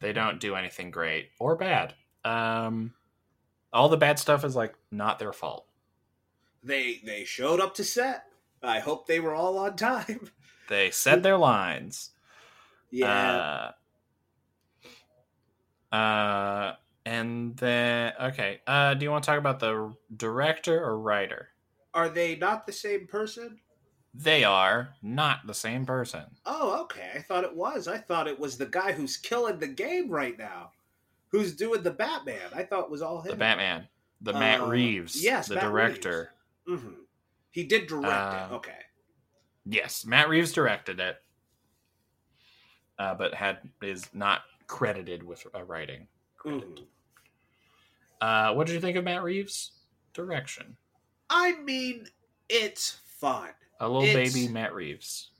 They 0.00 0.12
don't 0.14 0.40
do 0.40 0.54
anything 0.54 0.90
great 0.90 1.30
or 1.38 1.54
bad. 1.56 1.94
Um, 2.24 2.94
all 3.74 3.90
the 3.90 3.96
bad 3.98 4.18
stuff 4.18 4.42
is 4.44 4.56
like 4.56 4.74
not 4.90 5.18
their 5.18 5.32
fault. 5.34 5.66
They 6.62 7.02
they 7.04 7.24
showed 7.24 7.60
up 7.60 7.74
to 7.74 7.84
set. 7.84 8.24
I 8.62 8.80
hope 8.80 9.06
they 9.06 9.20
were 9.20 9.34
all 9.34 9.58
on 9.58 9.76
time. 9.76 10.30
They 10.68 10.90
said 10.90 11.22
their 11.22 11.36
lines. 11.36 12.10
Yeah. 12.90 13.72
Uh, 15.92 15.94
uh, 15.94 16.76
and 17.06 17.56
then 17.56 18.12
okay. 18.20 18.60
Uh, 18.66 18.94
do 18.94 19.04
you 19.04 19.10
want 19.10 19.24
to 19.24 19.28
talk 19.30 19.38
about 19.38 19.60
the 19.60 19.94
director 20.16 20.82
or 20.82 20.98
writer? 20.98 21.48
Are 21.92 22.08
they 22.08 22.36
not 22.36 22.66
the 22.66 22.72
same 22.72 23.06
person? 23.06 23.60
They 24.14 24.44
are 24.44 24.90
not 25.02 25.46
the 25.46 25.54
same 25.54 25.84
person. 25.86 26.24
Oh, 26.46 26.82
okay. 26.82 27.10
I 27.16 27.20
thought 27.22 27.44
it 27.44 27.54
was. 27.54 27.88
I 27.88 27.98
thought 27.98 28.28
it 28.28 28.38
was 28.38 28.56
the 28.56 28.66
guy 28.66 28.92
who's 28.92 29.16
killing 29.16 29.58
the 29.58 29.66
game 29.66 30.08
right 30.08 30.38
now. 30.38 30.70
Who's 31.28 31.54
doing 31.56 31.82
the 31.82 31.90
Batman? 31.90 32.50
I 32.54 32.62
thought 32.62 32.84
it 32.84 32.90
was 32.90 33.02
all 33.02 33.20
him. 33.20 33.32
The 33.32 33.36
Batman, 33.36 33.88
the 34.20 34.32
Matt 34.32 34.60
Uh, 34.60 34.66
Reeves, 34.66 35.22
yes, 35.22 35.48
the 35.48 35.56
Matt 35.56 35.64
director. 35.64 36.32
hmm 36.66 36.92
He 37.50 37.64
did 37.64 37.88
direct 37.88 38.06
Uh, 38.32 38.48
it. 38.50 38.54
Okay. 38.54 38.78
Yes, 39.66 40.04
Matt 40.04 40.28
Reeves 40.28 40.52
directed 40.52 41.00
it, 41.00 41.16
uh, 42.98 43.14
but 43.14 43.32
had 43.34 43.58
is 43.82 44.06
not 44.12 44.42
credited 44.66 45.22
with 45.22 45.46
a 45.54 45.64
writing. 45.64 46.06
credit. 46.36 46.68
Mhm. 46.76 46.86
Uh, 48.20 48.52
what 48.54 48.66
did 48.66 48.74
you 48.74 48.80
think 48.80 48.96
of 48.96 49.04
Matt 49.04 49.22
Reeves' 49.22 49.72
direction? 50.12 50.76
I 51.30 51.52
mean, 51.56 52.06
it's 52.48 52.90
fun. 53.06 53.54
A 53.80 53.88
little 53.88 54.02
It's- 54.08 54.32
baby 54.34 54.48
Matt 54.52 54.74
Reeves. 54.74 55.30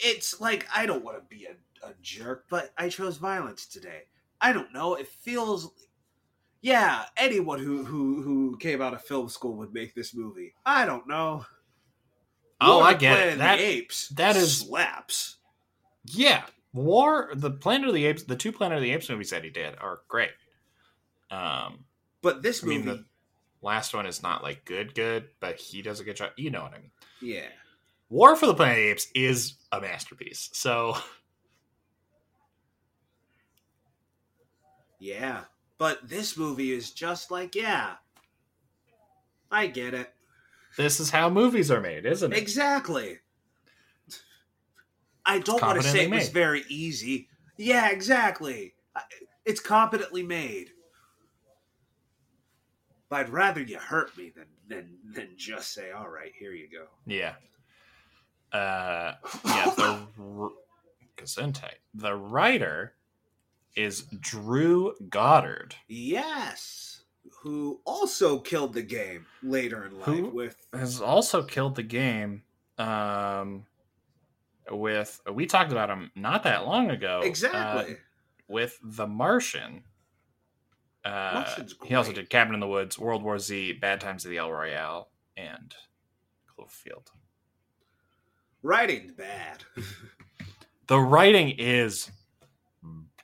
It's 0.00 0.40
like 0.40 0.66
I 0.74 0.84
don't 0.86 1.02
want 1.04 1.16
to 1.18 1.24
be 1.34 1.46
a, 1.46 1.56
a 1.86 1.94
jerk, 2.02 2.46
but 2.50 2.72
I 2.76 2.88
chose 2.90 3.16
violence 3.16 3.66
today. 3.66 4.02
I 4.40 4.52
don't 4.52 4.72
know. 4.72 4.94
It 4.96 5.08
feels, 5.08 5.70
yeah. 6.64 7.04
Anyone 7.18 7.58
who 7.60 7.84
who 7.84 8.22
who 8.22 8.56
came 8.58 8.80
out 8.80 8.94
of 8.94 9.02
film 9.02 9.28
school 9.28 9.56
would 9.58 9.74
make 9.74 9.94
this 9.94 10.14
movie. 10.14 10.54
I 10.64 10.86
don't 10.86 11.06
know. 11.06 11.44
Oh, 12.60 12.78
War 12.78 12.86
I 12.88 12.94
get 12.94 13.12
Planet 13.16 13.34
it. 13.34 13.38
That 13.38 13.56
the 13.58 13.64
Apes. 13.64 14.08
that 14.10 14.36
is- 14.36 14.58
slaps. 14.60 15.36
yeah, 16.06 16.44
War 16.72 17.30
the 17.34 17.50
Planet 17.50 17.88
of 17.88 17.94
the 17.94 18.06
Apes, 18.06 18.22
the 18.22 18.36
two 18.36 18.52
Planet 18.52 18.78
of 18.78 18.82
the 18.82 18.92
Apes 18.92 19.10
movies 19.10 19.30
that 19.30 19.44
he 19.44 19.50
did 19.50 19.76
are 19.78 20.00
great. 20.08 20.30
Um, 21.30 21.84
But 22.22 22.42
this 22.42 22.62
I 22.64 22.66
mean 22.68 22.84
movie, 22.86 22.98
the 22.98 23.04
last 23.60 23.92
one 23.92 24.06
is 24.06 24.22
not 24.22 24.42
like 24.42 24.64
good, 24.64 24.94
good, 24.94 25.28
but 25.40 25.56
he 25.56 25.82
does 25.82 26.00
a 26.00 26.04
good 26.04 26.16
job. 26.16 26.30
You 26.36 26.50
know 26.50 26.62
what 26.62 26.72
I 26.74 26.78
mean? 26.80 26.90
yeah. 27.20 27.48
War 28.08 28.36
for 28.36 28.46
the 28.46 28.54
Planet 28.54 28.78
of 28.78 28.82
the 28.84 28.90
Apes 28.90 29.08
is 29.14 29.54
a 29.72 29.80
masterpiece. 29.80 30.48
So 30.52 30.96
Yeah. 34.98 35.44
But 35.78 36.08
this 36.08 36.36
movie 36.36 36.72
is 36.72 36.90
just 36.90 37.30
like, 37.30 37.54
yeah. 37.54 37.94
I 39.50 39.66
get 39.66 39.94
it. 39.94 40.12
this 40.76 40.98
is 41.00 41.10
how 41.10 41.30
movies 41.30 41.70
are 41.70 41.80
made, 41.80 42.06
isn't 42.06 42.32
it? 42.32 42.38
Exactly. 42.38 43.18
I 45.26 45.38
don't 45.38 45.62
want 45.62 45.80
to 45.80 45.88
say 45.88 46.04
it 46.04 46.10
was 46.10 46.26
made. 46.26 46.32
very 46.32 46.64
easy. 46.68 47.28
Yeah, 47.56 47.90
exactly. 47.90 48.74
It's 49.44 49.60
competently 49.60 50.22
made. 50.22 50.70
But 53.08 53.20
I'd 53.20 53.28
rather 53.30 53.62
you 53.62 53.78
hurt 53.78 54.16
me 54.16 54.32
than 54.34 54.46
than 54.68 54.96
than 55.14 55.28
just 55.36 55.72
say, 55.72 55.92
"All 55.92 56.08
right, 56.08 56.32
here 56.38 56.52
you 56.52 56.68
go." 56.68 56.86
Yeah. 57.06 57.34
Uh, 58.52 59.14
yeah. 59.44 59.72
The 59.76 60.06
r- 60.18 60.50
Gesundheit. 61.16 61.78
The 61.94 62.14
writer 62.14 62.94
is 63.76 64.02
Drew 64.20 64.94
Goddard, 65.08 65.74
Yes, 65.88 67.02
who 67.42 67.80
also 67.84 68.38
killed 68.38 68.72
the 68.74 68.82
game 68.82 69.26
later 69.42 69.84
in 69.86 69.96
life 69.98 70.06
Who? 70.06 70.28
with 70.30 70.66
has 70.72 71.00
also 71.00 71.42
killed 71.42 71.74
the 71.74 71.82
game. 71.82 72.42
Um, 72.78 73.66
with 74.70 75.20
we 75.32 75.46
talked 75.46 75.72
about 75.72 75.90
him 75.90 76.10
not 76.14 76.42
that 76.44 76.66
long 76.66 76.90
ago. 76.90 77.20
uh, 77.22 77.26
exactly. 77.26 77.96
with 78.48 78.78
The 78.82 79.06
Martian. 79.06 79.84
Uh, 81.04 81.44
he 81.84 81.94
also 81.94 82.12
did 82.12 82.30
Cabin 82.30 82.54
in 82.54 82.60
the 82.60 82.66
Woods, 82.66 82.98
World 82.98 83.22
War 83.22 83.38
Z, 83.38 83.74
Bad 83.74 84.00
Times 84.00 84.24
at 84.24 84.30
the 84.30 84.38
El 84.38 84.50
Royale, 84.50 85.10
and 85.36 85.74
Cloverfield. 86.58 87.08
Writing's 88.62 89.12
bad. 89.12 89.64
The 90.86 91.00
writing 91.00 91.48
is 91.56 92.10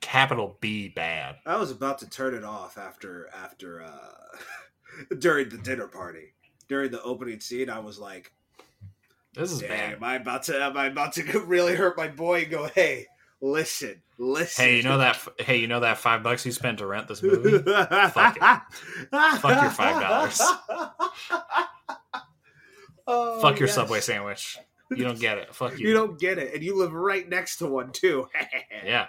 capital 0.00 0.56
B 0.60 0.88
bad. 0.88 1.36
I 1.46 1.56
was 1.56 1.70
about 1.70 1.98
to 1.98 2.08
turn 2.10 2.34
it 2.34 2.44
off 2.44 2.78
after 2.78 3.28
after 3.34 3.82
uh 3.82 4.36
during 5.18 5.48
the 5.48 5.58
dinner 5.58 5.86
party. 5.86 6.32
During 6.68 6.90
the 6.90 7.02
opening 7.02 7.40
scene, 7.40 7.68
I 7.68 7.80
was 7.80 7.98
like, 7.98 8.32
This 9.34 9.50
is 9.52 9.60
bad. 9.62 9.94
am 9.94 10.04
I 10.04 10.14
about 10.16 10.44
to 10.44 10.62
am 10.62 10.76
I 10.76 10.86
about 10.86 11.12
to 11.14 11.22
really 11.46 11.74
hurt 11.74 11.96
my 11.96 12.08
boy 12.08 12.42
and 12.42 12.50
go, 12.50 12.66
hey, 12.74 13.06
listen, 13.40 14.00
listen. 14.18 14.64
Hey, 14.64 14.76
you 14.76 14.82
know 14.84 14.98
that? 14.98 15.18
Hey, 15.38 15.56
you 15.56 15.66
know 15.66 15.80
that 15.80 15.98
five 15.98 16.22
bucks 16.22 16.46
you 16.46 16.52
spent 16.52 16.78
to 16.78 16.86
rent 16.86 17.08
this 17.08 17.22
movie? 17.22 17.58
Fuck 17.58 18.36
it. 18.36 18.60
Fuck 19.10 19.62
your 19.62 19.70
$5. 19.70 21.40
Oh, 23.06 23.40
Fuck 23.40 23.58
your 23.58 23.66
yes. 23.66 23.74
Subway 23.74 24.00
sandwich. 24.00 24.56
You 24.90 25.04
don't 25.04 25.18
get 25.18 25.38
it. 25.38 25.54
Fuck 25.54 25.78
you. 25.78 25.88
You 25.88 25.94
don't 25.94 26.18
get 26.18 26.38
it, 26.38 26.54
and 26.54 26.62
you 26.62 26.76
live 26.76 26.92
right 26.92 27.28
next 27.28 27.56
to 27.56 27.66
one 27.66 27.92
too. 27.92 28.28
yeah, 28.84 29.06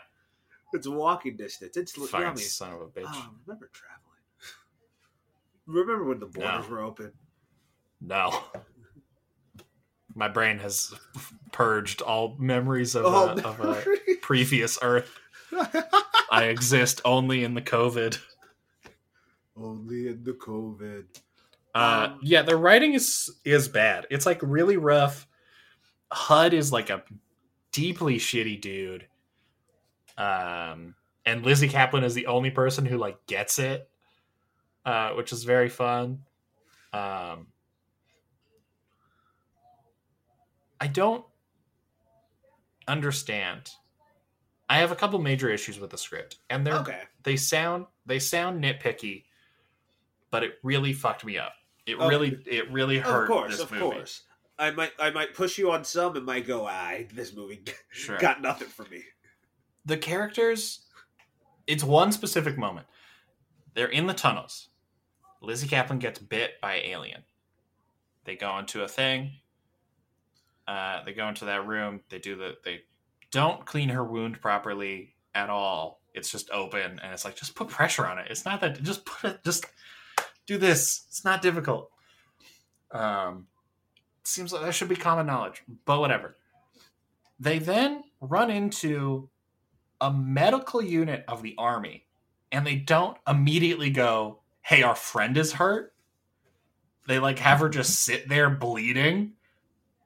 it's 0.74 0.88
walking 0.88 1.38
distance. 1.38 1.78
It's 1.78 1.92
fucking 1.92 2.20
yummy. 2.22 2.42
son 2.42 2.74
of 2.74 2.82
a 2.82 2.86
bitch. 2.88 3.04
Oh, 3.08 3.30
remember 3.46 3.70
traveling? 3.74 4.00
Remember 5.68 6.04
when 6.06 6.20
the 6.20 6.26
borders 6.26 6.66
No. 6.68 6.76
were 6.76 6.82
open? 6.82 7.12
No. 8.02 8.44
My 10.16 10.28
brain 10.28 10.58
has 10.60 10.94
purged 11.52 12.02
all 12.02 12.36
memories 12.40 12.96
of, 12.96 13.06
Oh, 13.06 13.30
a, 13.30 13.42
of 13.48 13.60
a 13.62 13.84
previous 14.22 14.78
Earth. 14.82 15.18
I 16.32 16.46
exist 16.46 17.00
only 17.06 17.44
in 17.44 17.54
the 17.54 17.62
COVID. 17.62 18.18
only 19.56 20.08
in 20.08 20.24
the 20.24 20.34
COVID. 20.34 21.06
Uh, 21.74 22.08
Um, 22.12 22.20
yeah, 22.22 22.42
the 22.42 22.58
writing 22.58 22.94
is 22.94 23.30
is 23.46 23.68
bad. 23.70 24.08
It's 24.10 24.26
like 24.26 24.40
really 24.42 24.78
rough. 24.78 25.28
Hud 26.12 26.54
is 26.54 26.72
like 26.74 26.90
a 26.90 27.04
deeply 27.72 28.18
shitty 28.18 28.60
dude. 28.60 29.08
Um, 30.22 30.96
and 31.26 31.44
Lizzy 31.44 31.68
Caplan 31.68 32.04
is 32.04 32.14
the 32.14 32.28
only 32.28 32.52
person 32.52 32.86
who 32.86 32.98
like 32.98 33.26
gets 33.26 33.58
it, 33.60 33.90
uh, 34.86 35.12
which 35.12 35.32
is 35.32 35.44
very 35.44 35.70
fun. 35.70 36.24
Um, 36.94 37.48
I 40.80 40.88
don't 40.88 41.24
understand. 42.88 43.70
I 44.70 44.78
have 44.78 44.92
a 44.92 44.96
couple 44.96 45.20
major 45.20 45.50
issues 45.50 45.80
with 45.80 45.90
the 45.90 45.98
script, 45.98 46.38
and 46.50 46.66
they're 46.66 46.78
Okay. 46.80 47.02
they 47.24 47.36
sound 47.36 47.86
they 48.06 48.20
sound 48.20 48.64
nitpicky, 48.64 49.26
but 50.32 50.44
it 50.44 50.54
really 50.64 50.94
fucked 50.94 51.26
me 51.26 51.38
up. 51.38 51.54
It 51.86 51.96
Oh, 52.00 52.08
really 52.08 52.38
it 52.46 52.72
really 52.72 52.98
hurt 53.00 53.24
Of 53.24 53.28
course, 53.30 53.52
this 53.54 53.62
of 53.62 53.72
movie. 53.72 53.96
course. 53.96 54.24
I 54.60 54.72
might 54.72 54.92
I 55.00 55.10
might 55.12 55.34
push 55.34 55.58
you 55.58 55.72
on 55.72 55.84
some 55.84 56.16
and 56.16 56.26
might 56.26 56.46
go, 56.46 56.68
ah, 56.68 56.98
this 57.14 57.34
movie 57.36 57.64
Sure. 57.90 58.18
got 58.20 58.42
nothing 58.42 58.68
for 58.68 58.86
me. 58.86 59.04
The 59.86 59.98
characters 59.98 60.82
it's 61.68 61.84
one 61.84 62.12
specific 62.12 62.58
moment. 62.58 62.88
They're 63.74 63.88
in 63.88 64.08
the 64.08 64.14
tunnels. 64.14 64.70
Lizzy 65.42 65.68
Caplan 65.68 66.00
gets 66.00 66.20
bit 66.20 66.60
by 66.62 66.82
alien. 66.84 67.24
They 68.26 68.36
go 68.36 68.58
into 68.58 68.84
a 68.84 68.88
thing. 68.88 69.32
Uh, 70.68 71.04
they 71.04 71.14
go 71.14 71.28
into 71.28 71.46
that 71.46 71.66
room. 71.66 72.02
They 72.10 72.20
do 72.20 72.36
the 72.36 72.56
they 72.64 72.82
don't 73.32 73.66
clean 73.66 73.90
her 73.90 74.04
wound 74.04 74.42
properly 74.42 75.16
at 75.34 75.50
all. 75.50 76.02
It's 76.14 76.30
just 76.30 76.50
open 76.52 77.00
and 77.02 77.14
it's 77.14 77.26
like 77.26 77.36
just 77.36 77.56
put 77.56 77.70
pressure 77.70 78.06
on 78.06 78.20
it. 78.20 78.28
It's 78.30 78.46
not 78.46 78.62
that 78.62 78.82
just 78.84 79.06
put 79.06 79.32
it 79.32 79.44
just 79.44 79.66
do 80.46 80.58
this. 80.58 81.06
It's 81.08 81.24
not 81.24 81.42
difficult. 81.42 81.90
Um 82.92 83.48
seems 84.24 84.54
like 84.54 84.64
that 84.64 84.76
should 84.76 84.90
be 84.90 84.96
common 84.96 85.26
knowledge 85.26 85.64
but 85.86 86.00
whatever. 86.00 86.36
They 87.40 87.58
then 87.58 88.04
run 88.20 88.52
into 88.52 89.30
a 90.02 90.12
medical 90.12 90.82
unit 90.82 91.24
of 91.28 91.42
the 91.44 91.56
army 91.58 92.06
and 92.52 92.68
they 92.68 92.76
don't 92.76 93.18
immediately 93.28 93.90
go, 93.90 94.42
"Hey, 94.62 94.84
our 94.84 94.96
friend 94.96 95.38
is 95.38 95.54
hurt." 95.54 95.94
They 97.08 97.20
like 97.20 97.40
have 97.40 97.60
her 97.60 97.70
just 97.70 98.02
sit 98.02 98.28
there 98.28 98.50
bleeding 98.50 99.34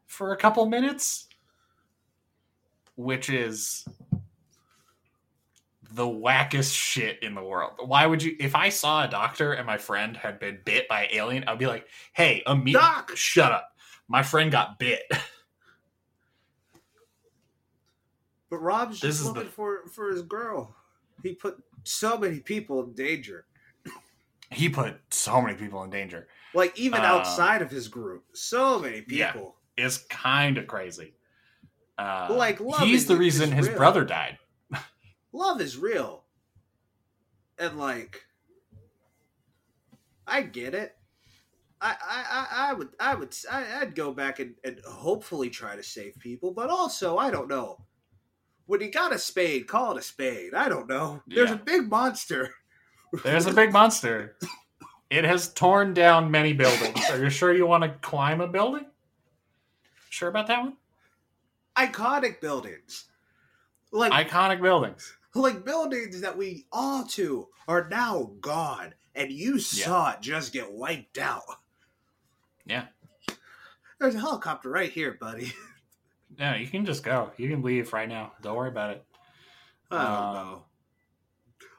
for 0.05 0.31
a 0.31 0.37
couple 0.37 0.65
minutes, 0.67 1.27
which 2.95 3.29
is 3.29 3.85
the 5.91 6.05
wackest 6.05 6.75
shit 6.75 7.21
in 7.23 7.35
the 7.35 7.43
world. 7.43 7.73
Why 7.79 8.05
would 8.05 8.21
you 8.21 8.35
if 8.39 8.55
I 8.55 8.69
saw 8.69 9.03
a 9.03 9.07
doctor 9.07 9.53
and 9.53 9.65
my 9.65 9.77
friend 9.77 10.15
had 10.17 10.39
been 10.39 10.59
bit 10.65 10.87
by 10.87 11.07
alien, 11.11 11.45
I'd 11.47 11.59
be 11.59 11.67
like, 11.67 11.87
"Hey, 12.13 12.43
immediately 12.45 12.87
Doc! 12.87 13.11
shut 13.15 13.51
up. 13.51 13.75
My 14.07 14.23
friend 14.23 14.51
got 14.51 14.77
bit." 14.77 15.03
But 18.49 18.57
Rob's 18.61 18.99
just 18.99 19.23
looking 19.25 19.45
the- 19.45 19.49
for 19.49 19.87
for 19.87 20.09
his 20.11 20.21
girl. 20.21 20.75
He 21.23 21.33
put 21.33 21.63
so 21.83 22.17
many 22.17 22.39
people 22.39 22.83
in 22.83 22.93
danger. 22.93 23.45
he 24.51 24.69
put 24.69 24.99
so 25.09 25.41
many 25.41 25.55
people 25.57 25.83
in 25.83 25.89
danger. 25.89 26.27
Like 26.53 26.77
even 26.77 26.99
Um, 26.99 27.05
outside 27.05 27.61
of 27.61 27.71
his 27.71 27.87
group, 27.87 28.23
so 28.33 28.79
many 28.79 29.03
yeah. 29.07 29.31
people. 29.31 29.55
It's 29.77 29.97
kind 29.97 30.57
of 30.57 30.67
crazy. 30.67 31.15
Uh, 31.97 32.27
Like, 32.29 32.59
love 32.59 32.81
he's 32.81 33.01
is- 33.03 33.07
the 33.07 33.17
reason 33.17 33.51
his 33.51 33.67
real. 33.67 33.77
brother 33.77 34.03
died. 34.05 34.37
Love 35.31 35.59
is 35.61 35.77
real, 35.77 36.23
and 37.57 37.77
like, 37.77 38.25
I 40.27 40.41
get 40.41 40.73
it. 40.73 40.95
I 41.81 41.95
I 42.01 42.47
I, 42.69 42.73
would 42.73 42.89
I 42.99 43.15
would 43.15 43.35
I, 43.51 43.81
I'd 43.81 43.95
go 43.95 44.13
back 44.13 44.39
and, 44.39 44.55
and 44.63 44.79
hopefully 44.87 45.49
try 45.49 45.75
to 45.75 45.83
save 45.83 46.17
people, 46.19 46.51
but 46.53 46.69
also 46.69 47.17
I 47.17 47.29
don't 47.31 47.47
know. 47.49 47.81
When 48.67 48.81
he 48.81 48.87
got 48.89 49.13
a 49.13 49.19
spade, 49.19 49.67
call 49.67 49.91
it 49.95 49.99
a 49.99 50.01
spade. 50.01 50.53
I 50.53 50.69
don't 50.69 50.87
know. 50.89 51.21
There's 51.27 51.49
Yeah. 51.49 51.55
a 51.55 51.59
big 51.59 51.89
monster. 51.89 52.53
There's 53.23 53.45
a 53.45 53.53
big 53.53 53.71
monster. 53.71 54.37
It 55.09 55.23
has 55.23 55.53
torn 55.53 55.93
down 55.93 56.31
many 56.31 56.51
buildings. 56.53 56.99
Are 57.11 57.23
you 57.23 57.29
sure 57.29 57.53
you 57.53 57.67
want 57.67 57.83
to 57.83 57.89
climb 58.01 58.41
a 58.41 58.47
building? 58.47 58.87
Sure 60.09 60.29
about 60.29 60.47
that 60.47 60.61
one? 60.61 60.77
Iconic 61.77 62.41
buildings, 62.41 63.05
like 63.91 64.11
Iconic 64.11 64.61
buildings. 64.61 65.15
like 65.35 65.63
buildings 65.65 66.21
that 66.21 66.35
we 66.35 66.65
all 66.71 67.03
to 67.07 67.47
are 67.67 67.87
now 67.89 68.31
gone, 68.39 68.93
and 69.13 69.31
you 69.31 69.59
saw 69.59 70.11
it 70.11 70.21
just 70.21 70.53
get 70.53 70.71
wiped 70.71 71.17
out. 71.17 71.43
Yeah. 72.65 72.85
There's 73.99 74.15
a 74.15 74.19
helicopter 74.19 74.69
right 74.69 74.91
here, 74.91 75.13
buddy. 75.19 75.53
No, 76.37 76.53
you 76.55 76.67
can 76.67 76.85
just 76.85 77.03
go. 77.03 77.31
You 77.37 77.49
can 77.49 77.61
leave 77.61 77.93
right 77.93 78.09
now. 78.09 78.33
Don't 78.41 78.55
worry 78.55 78.69
about 78.69 78.91
it. 78.91 79.05
I 79.91 80.03
don't 80.03 80.13
Um, 80.13 80.33
know. 80.33 80.65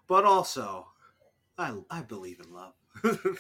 But 0.09 0.25
also, 0.25 0.87
I 1.59 1.75
I 1.91 2.03
believe 2.03 2.41
in 2.41 2.53
love. 2.53 2.75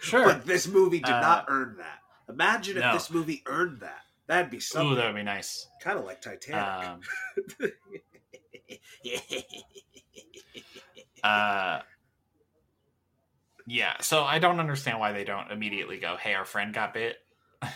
Sure. 0.00 0.24
But 0.24 0.46
this 0.46 0.68
movie 0.68 1.00
did 1.00 1.10
Uh, 1.10 1.20
not 1.20 1.46
earn 1.48 1.76
that. 1.78 1.98
Imagine 2.28 2.76
if 2.76 2.92
this 2.92 3.10
movie 3.10 3.42
earned 3.46 3.80
that. 3.80 4.02
That'd 4.28 4.48
be 4.48 4.58
Ooh, 4.58 4.60
something 4.60 4.94
that 4.94 5.06
would 5.06 5.16
be 5.16 5.24
nice. 5.24 5.66
kind 5.80 5.98
of 5.98 6.04
like 6.04 6.20
Titanic. 6.20 6.88
Um, 6.88 7.00
uh, 11.24 11.80
yeah. 13.66 13.94
So 14.00 14.22
I 14.22 14.38
don't 14.38 14.60
understand 14.60 15.00
why 15.00 15.10
they 15.12 15.24
don't 15.24 15.50
immediately 15.50 15.98
go, 15.98 16.16
"Hey, 16.16 16.34
our 16.34 16.44
friend 16.44 16.72
got 16.72 16.94
bit." 16.94 17.16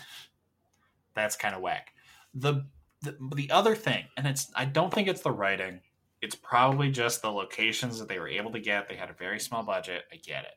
That's 1.13 1.35
kind 1.35 1.55
of 1.55 1.61
whack. 1.61 1.93
The, 2.33 2.65
the 3.01 3.17
the 3.35 3.51
other 3.51 3.75
thing, 3.75 4.05
and 4.17 4.25
it's 4.25 4.51
I 4.55 4.65
don't 4.65 4.93
think 4.93 5.07
it's 5.07 5.21
the 5.21 5.31
writing. 5.31 5.81
It's 6.21 6.35
probably 6.35 6.89
just 6.89 7.21
the 7.21 7.31
locations 7.31 7.99
that 7.99 8.07
they 8.07 8.17
were 8.17 8.29
able 8.29 8.51
to 8.53 8.59
get. 8.59 8.87
They 8.87 8.95
had 8.95 9.09
a 9.09 9.13
very 9.13 9.39
small 9.39 9.63
budget. 9.63 10.03
I 10.11 10.15
get 10.15 10.45
it, 10.45 10.55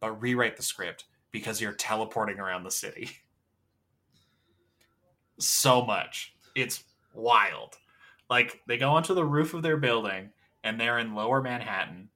but 0.00 0.20
rewrite 0.20 0.56
the 0.56 0.62
script 0.62 1.04
because 1.30 1.60
you're 1.60 1.72
teleporting 1.72 2.38
around 2.38 2.64
the 2.64 2.70
city 2.70 3.10
so 5.38 5.84
much. 5.84 6.34
It's 6.54 6.84
wild. 7.14 7.76
Like 8.28 8.60
they 8.66 8.76
go 8.76 8.90
onto 8.90 9.14
the 9.14 9.24
roof 9.24 9.54
of 9.54 9.62
their 9.62 9.76
building 9.76 10.30
and 10.64 10.80
they're 10.80 10.98
in 10.98 11.14
lower 11.14 11.42
Manhattan, 11.42 12.08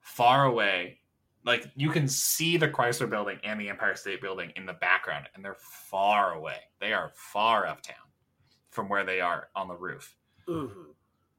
far 0.00 0.44
away. 0.44 1.00
Like 1.46 1.70
you 1.76 1.90
can 1.90 2.08
see 2.08 2.56
the 2.56 2.68
Chrysler 2.68 3.08
building 3.08 3.38
and 3.44 3.60
the 3.60 3.68
Empire 3.68 3.94
State 3.94 4.20
Building 4.20 4.52
in 4.56 4.66
the 4.66 4.72
background, 4.74 5.28
and 5.34 5.44
they're 5.44 5.54
far 5.54 6.34
away. 6.34 6.58
They 6.80 6.92
are 6.92 7.12
far 7.14 7.66
uptown 7.66 7.94
from 8.70 8.88
where 8.88 9.04
they 9.04 9.20
are 9.20 9.48
on 9.54 9.68
the 9.68 9.76
roof. 9.76 10.16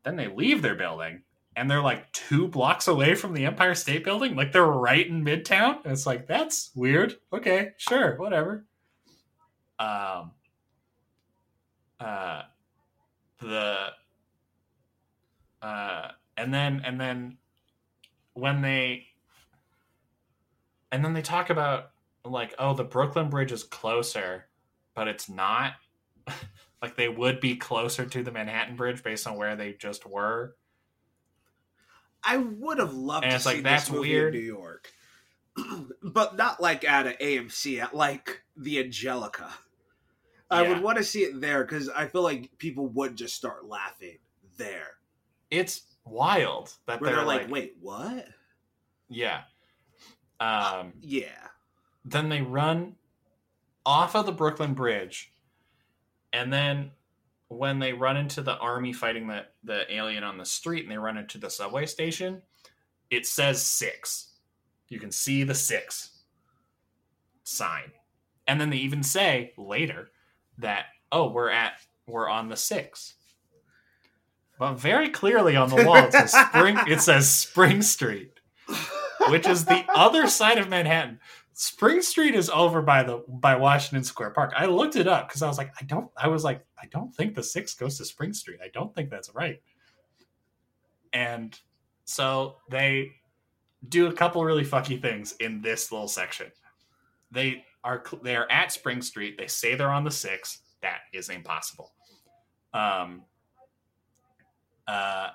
Then 0.04 0.16
they 0.16 0.28
leave 0.28 0.62
their 0.62 0.76
building 0.76 1.22
and 1.58 1.70
they're 1.70 1.82
like 1.82 2.12
two 2.14 2.48
blocks 2.48 2.88
away 2.88 3.16
from 3.16 3.34
the 3.34 3.46
Empire 3.46 3.76
State 3.76 4.04
Building. 4.04 4.36
Like 4.36 4.52
they're 4.52 4.66
right 4.66 5.06
in 5.06 5.26
Midtown. 5.26 5.84
And 5.84 5.92
it's 5.92 6.06
like, 6.06 6.28
that's 6.28 6.72
weird. 6.76 7.18
Okay, 7.34 7.72
sure, 7.78 8.16
whatever. 8.18 8.66
Um 9.80 10.32
uh 12.00 12.44
the 13.40 13.88
uh 15.62 16.08
and 16.38 16.54
then 16.54 16.82
and 16.86 17.00
then 17.02 17.38
when 18.34 18.62
they 18.62 19.08
and 20.92 21.04
then 21.04 21.14
they 21.14 21.22
talk 21.22 21.50
about 21.50 21.92
like 22.26 22.54
oh 22.60 22.74
the 22.74 22.84
brooklyn 22.84 23.30
bridge 23.30 23.52
is 23.52 23.64
closer 23.64 24.46
but 24.96 25.08
it's 25.08 25.30
not 25.30 25.74
like 26.82 26.96
they 26.96 27.10
would 27.10 27.40
be 27.40 27.56
closer 27.56 28.06
to 28.06 28.24
the 28.24 28.32
manhattan 28.32 28.76
bridge 28.76 29.04
based 29.04 29.28
on 29.28 29.36
where 29.38 29.56
they 29.56 29.74
just 29.74 30.06
were 30.06 30.56
I 32.24 32.38
would 32.38 32.80
have 32.80 32.94
loved 32.94 33.24
And 33.26 33.32
to 33.32 33.38
it's 33.38 33.46
like, 33.46 33.58
see 33.58 33.62
that's 33.62 33.90
movie 33.90 34.10
weird. 34.12 34.36
in 34.36 34.42
New 34.42 34.46
York, 34.46 34.92
but 36.04 36.36
not 36.36 36.60
like 36.62 36.84
at 36.84 37.08
an 37.08 37.16
AMC 37.22 37.82
at 37.82 37.96
like 37.96 38.44
the 38.56 38.80
Angelika. 38.80 39.54
I 40.50 40.62
Yeah. 40.62 40.70
would 40.70 40.82
want 40.82 40.98
to 40.98 41.04
see 41.04 41.24
it 41.24 41.40
there 41.42 41.64
because 41.64 41.90
I 41.90 42.08
feel 42.08 42.22
like 42.24 42.58
people 42.58 42.88
would 42.90 43.16
just 43.16 43.36
start 43.36 43.66
laughing 43.66 44.18
there. 44.58 44.98
it's 45.52 45.82
wild 46.06 46.74
that 46.86 47.02
Where 47.02 47.12
they're, 47.12 47.18
they're 47.18 47.26
like, 47.26 47.42
like, 47.44 47.52
"Wait, 47.52 47.78
what?" 47.80 48.28
yeah 49.10 49.44
um 50.40 50.94
Yeah, 51.02 51.48
then 52.06 52.30
they 52.30 52.42
run 52.42 52.96
off 53.86 54.16
of 54.16 54.26
the 54.26 54.32
Brooklyn 54.32 54.74
Bridge, 54.74 55.32
and 56.34 56.52
then 56.52 56.92
when 57.50 57.80
they 57.80 57.94
run 57.94 58.18
into 58.18 58.42
the 58.42 58.58
army 58.58 58.94
fighting 58.94 59.28
the 59.28 59.46
the 59.64 59.92
alien 59.94 60.24
on 60.24 60.38
the 60.38 60.46
street, 60.46 60.84
and 60.84 60.92
they 60.92 60.98
run 60.98 61.18
into 61.18 61.38
the 61.38 61.50
subway 61.50 61.86
station, 61.86 62.42
it 63.10 63.26
says 63.26 63.62
six. 63.62 64.34
You 64.90 65.00
can 65.00 65.12
see 65.12 65.44
the 65.44 65.56
six 65.56 66.22
sign, 67.44 67.92
and 68.48 68.60
then 68.60 68.70
they 68.70 68.78
even 68.78 69.04
say 69.04 69.54
later 69.58 70.10
that 70.58 70.86
oh, 71.12 71.30
we're 71.30 71.50
at 71.50 71.74
we're 72.08 72.30
on 72.30 72.50
the 72.50 72.58
six. 72.58 73.16
But 74.60 74.74
very 74.74 75.10
clearly 75.10 75.56
on 75.56 75.70
the 75.70 75.86
wall 75.86 75.98
it 75.98 76.12
says 76.12 76.32
Spring. 76.32 76.78
It 76.88 77.02
says 77.02 77.30
Spring 77.30 77.82
Street 77.82 78.40
which 79.30 79.48
is 79.48 79.66
the 79.66 79.86
other 79.96 80.28
side 80.28 80.58
of 80.58 80.70
Manhattan. 80.70 81.20
Spring 81.54 82.02
Street 82.02 82.36
is 82.36 82.50
over 82.52 82.82
by 82.82 83.04
the 83.04 83.24
by 83.28 83.56
Washington 83.56 84.04
Square 84.04 84.32
Park. 84.32 84.54
I 84.56 84.68
looked 84.68 84.96
it 84.96 85.08
up 85.08 85.28
because 85.28 85.42
I 85.42 85.48
was 85.48 85.58
like, 85.58 85.72
I 85.82 85.86
don't. 85.86 86.10
I 86.18 86.28
was 86.28 86.44
like, 86.44 86.64
I 86.82 86.86
don't 86.88 87.14
think 87.16 87.34
the 87.36 87.44
six 87.44 87.74
goes 87.74 87.98
to 87.98 88.06
Spring 88.06 88.34
Street. 88.34 88.60
I 88.64 88.70
don't 88.74 88.94
think 88.94 89.10
that's 89.10 89.34
right. 89.34 89.62
and 91.14 91.60
so 92.06 92.58
they 92.70 93.12
do 93.90 94.08
a 94.08 94.14
couple 94.14 94.44
really 94.44 94.66
fucky 94.66 95.02
things 95.02 95.34
in 95.40 95.62
this 95.62 95.92
little 95.92 96.08
section. 96.08 96.52
They 97.32 97.66
are 97.84 98.04
they 98.24 98.36
are 98.36 98.50
at 98.52 98.72
Spring 98.72 99.02
Street. 99.02 99.38
They 99.38 99.48
say 99.48 99.76
they're 99.76 99.92
on 99.92 100.04
the 100.04 100.12
six. 100.12 100.60
That 100.82 101.00
is 101.14 101.30
impossible. 101.30 101.94
Um. 102.74 103.24
Uh. 104.88 105.30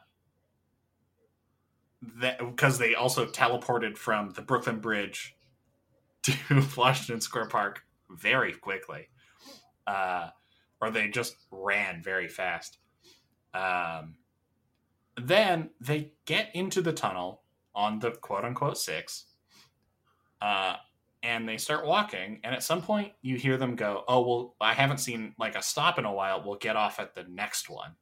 That 2.21 2.39
because 2.39 2.79
they 2.79 2.95
also 2.95 3.27
teleported 3.27 3.97
from 3.97 4.31
the 4.31 4.43
Brooklyn 4.43 4.81
Bridge 4.81 5.37
to 6.23 6.35
Washington 6.77 7.21
Square 7.21 7.47
Park 7.47 7.83
very 8.11 8.53
quickly, 8.53 9.09
uh, 9.87 10.29
or 10.81 10.91
they 10.91 11.09
just 11.09 11.37
ran 11.51 12.03
very 12.03 12.29
fast. 12.29 12.79
Um, 13.55 14.17
then 15.17 15.71
they 15.81 16.13
get 16.25 16.51
into 16.55 16.81
the 16.81 16.93
tunnel 16.93 17.43
on 17.75 17.99
the 17.99 18.13
quote 18.13 18.45
unquote 18.45 18.79
six, 18.79 19.27
uh, 20.41 20.77
and 21.23 21.49
they 21.49 21.57
start 21.57 21.87
walking. 21.87 22.41
And 22.43 22.55
at 22.55 22.65
some 22.65 22.83
point, 22.83 23.13
you 23.23 23.37
hear 23.37 23.57
them 23.57 23.77
go, 23.77 24.05
"Oh 24.09 24.27
well, 24.27 24.57
I 24.61 24.75
haven't 24.75 24.99
seen 24.99 25.35
like 25.39 25.55
a 25.55 25.63
stop 25.63 25.99
in 25.99 26.05
a 26.05 26.13
while. 26.13 26.43
We'll 26.45 26.57
get 26.59 26.77
off 26.77 26.99
at 26.99 27.15
the 27.15 27.25
next 27.25 27.71
one." 27.71 27.95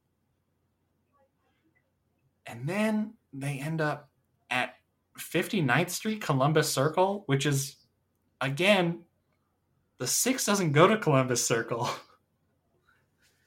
And 2.45 2.67
then 2.67 3.13
they 3.33 3.59
end 3.59 3.81
up 3.81 4.09
at 4.49 4.75
59th 5.19 5.89
Street, 5.89 6.21
Columbus 6.21 6.71
Circle, 6.71 7.23
which 7.27 7.45
is 7.45 7.75
again, 8.39 9.01
the 9.99 10.07
six 10.07 10.45
doesn't 10.45 10.71
go 10.71 10.87
to 10.87 10.97
Columbus 10.97 11.45
Circle. 11.45 11.89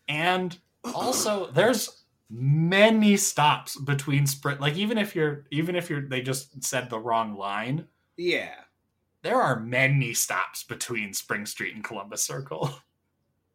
And 0.06 0.58
also, 0.94 1.50
there's 1.50 2.04
many 2.30 3.16
stops 3.16 3.74
between 3.74 4.26
sprint. 4.26 4.60
Like 4.60 4.76
even 4.76 4.98
if 4.98 5.16
you're, 5.16 5.46
even 5.50 5.76
if 5.76 5.88
you're, 5.88 6.06
they 6.06 6.20
just 6.20 6.62
said 6.62 6.90
the 6.90 6.98
wrong 6.98 7.36
line. 7.36 7.86
Yeah. 8.18 8.54
There 9.22 9.40
are 9.40 9.58
many 9.58 10.12
stops 10.12 10.62
between 10.62 11.14
Spring 11.14 11.46
Street 11.46 11.74
and 11.74 11.82
Columbus 11.82 12.22
Circle. 12.22 12.70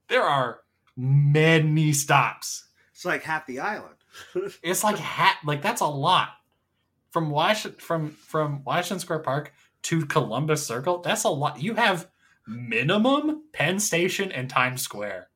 There 0.08 0.24
are 0.24 0.62
many 0.98 1.94
stops. 1.94 2.68
It's 2.94 3.06
like 3.06 3.22
half 3.22 3.46
the 3.46 3.60
island. 3.60 3.99
It's 4.64 4.84
like 4.84 4.98
hat, 4.98 5.38
like 5.46 5.62
that's 5.62 5.82
a 5.82 5.88
lot 5.88 6.30
from 7.12 7.30
Washington 7.30 7.80
from 7.80 8.10
from 8.12 8.64
Washington 8.64 9.00
Square 9.00 9.20
Park 9.20 9.54
to 9.84 10.06
Columbus 10.06 10.66
Circle. 10.66 11.00
That's 11.02 11.24
a 11.24 11.30
lot. 11.30 11.62
You 11.62 11.76
have 11.76 12.10
minimum 12.48 13.44
Penn 13.54 13.80
Station 13.80 14.32
and 14.32 14.50
Times 14.50 14.82
Square. 14.82 15.30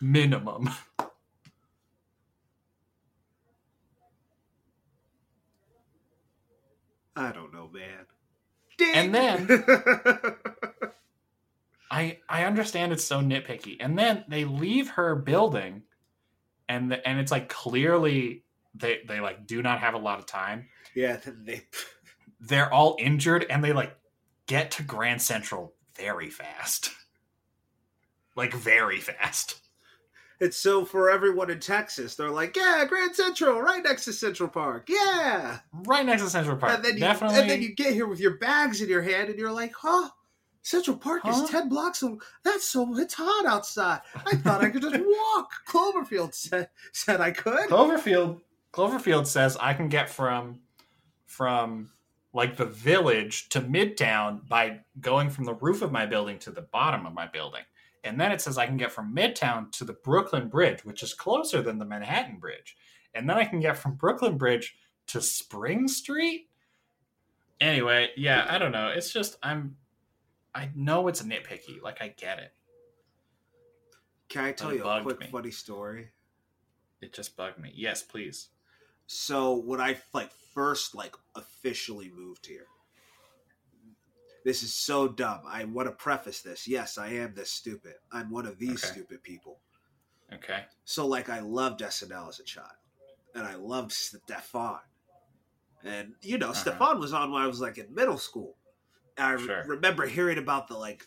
Minimum. 0.00 0.70
I 7.16 7.32
don't 7.32 7.52
know, 7.52 7.68
man. 7.72 8.06
And 8.94 9.14
then- 9.14 9.48
I 11.90 12.18
I 12.28 12.44
understand 12.44 12.92
it's 12.92 13.04
so 13.04 13.20
nitpicky. 13.20 13.78
And 13.80 13.98
then 13.98 14.24
they 14.28 14.44
leave 14.44 14.90
her 14.90 15.14
building 15.16 15.84
and 16.68 16.90
the, 16.90 17.06
and 17.06 17.18
it's 17.18 17.32
like 17.32 17.48
clearly 17.48 18.44
they 18.74 19.00
they 19.06 19.20
like 19.20 19.46
do 19.46 19.62
not 19.62 19.80
have 19.80 19.94
a 19.94 19.98
lot 19.98 20.18
of 20.18 20.26
time. 20.26 20.68
yeah, 20.94 21.18
they 21.24 21.62
They're 22.40 22.72
all 22.72 22.96
injured 23.00 23.46
and 23.50 23.64
they 23.64 23.72
like 23.72 23.96
get 24.46 24.70
to 24.72 24.82
Grand 24.84 25.20
Central 25.20 25.74
very 25.96 26.30
fast. 26.30 26.90
Like 28.36 28.54
very 28.54 28.98
fast. 29.00 29.60
It's 30.40 30.56
so 30.56 30.84
for 30.84 31.10
everyone 31.10 31.50
in 31.50 31.58
Texas, 31.58 32.14
they're 32.14 32.30
like, 32.30 32.56
yeah, 32.56 32.84
Grand 32.88 33.16
Central, 33.16 33.60
right 33.60 33.82
next 33.82 34.04
to 34.04 34.12
Central 34.12 34.48
Park, 34.48 34.88
yeah. 34.88 35.58
Right 35.72 36.06
next 36.06 36.22
to 36.22 36.30
Central 36.30 36.56
Park. 36.56 36.74
And 36.74 36.84
then 36.84 36.94
you 36.94 37.00
Definitely 37.00 37.40
and 37.40 37.50
then 37.50 37.60
you 37.60 37.74
get 37.74 37.92
here 37.92 38.06
with 38.06 38.20
your 38.20 38.38
bags 38.38 38.80
in 38.80 38.88
your 38.88 39.02
hand, 39.02 39.30
and 39.30 39.38
you're 39.38 39.50
like, 39.50 39.72
huh. 39.76 40.10
Central 40.62 40.96
Park 40.96 41.22
Huh? 41.24 41.42
is 41.44 41.50
ten 41.50 41.68
blocks. 41.68 42.02
Of, 42.02 42.18
that's 42.44 42.64
so. 42.64 42.98
It's 42.98 43.14
hot 43.14 43.46
outside. 43.46 44.00
I 44.26 44.36
thought 44.36 44.62
I 44.62 44.70
could 44.70 44.82
just 44.82 44.96
walk. 44.98 45.50
Cloverfield 45.68 46.34
said 46.34 46.68
said 46.92 47.20
I 47.20 47.30
could. 47.30 47.68
Cloverfield 47.68 48.40
Cloverfield 48.72 49.26
says 49.26 49.56
I 49.58 49.72
can 49.74 49.88
get 49.88 50.10
from 50.10 50.60
from 51.26 51.90
like 52.34 52.56
the 52.56 52.66
village 52.66 53.48
to 53.50 53.60
Midtown 53.60 54.46
by 54.48 54.80
going 55.00 55.30
from 55.30 55.44
the 55.44 55.54
roof 55.54 55.80
of 55.82 55.90
my 55.90 56.04
building 56.06 56.38
to 56.40 56.50
the 56.50 56.62
bottom 56.62 57.06
of 57.06 57.14
my 57.14 57.26
building. 57.26 57.62
And 58.04 58.20
then 58.20 58.30
it 58.32 58.40
says 58.40 58.58
I 58.58 58.66
can 58.66 58.76
get 58.76 58.92
from 58.92 59.14
Midtown 59.14 59.72
to 59.72 59.84
the 59.84 59.94
Brooklyn 59.94 60.48
Bridge, 60.48 60.84
which 60.84 61.02
is 61.02 61.14
closer 61.14 61.62
than 61.62 61.78
the 61.78 61.84
Manhattan 61.84 62.38
Bridge. 62.38 62.76
And 63.14 63.28
then 63.28 63.36
I 63.38 63.44
can 63.44 63.60
get 63.60 63.76
from 63.78 63.94
Brooklyn 63.94 64.36
Bridge 64.36 64.76
to 65.08 65.20
Spring 65.20 65.88
Street. 65.88 66.48
Anyway, 67.60 68.10
yeah, 68.16 68.46
I 68.48 68.58
don't 68.58 68.72
know. 68.72 68.88
It's 68.88 69.12
just 69.12 69.36
I'm 69.42 69.76
I 70.58 70.70
know 70.74 71.06
it's 71.06 71.22
nitpicky. 71.22 71.80
Like 71.80 72.02
I 72.02 72.08
get 72.08 72.40
it. 72.40 72.52
Can 74.28 74.44
I 74.44 74.50
tell 74.52 74.74
you 74.74 74.84
a 74.84 75.02
quick 75.02 75.20
me. 75.20 75.26
funny 75.30 75.52
story? 75.52 76.08
It 77.00 77.12
just 77.12 77.36
bugged 77.36 77.60
me. 77.60 77.72
Yes, 77.76 78.02
please. 78.02 78.48
So 79.06 79.54
when 79.54 79.80
I 79.80 79.96
like 80.12 80.32
first 80.52 80.96
like 80.96 81.14
officially 81.36 82.10
moved 82.12 82.44
here, 82.44 82.66
this 84.44 84.64
is 84.64 84.74
so 84.74 85.06
dumb. 85.06 85.42
I 85.46 85.64
want 85.64 85.86
to 85.86 85.92
preface 85.92 86.42
this. 86.42 86.66
Yes, 86.66 86.98
I 86.98 87.08
am 87.10 87.34
this 87.34 87.52
stupid. 87.52 87.94
I'm 88.10 88.28
one 88.30 88.44
of 88.44 88.58
these 88.58 88.82
Okay. 88.82 88.94
stupid 88.94 89.22
people. 89.22 89.60
Okay. 90.34 90.64
So 90.84 91.06
like 91.06 91.28
I 91.28 91.38
loved 91.38 91.80
SNL 91.82 92.28
as 92.28 92.40
a 92.40 92.44
child, 92.44 92.66
and 93.36 93.46
I 93.46 93.54
loved 93.54 93.92
Stefon, 93.92 94.80
and 95.84 96.14
you 96.20 96.36
know 96.36 96.50
Uh-huh. 96.50 96.70
Stefon 96.72 96.98
was 96.98 97.12
on 97.12 97.30
when 97.30 97.42
I 97.42 97.46
was 97.46 97.60
like 97.60 97.78
in 97.78 97.94
middle 97.94 98.18
school. 98.18 98.57
I 99.18 99.32
re- 99.32 99.44
Sure. 99.46 99.64
remember 99.66 100.06
hearing 100.06 100.38
about 100.38 100.68
the 100.68 100.76
like 100.76 101.04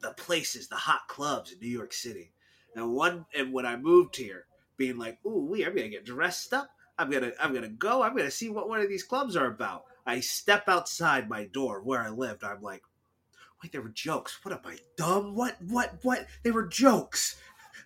the 0.00 0.12
places, 0.12 0.68
the 0.68 0.76
hot 0.76 1.08
clubs 1.08 1.52
in 1.52 1.58
New 1.60 1.68
York 1.68 1.92
City, 1.92 2.32
and 2.76 2.92
one 2.92 3.26
and 3.34 3.52
when 3.52 3.66
I 3.66 3.76
moved 3.76 4.16
here, 4.16 4.46
being 4.76 4.98
like, 4.98 5.18
"Ooh, 5.26 5.46
we, 5.50 5.64
I'm 5.64 5.74
gonna 5.74 5.88
get 5.88 6.04
dressed 6.04 6.52
up. 6.52 6.68
I'm 6.98 7.10
gonna, 7.10 7.32
I'm 7.40 7.54
gonna 7.54 7.68
go. 7.68 8.02
I'm 8.02 8.16
gonna 8.16 8.30
see 8.30 8.50
what 8.50 8.68
one 8.68 8.80
of 8.80 8.88
these 8.88 9.02
clubs 9.04 9.36
are 9.36 9.46
about." 9.46 9.84
I 10.06 10.20
step 10.20 10.68
outside 10.68 11.28
my 11.28 11.44
door 11.46 11.80
where 11.82 12.02
I 12.02 12.10
lived. 12.10 12.44
I'm 12.44 12.60
like, 12.60 12.82
"Wait, 13.62 13.72
there 13.72 13.80
were 13.82 13.88
jokes. 13.88 14.38
What 14.44 14.52
am 14.52 14.60
I 14.64 14.76
dumb? 14.96 15.34
What, 15.34 15.56
what, 15.62 15.94
what? 16.02 16.26
They 16.42 16.50
were 16.50 16.66
jokes. 16.66 17.36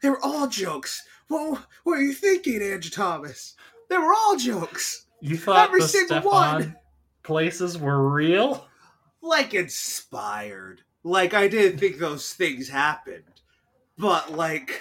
They 0.03 0.11
were 0.11 0.21
all 0.23 0.49
jokes. 0.49 1.05
What, 1.29 1.63
what 1.85 1.99
are 1.99 2.03
you 2.03 2.13
thinking, 2.15 2.61
Andrew 2.63 2.91
Thomas? 2.91 3.55
They 3.89 3.99
were 3.99 4.13
all 4.13 4.37
jokes. 4.37 5.07
You 5.21 5.37
thought 5.37 5.69
Every 5.69 5.83
single 5.83 6.21
Stefon 6.21 6.25
one. 6.25 6.77
places 7.23 7.79
were 7.79 8.09
real? 8.11 8.67
Like 9.21 9.55
inspired. 9.55 10.83
Like 11.03 11.35
I 11.35 11.49
didn't 11.49 11.79
think 11.79 11.99
those 11.99 12.33
things 12.33 12.69
happened. 12.69 13.25
But 13.97 14.33
like 14.33 14.81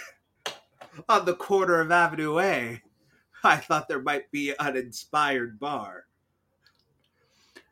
on 1.09 1.25
the 1.25 1.33
corner 1.35 1.79
of 1.79 1.91
Avenue 1.91 2.39
A, 2.39 2.81
I 3.43 3.57
thought 3.57 3.87
there 3.87 4.01
might 4.01 4.29
be 4.31 4.53
an 4.59 4.75
inspired 4.77 5.59
bar. 5.59 6.05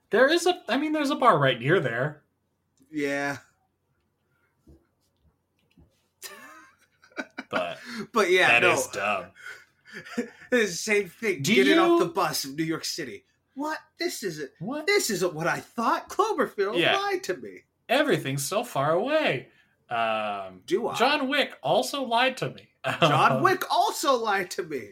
There 0.09 0.27
is 0.29 0.45
a 0.45 0.61
I 0.69 0.77
mean 0.77 0.93
there's 0.93 1.09
a 1.11 1.15
bar 1.15 1.37
right 1.37 1.59
near 1.59 1.79
there. 1.79 2.23
Yeah. 2.91 3.37
But 7.49 7.77
But 8.11 8.31
yeah, 8.31 8.59
that 8.59 8.63
is 8.63 8.87
no. 8.95 8.99
dumb. 8.99 9.25
It's 10.51 10.71
the 10.71 10.77
same 10.77 11.09
thing. 11.09 11.41
Do 11.41 11.55
Getting 11.55 11.79
off 11.79 11.99
the 11.99 12.05
bus 12.05 12.45
of 12.45 12.55
New 12.55 12.63
York 12.63 12.85
City. 12.85 13.25
What? 13.55 13.77
This 13.97 14.21
isn't 14.23 14.51
What? 14.59 14.85
this 14.85 15.09
isn't 15.09 15.33
what 15.33 15.47
I 15.47 15.59
thought. 15.59 16.09
Cloverfield 16.09 16.77
Yeah. 16.77 16.97
lied 16.97 17.23
to 17.23 17.37
me. 17.37 17.63
Everything's 17.89 18.45
so 18.45 18.63
far 18.63 18.91
away. 18.91 19.49
Um 19.89 20.61
Do 20.65 20.87
I? 20.87 20.95
John 20.95 21.27
Wick 21.29 21.53
also 21.63 22.03
lied 22.03 22.37
to 22.37 22.49
me. 22.49 22.67
John 23.01 23.41
Wick 23.43 23.63
also 23.71 24.15
lied 24.15 24.51
to 24.51 24.63
me. 24.63 24.91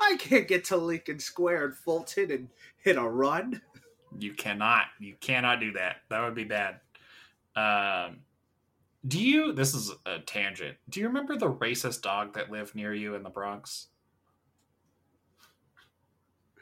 I 0.00 0.16
can't 0.18 0.48
get 0.48 0.64
to 0.66 0.76
Lincoln 0.76 1.18
Square 1.20 1.64
and 1.66 1.74
Fulton 1.76 2.30
and 2.30 2.48
hit 2.82 2.96
a 2.96 3.02
run. 3.08 3.62
You 4.18 4.32
cannot. 4.34 4.86
You 5.00 5.14
cannot 5.20 5.60
do 5.60 5.72
that. 5.72 5.96
That 6.10 6.20
would 6.24 6.34
be 6.34 6.44
bad. 6.44 6.80
Um 7.56 8.18
do 9.06 9.20
you 9.22 9.52
this 9.52 9.74
is 9.74 9.92
a 10.06 10.18
tangent. 10.18 10.76
Do 10.88 11.00
you 11.00 11.06
remember 11.06 11.36
the 11.36 11.50
racist 11.50 12.02
dog 12.02 12.34
that 12.34 12.50
lived 12.50 12.74
near 12.74 12.92
you 12.92 13.14
in 13.14 13.22
the 13.22 13.30
Bronx? 13.30 13.88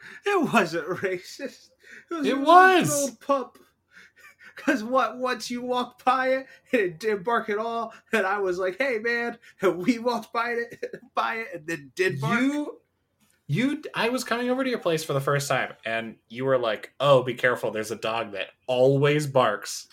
It 0.25 0.53
wasn't 0.53 0.87
racist. 0.87 1.69
It 2.09 2.13
was, 2.13 2.27
It 2.27 2.39
was. 2.39 3.01
old 3.03 3.19
pup. 3.19 3.57
Because 4.55 4.83
what? 4.83 5.17
Once 5.17 5.49
you 5.49 5.63
walked 5.63 6.05
by 6.05 6.27
it 6.27 6.47
it 6.71 6.99
didn't 6.99 7.23
bark 7.23 7.49
at 7.49 7.57
all, 7.57 7.91
and 8.11 8.23
I 8.23 8.37
was 8.37 8.59
like, 8.59 8.77
"Hey, 8.77 8.99
man!" 8.99 9.39
And 9.61 9.83
we 9.83 9.97
walked 9.97 10.31
by 10.31 10.51
it, 10.51 10.93
by 11.15 11.37
it, 11.37 11.47
and 11.55 11.67
then 11.67 11.91
did 11.95 12.21
bark. 12.21 12.39
You 12.39 12.79
you 13.47 13.81
I 13.95 14.09
was 14.09 14.23
coming 14.23 14.49
over 14.51 14.63
to 14.63 14.69
your 14.69 14.79
place 14.79 15.03
for 15.03 15.13
the 15.13 15.21
first 15.21 15.47
time 15.49 15.73
and 15.85 16.17
you 16.29 16.45
were 16.45 16.57
like, 16.59 16.93
"Oh, 16.99 17.23
be 17.23 17.33
careful. 17.33 17.71
There's 17.71 17.91
a 17.91 17.95
dog 17.95 18.33
that 18.33 18.49
always 18.67 19.25
barks 19.25 19.87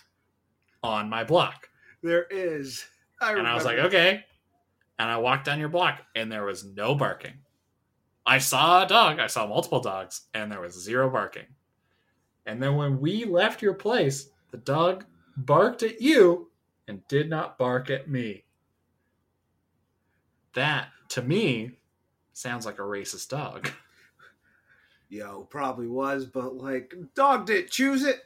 on 0.83 1.09
my 1.09 1.25
block." 1.25 1.69
There 2.03 2.27
is. 2.31 2.85
I 3.21 3.33
And 3.33 3.47
I 3.49 3.55
was 3.55 3.65
like, 3.65 3.79
"Okay." 3.79 4.25
And 4.99 5.09
I 5.11 5.17
walked 5.17 5.47
down 5.47 5.59
your 5.59 5.71
block 5.71 6.03
and 6.15 6.31
there 6.31 6.45
was 6.45 6.65
no 6.65 6.95
barking. 6.95 7.39
I 8.31 8.39
saw 8.39 8.85
a 8.85 8.87
dog. 8.87 9.19
I 9.19 9.27
saw 9.27 9.45
multiple 9.49 9.81
dogs, 9.81 10.21
and 10.35 10.53
there 10.53 10.61
was 10.61 10.81
zero 10.81 11.11
barking. 11.11 11.47
And 12.47 12.63
then 12.63 12.77
when 12.77 13.01
we 13.01 13.25
left 13.25 13.61
your 13.61 13.75
place, 13.75 14.29
the 14.53 14.57
dog 14.59 15.05
barked 15.37 15.83
at 15.83 16.01
you 16.01 16.49
and 16.87 17.07
did 17.09 17.29
not 17.29 17.59
bark 17.59 17.91
at 17.91 18.09
me. 18.09 18.45
That, 20.55 20.91
to 21.09 21.23
me, 21.23 21.73
sounds 22.33 22.65
like 22.67 22.79
a 22.79 22.83
racist 22.83 23.29
dog. 23.31 23.69
Yo, 25.09 25.49
probably 25.51 25.89
was, 25.89 26.25
but 26.25 26.55
like, 26.57 26.95
dog 27.17 27.47
didn't 27.47 27.71
choose 27.71 28.05
it. 28.05 28.21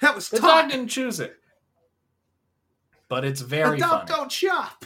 That 0.00 0.16
was 0.16 0.28
The 0.28 0.38
tough. 0.40 0.62
dog 0.62 0.70
didn't 0.70 0.88
choose 0.88 1.20
it. 1.20 1.36
But 3.08 3.24
it's 3.24 3.40
very 3.40 3.78
the 3.78 3.86
dog 3.86 4.08
funny. 4.08 4.18
don't 4.18 4.32
shop. 4.32 4.84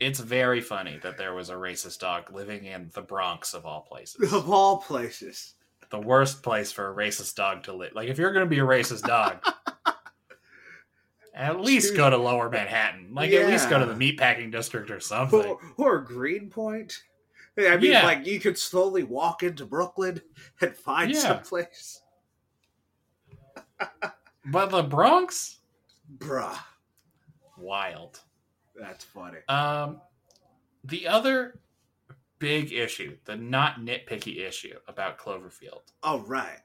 It's 0.00 0.18
very 0.20 0.60
funny 0.60 0.98
that 1.02 1.16
there 1.16 1.34
was 1.34 1.50
a 1.50 1.54
racist 1.54 2.00
dog 2.00 2.32
living 2.32 2.64
in 2.64 2.90
the 2.94 3.00
Bronx 3.02 3.54
of 3.54 3.64
all 3.64 3.82
places. 3.82 4.32
Of 4.32 4.50
all 4.50 4.78
places. 4.78 5.54
the 5.90 6.00
worst 6.00 6.42
place 6.42 6.72
for 6.72 6.90
a 6.90 6.94
racist 6.94 7.36
dog 7.36 7.62
to 7.64 7.72
live. 7.72 7.92
Like 7.94 8.08
if 8.08 8.18
you're 8.18 8.32
going 8.32 8.44
to 8.46 8.50
be 8.50 8.58
a 8.58 8.64
racist 8.64 9.02
dog, 9.02 9.38
at 11.34 11.60
least 11.60 11.94
go 11.96 12.10
to 12.10 12.16
Lower 12.16 12.50
Manhattan. 12.50 13.10
Like 13.14 13.30
at 13.32 13.48
least 13.48 13.70
go 13.70 13.78
to 13.78 13.86
the 13.86 13.94
meatpacking 13.94 14.50
district 14.50 14.90
or 14.90 15.00
something. 15.00 15.40
Or, 15.44 15.58
or 15.76 15.98
Greenpoint. 16.00 17.02
I 17.56 17.76
mean, 17.76 17.92
Yeah. 17.92 18.04
like, 18.04 18.26
you 18.26 18.40
could 18.40 18.58
slowly 18.58 19.04
walk 19.04 19.44
into 19.44 19.64
Brooklyn 19.64 20.20
and 20.60 20.76
find 20.76 21.12
Yeah. 21.12 21.18
some 21.20 21.38
place. 21.42 22.00
But 24.46 24.66
the 24.70 24.82
Bronx, 24.82 25.58
Bruh. 26.18 26.58
wild. 27.56 28.20
That's 28.78 29.04
funny. 29.04 29.38
Um, 29.48 30.00
the 30.82 31.08
other 31.08 31.60
big 32.38 32.72
issue, 32.72 33.16
the 33.24 33.36
not 33.36 33.80
nitpicky 33.80 34.46
issue 34.46 34.76
about 34.88 35.18
Cloverfield. 35.18 35.82
All 36.02 36.20
right. 36.20 36.60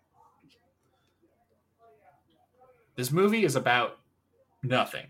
This 2.96 3.12
movie 3.12 3.46
is 3.46 3.56
about 3.56 4.00
nothing. 4.62 5.06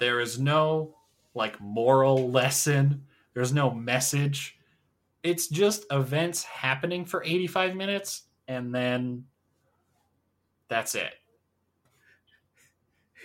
There 0.00 0.20
is 0.20 0.40
no 0.40 0.96
like 1.34 1.60
moral 1.60 2.30
lesson. 2.30 3.04
There's 3.32 3.52
no 3.52 3.70
message. 3.70 4.58
It's 5.22 5.48
just 5.48 5.86
events 5.90 6.42
happening 6.42 7.04
for 7.04 7.22
85 7.22 7.76
minutes 7.76 8.22
and 8.48 8.74
then 8.74 9.24
that's 10.68 10.94
it. 10.94 11.14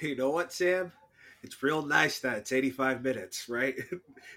You 0.02 0.16
know 0.16 0.30
what, 0.30 0.54
Sam? 0.54 0.92
It's 1.42 1.62
real 1.64 1.82
nice 1.86 2.20
that 2.20 2.38
it's 2.38 2.52
85 2.52 3.02
minutes, 3.04 3.48
right? 3.50 3.76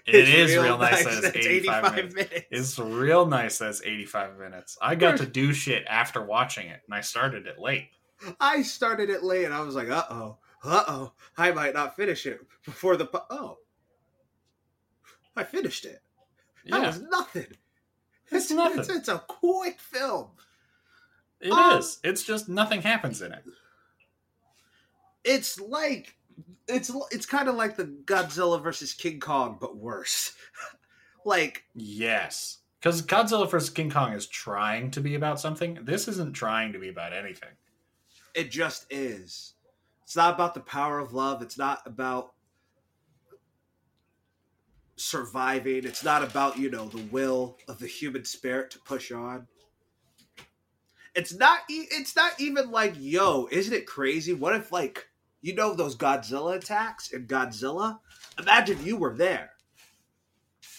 It 0.05 0.15
It's 0.15 0.51
is 0.51 0.57
real, 0.57 0.77
nice 0.77 1.03
that 1.05 1.21
that 1.21 1.35
it's 1.35 1.47
85, 1.47 1.95
minutes. 1.95 2.15
minutes. 2.15 2.45
It's 2.51 2.79
real 2.79 3.25
nice 3.25 3.57
that 3.59 3.69
it's 3.69 3.81
85 3.83 4.37
minutes. 4.37 4.77
I 4.81 4.95
got 4.95 5.17
to 5.17 5.25
do 5.25 5.53
shit 5.53 5.85
after 5.87 6.21
watching 6.21 6.67
it 6.67 6.81
and 6.85 6.93
I 6.93 6.99
started 7.01 7.47
it 7.47 7.57
late. 7.57 7.89
I 8.39 8.61
started 8.63 9.09
it 9.09 9.23
late 9.23 9.45
and 9.45 9.53
I 9.53 9.61
was 9.61 9.75
like, 9.75 9.89
uh 9.89 10.03
oh, 10.09 10.37
uh 10.63 10.83
oh, 10.87 11.11
I 11.37 11.51
might 11.51 11.73
not 11.73 11.95
finish 11.95 12.25
it 12.25 12.41
before 12.65 12.97
the. 12.97 13.05
Po- 13.05 13.25
oh. 13.29 13.57
I 15.37 15.43
finished 15.43 15.85
it. 15.85 16.01
That 16.67 16.81
Yeah, 16.81 16.87
was 16.87 17.01
nothing. 17.01 17.47
It's 18.31 18.51
nothing. 18.51 18.79
It's, 18.79 18.89
it's 18.89 19.07
a 19.09 19.19
quick 19.27 19.79
film. 19.79 20.31
it 21.39 21.51
um, 21.51 21.79
is. 21.79 21.99
It's 22.03 22.23
just 22.23 22.49
nothing 22.49 22.81
happens 22.81 23.21
in 23.21 23.31
it. 23.31 23.43
It's 25.23 25.59
like 25.61 26.15
it's 26.67 26.91
it's 27.11 27.25
kind 27.25 27.47
of 27.49 27.55
like 27.55 27.75
the 27.75 27.85
Godzilla 27.85 28.61
versus 28.61 28.93
King 28.93 29.19
Kong, 29.19 29.57
but 29.59 29.77
worse. 29.77 30.33
like 31.25 31.63
Yes. 31.75 32.59
Because 32.79 33.01
Godzilla 33.01 33.49
versus 33.49 33.69
King 33.69 33.89
Kong 33.89 34.11
is 34.13 34.27
trying 34.27 34.91
to 34.91 34.99
be 34.99 35.15
about 35.15 35.39
something. 35.39 35.79
This 35.83 36.07
isn't 36.09 36.33
trying 36.33 36.73
to 36.73 36.79
be 36.79 36.89
about 36.89 37.13
anything. 37.13 37.49
it 38.33 38.51
just 38.51 38.85
is. 38.89 39.53
It's 40.03 40.15
not 40.17 40.33
about 40.33 40.53
the 40.53 40.59
power 40.59 40.99
of 40.99 41.13
love. 41.13 41.41
It's 41.41 41.57
not 41.57 41.81
about 41.85 42.33
surviving. 44.95 45.85
It's 45.85 46.03
not 46.03 46.23
about, 46.23 46.57
you 46.57 46.69
know, 46.69 46.87
the 46.87 47.03
will 47.03 47.57
of 47.67 47.79
the 47.79 47.87
human 47.87 48.25
spirit 48.25 48.71
to 48.71 48.79
push 48.79 49.11
on. 49.11 49.47
It's 51.15 51.33
not 51.33 51.59
e- 51.69 51.87
it's 51.91 52.15
not 52.15 52.33
even 52.39 52.71
like, 52.71 52.95
yo, 52.97 53.47
isn't 53.51 53.73
it 53.73 53.85
crazy? 53.85 54.33
What 54.33 54.55
if 54.55 54.71
like 54.71 55.07
you 55.43 55.53
know 55.53 55.73
those 55.75 55.95
Godzilla 55.95 56.55
attacks 56.55 57.11
in 57.11 57.27
Godzilla? 57.27 57.99
Imagine 58.39 58.83
you 58.83 58.95
were 58.95 59.13
there. 59.13 59.51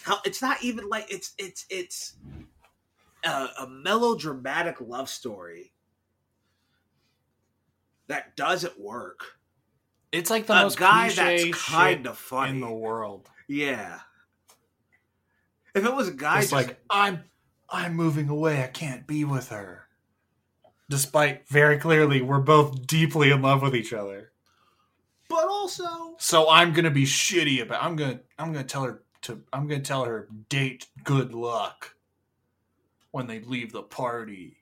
How 0.02 0.18
it's 0.24 0.40
not 0.42 0.64
even 0.64 0.88
like 0.88 1.06
it's 1.12 1.34
it's 1.38 1.66
it's 1.68 2.14
a, 3.24 3.48
a 3.60 3.68
melodramatic 3.68 4.80
love 4.80 5.10
story 5.10 5.72
that 8.06 8.36
doesn't 8.36 8.80
work. 8.80 9.36
It's 10.12 10.30
like 10.30 10.46
the 10.46 10.54
a 10.54 10.62
most 10.62 10.78
guy 10.78 11.10
that's 11.10 11.44
kind 11.52 12.06
of 12.06 12.16
funny. 12.16 12.52
in 12.52 12.60
the 12.60 12.72
world. 12.72 13.28
yeah. 13.46 14.00
If 15.74 15.84
it 15.84 15.94
was 15.94 16.08
a 16.08 16.12
guy, 16.12 16.38
It's 16.38 16.50
just, 16.50 16.68
like 16.68 16.78
I'm 16.88 17.24
I'm 17.68 17.94
moving 17.94 18.30
away. 18.30 18.62
I 18.62 18.68
can't 18.68 19.06
be 19.06 19.24
with 19.24 19.50
her. 19.50 19.88
Despite 20.88 21.48
very 21.48 21.78
clearly 21.78 22.22
we're 22.22 22.38
both 22.40 22.86
deeply 22.86 23.30
in 23.30 23.42
love 23.42 23.60
with 23.60 23.74
each 23.74 23.92
other. 23.92 24.30
But 25.28 25.46
also, 25.48 26.14
So 26.18 26.48
I'm 26.50 26.72
gonna 26.72 26.90
be 26.90 27.04
shitty 27.04 27.62
about 27.62 27.82
I'm 27.82 27.96
gonna 27.96 28.20
I'm 28.38 28.52
gonna 28.52 28.64
tell 28.64 28.84
her 28.84 29.02
to 29.22 29.40
I'm 29.52 29.66
gonna 29.66 29.80
tell 29.80 30.04
her 30.04 30.28
date 30.48 30.86
good 31.04 31.34
luck 31.34 31.94
when 33.10 33.26
they 33.26 33.40
leave 33.40 33.72
the 33.72 33.82
party. 33.82 34.58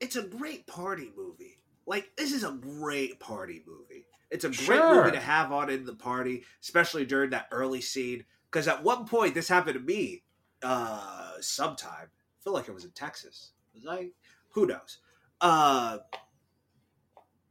it's 0.00 0.16
a 0.16 0.22
great 0.22 0.66
party 0.66 1.10
movie. 1.16 1.58
Like 1.86 2.10
this 2.16 2.32
is 2.32 2.44
a 2.44 2.52
great 2.52 3.18
party 3.20 3.62
movie. 3.66 4.06
It's 4.30 4.44
a 4.44 4.48
great 4.48 4.64
Sure. 4.64 5.04
movie 5.04 5.16
to 5.16 5.20
have 5.20 5.50
on 5.50 5.70
in 5.70 5.84
the 5.84 5.94
party, 5.94 6.44
especially 6.62 7.04
during 7.04 7.30
that 7.30 7.48
early 7.50 7.80
scene. 7.80 8.24
Because 8.50 8.68
at 8.68 8.82
one 8.84 9.04
point, 9.06 9.34
this 9.34 9.48
happened 9.48 9.74
to 9.74 9.80
me. 9.80 10.22
Uh, 10.62 11.32
sometime. 11.40 12.06
I 12.10 12.38
feel 12.44 12.52
like 12.52 12.68
it 12.68 12.74
was 12.74 12.84
in 12.84 12.90
Texas. 12.92 13.52
Was 13.74 13.86
I? 13.88 14.10
Who 14.50 14.66
knows? 14.66 14.98
Uh, 15.40 15.98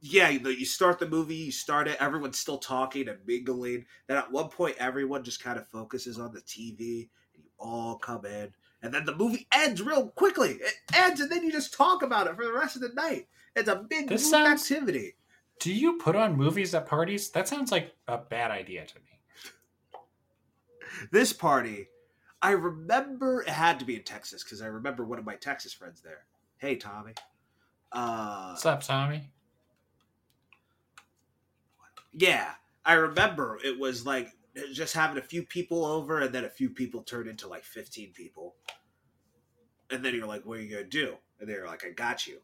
yeah, 0.00 0.28
you, 0.30 0.40
know, 0.40 0.50
you 0.50 0.64
start 0.64 0.98
the 0.98 1.08
movie, 1.08 1.34
you 1.34 1.52
start 1.52 1.88
it, 1.88 1.96
everyone's 2.00 2.38
still 2.38 2.58
talking 2.58 3.08
and 3.08 3.18
mingling. 3.26 3.84
Then 4.06 4.16
at 4.16 4.30
one 4.32 4.48
point, 4.48 4.76
everyone 4.78 5.22
just 5.24 5.42
kind 5.42 5.58
of 5.58 5.66
focuses 5.68 6.18
on 6.18 6.32
the 6.32 6.40
TV, 6.40 7.08
and 7.34 7.44
you 7.44 7.50
all 7.58 7.96
come 7.96 8.24
in, 8.24 8.52
and 8.82 8.92
then 8.94 9.04
the 9.04 9.14
movie 9.14 9.46
ends 9.52 9.82
real 9.82 10.08
quickly. 10.08 10.52
It 10.52 10.74
ends, 10.94 11.20
and 11.20 11.30
then 11.30 11.42
you 11.44 11.52
just 11.52 11.74
talk 11.74 12.02
about 12.02 12.26
it 12.26 12.36
for 12.36 12.44
the 12.44 12.52
rest 12.52 12.76
of 12.76 12.82
the 12.82 12.88
night. 12.94 13.26
It's 13.54 13.68
a 13.68 13.76
big 13.76 14.08
This 14.08 14.22
group 14.22 14.30
sounds- 14.46 14.70
activity. 14.70 15.16
Do 15.58 15.72
you 15.74 15.98
put 15.98 16.16
on 16.16 16.36
movies 16.36 16.74
at 16.74 16.86
parties? 16.86 17.28
That 17.32 17.46
sounds 17.46 17.70
like 17.70 17.94
a 18.08 18.16
bad 18.16 18.50
idea 18.50 18.86
to 18.86 18.94
me. 18.94 20.00
This 21.12 21.32
party, 21.34 21.88
I 22.40 22.52
remember 22.52 23.42
it 23.42 23.48
had 23.48 23.78
to 23.80 23.84
be 23.84 23.96
in 23.96 24.02
Texas 24.02 24.42
because 24.42 24.62
I 24.62 24.66
remember 24.66 25.04
one 25.04 25.18
of 25.18 25.26
my 25.26 25.36
Texas 25.36 25.72
friends 25.74 26.00
there. 26.00 26.24
Hey, 26.58 26.76
Tommy. 26.76 27.12
Uh, 27.92 28.50
What's 28.52 28.64
up, 28.64 28.82
Tommy? 28.82 29.30
Yeah, 32.12 32.52
I 32.84 32.94
remember 32.94 33.58
it 33.64 33.78
was 33.78 34.06
like 34.06 34.30
just 34.72 34.94
having 34.94 35.18
a 35.18 35.22
few 35.22 35.42
people 35.42 35.84
over, 35.84 36.20
and 36.20 36.34
then 36.34 36.44
a 36.44 36.50
few 36.50 36.70
people 36.70 37.02
turned 37.02 37.28
into 37.28 37.48
like 37.48 37.64
fifteen 37.64 38.12
people, 38.12 38.54
and 39.90 40.04
then 40.04 40.14
you're 40.14 40.26
like, 40.26 40.44
"What 40.44 40.58
are 40.58 40.62
you 40.62 40.70
gonna 40.70 40.84
do?" 40.84 41.16
And 41.38 41.48
they're 41.48 41.66
like, 41.66 41.84
"I 41.84 41.90
got 41.90 42.26
you." 42.26 42.40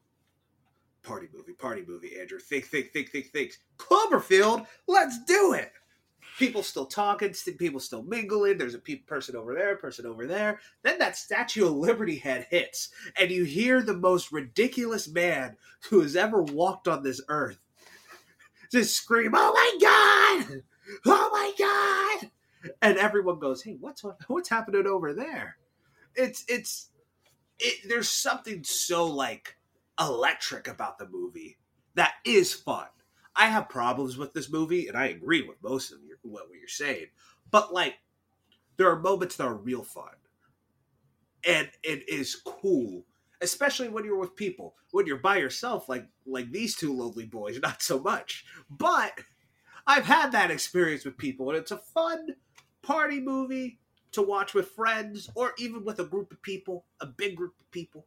Party 1.02 1.28
movie, 1.32 1.52
party 1.52 1.84
movie, 1.86 2.18
Andrew. 2.18 2.38
Think, 2.38 2.66
think, 2.66 2.92
think, 2.92 3.10
think, 3.10 3.26
think. 3.26 3.52
Cloverfield, 3.78 4.66
let's 4.88 5.24
do 5.24 5.52
it. 5.52 5.72
People 6.36 6.62
still 6.64 6.84
talking, 6.86 7.32
people 7.56 7.80
still 7.80 8.02
mingling. 8.02 8.58
There's 8.58 8.74
a 8.74 8.78
pe- 8.78 8.96
person 8.96 9.36
over 9.36 9.54
there, 9.54 9.76
person 9.76 10.04
over 10.04 10.26
there. 10.26 10.60
Then 10.82 10.98
that 10.98 11.16
Statue 11.16 11.66
of 11.66 11.74
Liberty 11.74 12.16
head 12.16 12.48
hits, 12.50 12.90
and 13.18 13.30
you 13.30 13.44
hear 13.44 13.82
the 13.82 13.96
most 13.96 14.32
ridiculous 14.32 15.08
man 15.08 15.56
who 15.88 16.00
has 16.00 16.16
ever 16.16 16.42
walked 16.42 16.88
on 16.88 17.02
this 17.02 17.22
earth 17.28 17.60
just 18.72 18.96
scream, 18.96 19.32
"Oh 19.34 19.52
my 19.52 19.78
god! 20.48 20.62
Oh 21.06 21.30
my 21.32 21.52
god!" 22.20 22.30
And 22.82 22.98
everyone 22.98 23.38
goes, 23.38 23.62
"Hey, 23.62 23.76
what's 23.80 24.04
what's 24.28 24.48
happening 24.48 24.86
over 24.86 25.14
there?" 25.14 25.58
It's 26.14 26.44
it's 26.48 26.90
it. 27.58 27.88
There's 27.88 28.08
something 28.08 28.64
so 28.64 29.06
like 29.06 29.56
electric 30.00 30.68
about 30.68 30.98
the 30.98 31.08
movie 31.08 31.58
that 31.94 32.14
is 32.24 32.52
fun. 32.52 32.86
I 33.36 33.46
have 33.46 33.68
problems 33.68 34.16
with 34.16 34.32
this 34.32 34.50
movie, 34.50 34.88
and 34.88 34.96
I 34.96 35.06
agree 35.08 35.42
with 35.42 35.62
most 35.62 35.92
of 35.92 35.98
your, 36.04 36.18
what 36.22 36.46
you're 36.58 36.68
saying. 36.68 37.06
But 37.50 37.72
like, 37.72 37.96
there 38.76 38.90
are 38.90 39.00
moments 39.00 39.36
that 39.36 39.46
are 39.46 39.54
real 39.56 39.82
fun, 39.84 40.14
and 41.46 41.70
it 41.82 42.08
is 42.08 42.34
cool, 42.34 43.04
especially 43.40 43.88
when 43.88 44.04
you're 44.04 44.18
with 44.18 44.36
people. 44.36 44.74
When 44.92 45.06
you're 45.06 45.18
by 45.18 45.36
yourself, 45.38 45.88
like 45.88 46.06
like 46.26 46.50
these 46.50 46.76
two 46.76 46.94
lonely 46.94 47.26
boys, 47.26 47.58
not 47.62 47.82
so 47.82 47.98
much. 47.98 48.44
But 48.70 49.12
I've 49.86 50.04
had 50.04 50.32
that 50.32 50.50
experience 50.50 51.04
with 51.04 51.16
people, 51.16 51.50
and 51.50 51.58
it's 51.58 51.70
a 51.70 51.78
fun 51.78 52.36
party 52.82 53.20
movie 53.20 53.78
to 54.12 54.22
watch 54.22 54.54
with 54.54 54.70
friends 54.70 55.28
or 55.34 55.52
even 55.58 55.84
with 55.84 55.98
a 55.98 56.04
group 56.04 56.32
of 56.32 56.40
people, 56.42 56.86
a 57.00 57.06
big 57.06 57.36
group 57.36 57.54
of 57.60 57.70
people. 57.70 58.06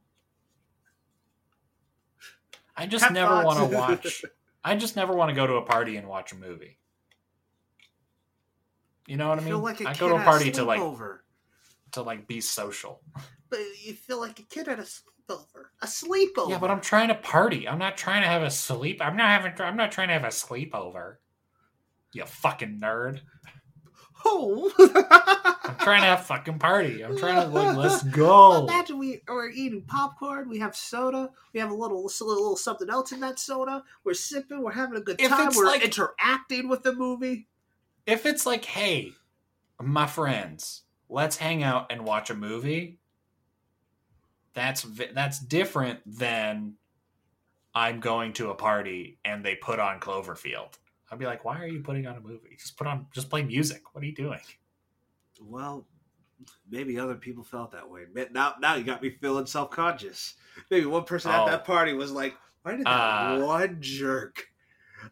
I 2.75 2.88
just 2.88 3.03
Have 3.03 3.13
never 3.13 3.43
want 3.43 3.59
to 3.59 3.77
watch. 3.77 4.23
I 4.63 4.75
just 4.75 4.95
never 4.95 5.13
want 5.13 5.30
to 5.30 5.36
go 5.36 5.45
to 5.45 5.55
a 5.55 5.61
party 5.61 5.97
and 5.97 6.07
watch 6.07 6.32
a 6.32 6.36
movie. 6.36 6.77
You 9.05 9.17
know 9.17 9.30
what 9.30 9.39
I 9.39 9.41
mean? 9.41 9.61
like 9.61 9.86
I 9.86 9.93
go 9.93 10.09
to 10.09 10.15
a 10.15 10.23
party 10.23 10.51
to 10.51 10.63
like 10.63 10.80
sleepover. 10.80 11.17
to 11.93 12.01
like 12.03 12.27
be 12.27 12.41
social. 12.41 13.01
But 13.49 13.61
you 13.84 13.93
feel 13.93 14.19
like 14.19 14.38
a 14.39 14.43
kid 14.43 14.67
at 14.67 14.77
a 14.77 14.86
sleepover. 15.30 15.63
A 15.82 15.86
sleepover. 15.88 16.49
Yeah, 16.49 16.57
but 16.59 16.71
I'm 16.71 16.82
trying 16.82 17.07
to 17.09 17.15
party. 17.15 17.67
I'm 17.67 17.80
not 17.80 17.97
trying 17.97 18.21
to 18.23 18.27
have 18.27 18.41
a 18.41 18.51
sleep. 18.51 19.01
I'm 19.01 19.15
not 19.15 19.30
having. 19.30 19.53
I'm 19.61 19.77
not 19.77 19.91
trying 19.91 20.07
to 20.09 20.13
have 20.13 20.23
a 20.23 20.27
sleepover. 20.27 21.15
You 22.11 22.25
fucking 22.25 22.80
nerd. 22.82 23.21
oh. 24.25 24.71
I'm 25.63 25.75
trying 25.77 26.01
to 26.01 26.07
have 26.07 26.19
a 26.21 26.23
fucking 26.23 26.59
party. 26.59 27.03
I'm 27.03 27.17
trying 27.17 27.36
to 27.36 27.47
like 27.47 27.77
let's 27.77 28.03
go. 28.15 28.63
Imagine 28.67 28.97
we 28.97 29.21
are 29.27 29.47
eating 29.49 29.84
popcorn. 29.84 30.49
We 30.49 30.59
have 30.59 30.75
soda. 30.75 31.30
We 31.53 31.59
have 31.59 31.69
a 31.71 31.75
little, 31.75 31.99
a 32.21 32.23
little 32.23 32.55
something 32.57 32.89
else 32.89 33.11
in 33.11 33.19
that 33.21 33.39
soda. 33.39 33.84
We're 34.03 34.15
sipping. 34.15 34.61
We're 34.63 34.71
having 34.71 34.97
a 34.97 35.01
good 35.01 35.21
If 35.21 35.30
time. 35.30 35.47
it's 35.47 35.57
We're 35.57 35.65
like- 35.65 35.84
interacting 35.84 36.67
with 36.69 36.84
the 36.84 36.93
movie. 36.93 37.47
If 38.05 38.25
it's 38.25 38.45
like, 38.45 38.65
hey, 38.65 39.11
my 39.80 40.07
friends, 40.07 40.82
let's 41.09 41.38
hang 41.38 41.61
out 41.63 41.91
and 41.91 42.03
watch 42.05 42.30
a 42.32 42.36
movie. 42.36 42.97
That's 44.54 44.86
that's 45.14 45.39
different 45.39 46.00
than 46.06 46.74
I'm 47.76 48.00
going 48.00 48.34
to 48.34 48.50
a 48.50 48.56
party 48.56 49.20
and 49.24 49.43
they 49.45 49.56
put 49.56 49.80
on 49.80 50.00
Cloverfield. 50.00 50.74
I'd 51.12 51.20
be 51.20 51.26
like, 51.26 51.45
why 51.45 51.60
are 51.60 51.68
you 51.68 51.82
putting 51.82 52.06
on 52.08 52.16
a 52.16 52.20
movie? 52.20 52.56
Just 52.60 52.78
put 52.78 52.88
on, 52.88 53.08
just 53.14 53.30
play 53.30 53.41
music. 53.43 53.82
What 53.93 54.04
are 54.04 54.08
you 54.08 54.14
doing? 54.16 54.39
Well, 55.41 55.88
maybe 56.70 57.00
other 57.00 57.16
people 57.16 57.43
felt 57.43 57.72
that 57.72 57.89
way. 57.89 58.02
Now, 58.32 58.56
now 58.60 58.76
you 58.76 58.84
got 58.84 59.02
me 59.02 59.10
feeling 59.22 59.45
self 59.45 59.72
conscious. 59.72 60.36
Maybe 60.70 60.86
one 60.86 61.04
person 61.06 61.32
at 61.32 61.41
Oh. 61.41 61.45
that 61.47 61.66
party 61.66 61.93
was 61.93 62.12
like, 62.12 62.36
"Why 62.64 62.76
did 62.76 62.86
that 62.86 62.89
Uh. 62.89 63.39
one 63.45 63.78
jerk?" 63.80 64.47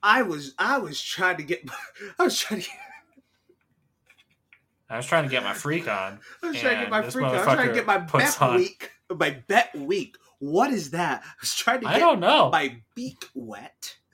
I 0.04 0.22
was, 0.22 0.54
I 0.60 0.78
was 0.80 1.02
trying 1.02 1.38
to 1.38 1.44
get, 1.44 1.64
I 2.20 2.24
was 2.24 2.38
trying 2.40 2.62
to, 2.62 2.68
Get, 2.68 2.78
I 4.90 4.98
was 4.98 5.06
trying 5.06 5.24
to 5.24 5.30
get 5.30 5.44
my 5.44 5.54
freak 5.54 5.88
on. 5.88 6.20
I 6.44 6.48
was 6.48 6.60
trying 6.60 6.76
to 6.76 6.82
get 6.82 6.90
my 6.90 7.02
freak 7.10 7.26
on. 7.26 7.32
I 7.34 7.38
was 7.38 7.44
trying 7.44 7.68
to 7.68 7.74
get 7.74 7.86
my 7.86 8.48
on- 8.48 8.56
week, 8.58 8.92
my 9.16 9.42
bet 9.48 9.76
week. 9.76 10.18
What 10.40 10.72
is 10.72 10.92
that? 10.92 11.22
I 11.24 11.30
was 11.42 11.56
trying 11.56 11.82
to 11.82 11.88
I 11.88 11.94
get 11.94 12.00
don't 12.00 12.20
know. 12.20 12.50
my 12.52 12.78
beak 12.96 13.26
wet. 13.34 13.96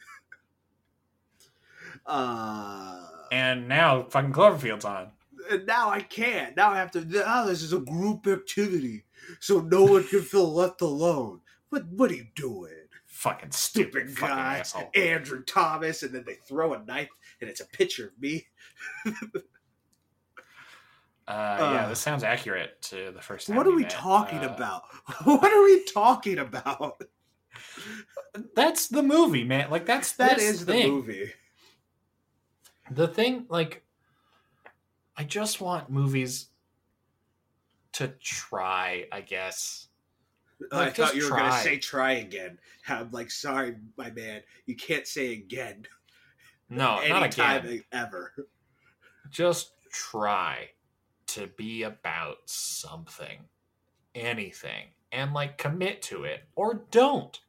Uh, 2.05 2.99
And 3.31 3.67
now 3.69 4.03
fucking 4.03 4.33
Cloverfield's 4.33 4.83
on. 4.85 5.11
and 5.49 5.65
now 5.65 5.89
I 5.89 6.01
can't. 6.01 6.55
Now 6.55 6.71
I 6.71 6.77
have 6.77 6.91
to. 6.91 7.05
Now 7.05 7.45
this 7.45 7.61
is 7.61 7.71
a 7.73 7.79
group 7.79 8.27
activity, 8.27 9.05
so 9.39 9.59
no 9.61 9.83
one 9.85 10.03
can 10.07 10.21
feel 10.21 10.53
left 10.53 10.81
alone. 10.81 11.41
What 11.69 11.85
What 11.87 12.11
are 12.11 12.15
you 12.15 12.27
doing, 12.35 12.73
Fucking 13.05 13.51
stupid, 13.51 14.09
stupid 14.11 14.19
guy? 14.19 14.63
Andrew 14.95 15.43
Thomas, 15.45 16.03
and 16.03 16.13
then 16.13 16.25
they 16.25 16.35
throw 16.35 16.73
a 16.73 16.83
knife, 16.83 17.09
and 17.39 17.49
it's 17.49 17.61
a 17.61 17.65
picture 17.67 18.07
of 18.07 18.19
me. 18.21 18.47
Uh, 21.27 21.57
yeah, 21.59 21.85
Uh. 21.85 21.89
this 21.89 21.99
sounds 21.99 22.23
accurate 22.23 22.81
to 22.83 23.11
the 23.11 23.21
first 23.21 23.47
time. 23.47 23.55
What 23.55 23.65
are 23.67 23.71
we 23.75 23.83
met. 23.83 23.91
talking 23.91 24.39
Uh, 24.39 24.49
about? 24.53 24.83
What 25.23 25.51
are 25.53 25.63
we 25.63 25.83
talking 25.85 26.37
about? 26.39 27.01
That's 28.55 28.87
the 28.87 29.03
movie, 29.03 29.43
man. 29.43 29.69
Like 29.69 29.85
that's 29.85 30.13
that 30.13 30.37
is 30.39 30.59
this 30.59 30.65
the 30.65 30.71
thing. 30.73 30.91
movie. 30.91 31.31
The 32.91 33.07
thing, 33.07 33.45
like, 33.49 33.83
I 35.15 35.23
just 35.23 35.61
want 35.61 35.89
movies 35.89 36.47
to 37.93 38.09
try. 38.19 39.05
I 39.11 39.21
guess. 39.21 39.87
I 40.71 40.89
thought 40.89 41.15
you 41.15 41.23
were 41.29 41.37
going 41.37 41.51
to 41.51 41.57
say 41.59 41.77
try 41.77 42.13
again. 42.13 42.57
I'm 42.87 43.11
like, 43.11 43.31
sorry, 43.31 43.75
my 43.97 44.11
man. 44.11 44.41
You 44.65 44.75
can't 44.75 45.07
say 45.07 45.33
again. 45.33 45.85
No, 46.69 47.01
not 47.07 47.23
again. 47.23 47.83
ever. 47.91 48.33
Just 49.29 49.71
try 49.91 50.69
to 51.33 51.47
be 51.47 51.83
about 51.83 52.37
something, 52.45 53.39
anything, 54.15 54.87
and 55.11 55.33
like 55.33 55.57
commit 55.57 56.01
to 56.03 56.23
it 56.23 56.41
or 56.55 56.85
don't. 56.91 57.39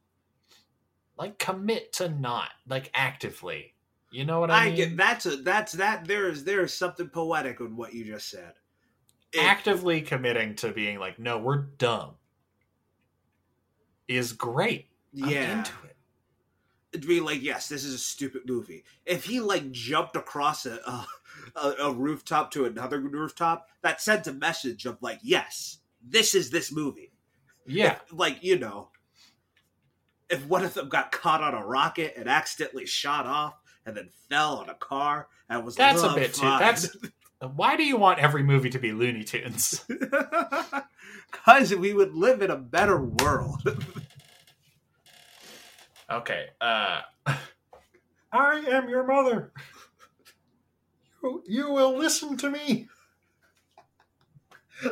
Like 1.17 1.39
commit 1.39 1.93
to 1.95 2.09
not 2.09 2.51
like 2.69 2.91
actively. 2.95 3.75
You 4.11 4.25
know 4.25 4.41
what 4.41 4.51
I, 4.51 4.65
I 4.65 4.67
mean? 4.67 4.77
get 4.77 4.97
that's 4.97 5.27
a 5.27 5.37
that's 5.37 5.73
that 5.73 6.07
there 6.07 6.29
is 6.29 6.45
there 6.45 6.63
is 6.63 6.73
something 6.73 7.09
poetic 7.09 7.61
in 7.61 7.77
what 7.77 7.95
you 7.95 8.05
just 8.05 8.29
said. 8.31 8.55
It- 9.33 9.41
actively 9.41 10.01
committing 10.01 10.55
to 10.57 10.71
being 10.73 10.99
like, 10.99 11.19
no, 11.19 11.39
we're 11.39 11.63
dumb, 11.79 12.13
is 14.09 14.33
great. 14.33 14.89
I'm 15.21 15.29
yeah, 15.31 15.59
into 15.59 15.73
it. 15.85 15.97
it'd 16.93 17.09
be 17.09 17.21
like, 17.21 17.43
yes, 17.43 17.69
this 17.69 17.85
is 17.85 17.95
a 17.95 17.99
stupid 17.99 18.43
movie. 18.47 18.85
If 19.05 19.25
he 19.25 19.41
like 19.41 19.71
jumped 19.73 20.17
across 20.17 20.67
a 20.67 20.77
a, 20.87 21.07
a, 21.57 21.69
a 21.81 21.93
rooftop 21.93 22.51
to 22.53 22.65
another 22.65 23.01
rooftop, 23.01 23.69
that 23.83 24.01
sends 24.01 24.29
a 24.29 24.33
message 24.33 24.87
of 24.87 25.01
like, 25.03 25.19
yes, 25.23 25.79
this 26.03 26.35
is 26.35 26.51
this 26.51 26.71
movie. 26.73 27.11
Yeah, 27.67 27.93
If, 27.93 28.13
like 28.13 28.43
you 28.43 28.59
know, 28.59 28.91
if 30.29 30.45
one 30.47 30.65
of 30.65 30.75
them 30.75 30.89
got 30.89 31.13
caught 31.13 31.43
on 31.43 31.55
a 31.55 31.65
rocket 31.65 32.15
and 32.17 32.29
accidentally 32.29 32.87
shot 32.87 33.27
off 33.27 33.55
and 33.87 33.97
then 33.97 34.09
fell 34.29 34.57
on 34.57 34.69
a 34.69 34.75
car 34.75 35.29
and 35.49 35.65
was 35.65 35.77
that's 35.77 36.03
like, 36.03 36.11
a 36.11 36.15
"Oh, 36.15 36.17
bit 36.17 36.35
too. 36.35 36.43
That's 36.43 36.97
why 37.57 37.77
do 37.77 37.85
you 37.85 37.97
want 37.97 38.19
every 38.19 38.43
movie 38.43 38.71
to 38.71 38.79
be 38.79 38.93
Looney 38.93 39.25
Tunes? 39.25 39.85
Because 41.31 41.75
we 41.75 41.93
would 41.93 42.15
live 42.15 42.43
in 42.43 42.51
a 42.51 42.57
better 42.57 43.03
world. 43.03 43.61
Okay. 46.11 46.49
Uh, 46.61 47.01
I 48.33 48.57
am 48.69 48.89
your 48.89 49.07
mother. 49.07 49.53
You, 51.47 51.71
will 51.71 51.97
listen 51.97 52.37
to 52.39 52.51
me. 52.51 52.89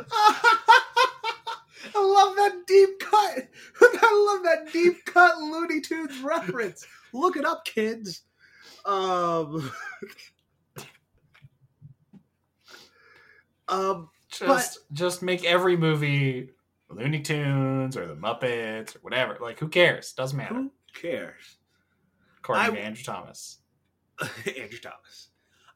I 1.95 2.01
love 2.01 2.35
that 2.35 2.63
deep 2.65 2.99
cut. 2.99 3.47
I 3.81 4.33
love 4.33 4.43
that 4.43 4.71
deep 4.71 5.05
cut 5.05 5.37
Looney 5.37 5.81
Tunes 5.81 6.19
reference. 6.21 6.85
Look 7.13 7.37
it 7.37 7.45
up, 7.45 7.65
kids. 7.65 8.21
Um, 8.85 9.71
um, 13.67 14.09
Just, 14.29 14.79
just 14.93 15.21
make 15.21 15.43
every 15.45 15.77
movie 15.77 16.49
Looney 16.89 17.21
Tunes 17.21 17.95
or 17.97 18.07
the 18.07 18.15
Muppets 18.15 18.95
or 18.95 18.99
whatever. 18.99 19.37
Like, 19.41 19.59
who 19.59 19.67
cares? 19.67 20.13
Doesn't 20.13 20.37
matter. 20.37 20.55
who 20.55 20.71
cares? 20.93 21.57
According 22.39 22.63
I- 22.63 22.69
to 22.69 22.79
Andrew 22.79 23.03
Thomas. 23.03 23.59
Andrew 24.45 24.79
Thomas. 24.79 25.29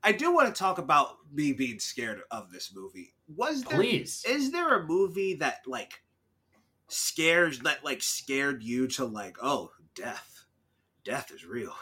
I 0.04 0.12
do 0.12 0.34
want 0.34 0.54
to 0.54 0.58
talk 0.58 0.78
about 0.78 1.18
me 1.34 1.54
being 1.54 1.80
scared 1.80 2.22
of 2.32 2.52
this 2.52 2.72
movie. 2.74 3.14
Was 3.36 3.64
there 3.64 3.80
Please. 3.80 4.24
is 4.28 4.52
there 4.52 4.78
a 4.80 4.86
movie 4.86 5.36
that 5.36 5.62
like 5.68 6.02
scares 6.88 7.60
that 7.60 7.84
like 7.84 8.02
scared 8.02 8.64
you 8.64 8.88
to 8.88 9.04
like 9.06 9.38
oh 9.42 9.72
death 9.96 10.46
death 11.04 11.32
is 11.36 11.46
real 11.46 11.74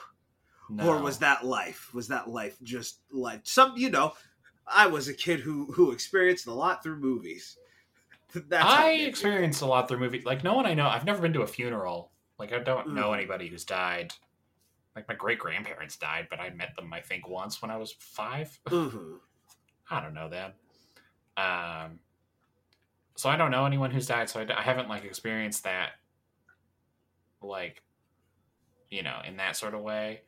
No. 0.70 0.89
or 0.89 1.01
was 1.01 1.20
that 1.20 1.45
life 1.45 1.93
was 1.93 2.07
that 2.07 2.28
life 2.28 2.57
just 2.63 2.99
like 3.11 3.41
some 3.43 3.74
you 3.78 3.91
know 3.91 4.13
i 4.66 4.88
was 4.88 5.07
a 5.07 5.13
kid 5.13 5.41
who 5.41 5.72
who 5.74 5.91
experienced 5.91 6.47
a 6.47 6.53
lot 6.53 6.82
through 6.82 6.97
movies 6.97 7.57
That's 8.34 8.66
I 8.66 8.89
it 8.89 8.91
made 8.97 8.97
me 9.03 9.05
experienced 9.05 9.61
a 9.61 9.66
lot 9.68 9.88
through 9.88 9.99
movies. 9.99 10.26
Like, 10.26 10.43
no 10.43 10.55
one 10.55 10.66
I 10.66 10.74
know. 10.74 10.88
I've 10.88 11.05
never 11.05 11.22
been 11.22 11.32
to 11.34 11.43
a 11.43 11.47
funeral. 11.47 12.11
Like, 12.38 12.51
I 12.51 12.59
don't 12.59 12.93
know 12.93 13.11
Mm. 13.11 13.13
anybody 13.16 13.47
who's 13.47 13.63
died. 13.63 14.11
Like, 14.95 15.07
my 15.07 15.15
great 15.15 15.39
grandparents 15.39 15.97
died, 15.97 16.27
but 16.29 16.39
I 16.39 16.49
met 16.51 16.75
them, 16.75 16.91
I 16.93 17.01
think, 17.01 17.27
once 17.27 17.61
when 17.61 17.69
I 17.71 17.77
was 17.77 17.91
five. 17.99 18.59
feel. 18.69 18.91
Mhm. 18.91 19.19
I 19.91 20.01
don't 20.01 20.13
know 20.15 20.29
them. 20.29 20.53
Um, 21.37 21.99
so 23.15 23.29
I 23.29 23.35
don't 23.37 23.51
know 23.51 23.65
anyone 23.65 23.91
who's 23.91 24.07
died. 24.07 24.29
So 24.29 24.45
I 24.55 24.61
haven't 24.61 24.89
like 24.89 25.03
experienced 25.05 25.63
that, 25.65 25.91
like, 27.41 27.83
you 28.89 29.03
know, 29.03 29.19
in 29.27 29.37
that 29.37 29.55
sort 29.55 29.73
of 29.75 29.81
way. 29.81 30.21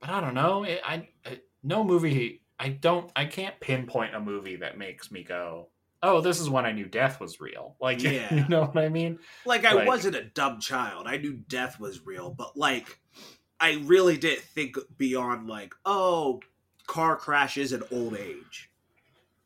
But 0.00 0.10
I 0.10 0.20
don't 0.20 0.34
know. 0.34 0.64
It, 0.64 0.80
I, 0.84 1.08
I 1.24 1.40
no 1.62 1.84
movie. 1.84 2.42
I 2.58 2.68
don't. 2.70 3.10
I 3.16 3.24
can't 3.24 3.58
pinpoint 3.60 4.14
a 4.14 4.20
movie 4.20 4.56
that 4.56 4.76
makes 4.76 5.10
me 5.10 5.22
go, 5.22 5.68
"Oh, 6.02 6.20
this 6.20 6.40
is 6.40 6.48
when 6.50 6.64
I 6.66 6.72
knew 6.72 6.86
death 6.86 7.20
was 7.20 7.40
real." 7.40 7.76
Like, 7.80 8.02
Yeah. 8.02 8.32
you 8.34 8.46
know 8.48 8.64
what 8.64 8.78
I 8.78 8.88
mean? 8.88 9.18
like 9.44 9.64
i 9.64 9.72
Like- 9.72 9.86
wasn't 9.88 10.16
a 10.16 10.24
dumb 10.24 10.60
child 10.60 11.06
i 11.06 11.16
knew 11.16 11.34
death 11.48 11.78
was 11.80 12.04
real 12.06 12.30
but 12.30 12.56
like 12.56 12.98
i 13.58 13.74
really 13.84 14.16
didn't 14.18 14.42
think 14.42 14.76
beyond 14.98 15.48
like 15.48 15.74
oh 15.84 16.40
car 16.86 17.16
crashes 17.16 17.72
and 17.72 17.82
old 17.90 18.16
age 18.16 18.70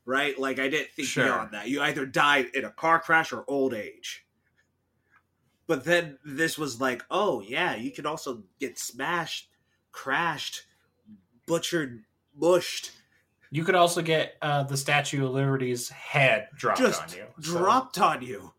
right 0.05 0.39
like 0.39 0.59
i 0.59 0.69
didn't 0.69 0.91
think 0.93 1.09
Sure. 1.09 1.25
beyond 1.25 1.53
that 1.53 1.69
you 1.69 1.81
either 1.83 2.05
died 2.07 2.47
in 2.55 2.65
a 2.65 2.71
car 2.71 2.99
crash 3.01 3.33
or 3.33 3.45
old 3.49 3.73
age 3.75 4.27
but 5.67 5.85
then 5.85 6.19
this 6.25 6.59
was 6.59 6.81
like 6.81 7.03
oh 7.11 7.41
yeah 7.41 7.75
you 7.75 7.91
can 7.91 8.07
also 8.07 8.43
get 8.61 8.79
smashed 8.79 9.49
crashed 9.93 10.67
butchered 11.47 12.05
mushed 12.37 12.91
You 13.55 13.63
could 13.63 13.77
also 13.77 14.03
get 14.03 14.35
uh, 14.43 14.65
the 14.65 14.77
Statue 14.77 15.25
of 15.25 15.31
Liberty's 15.31 15.89
head 15.89 16.49
dropped 16.57 16.81
Just 16.81 17.03
on 17.03 17.09
you. 17.11 17.25
So, 17.41 17.59
dropped 17.59 17.99
on 18.01 18.21
you. 18.21 18.53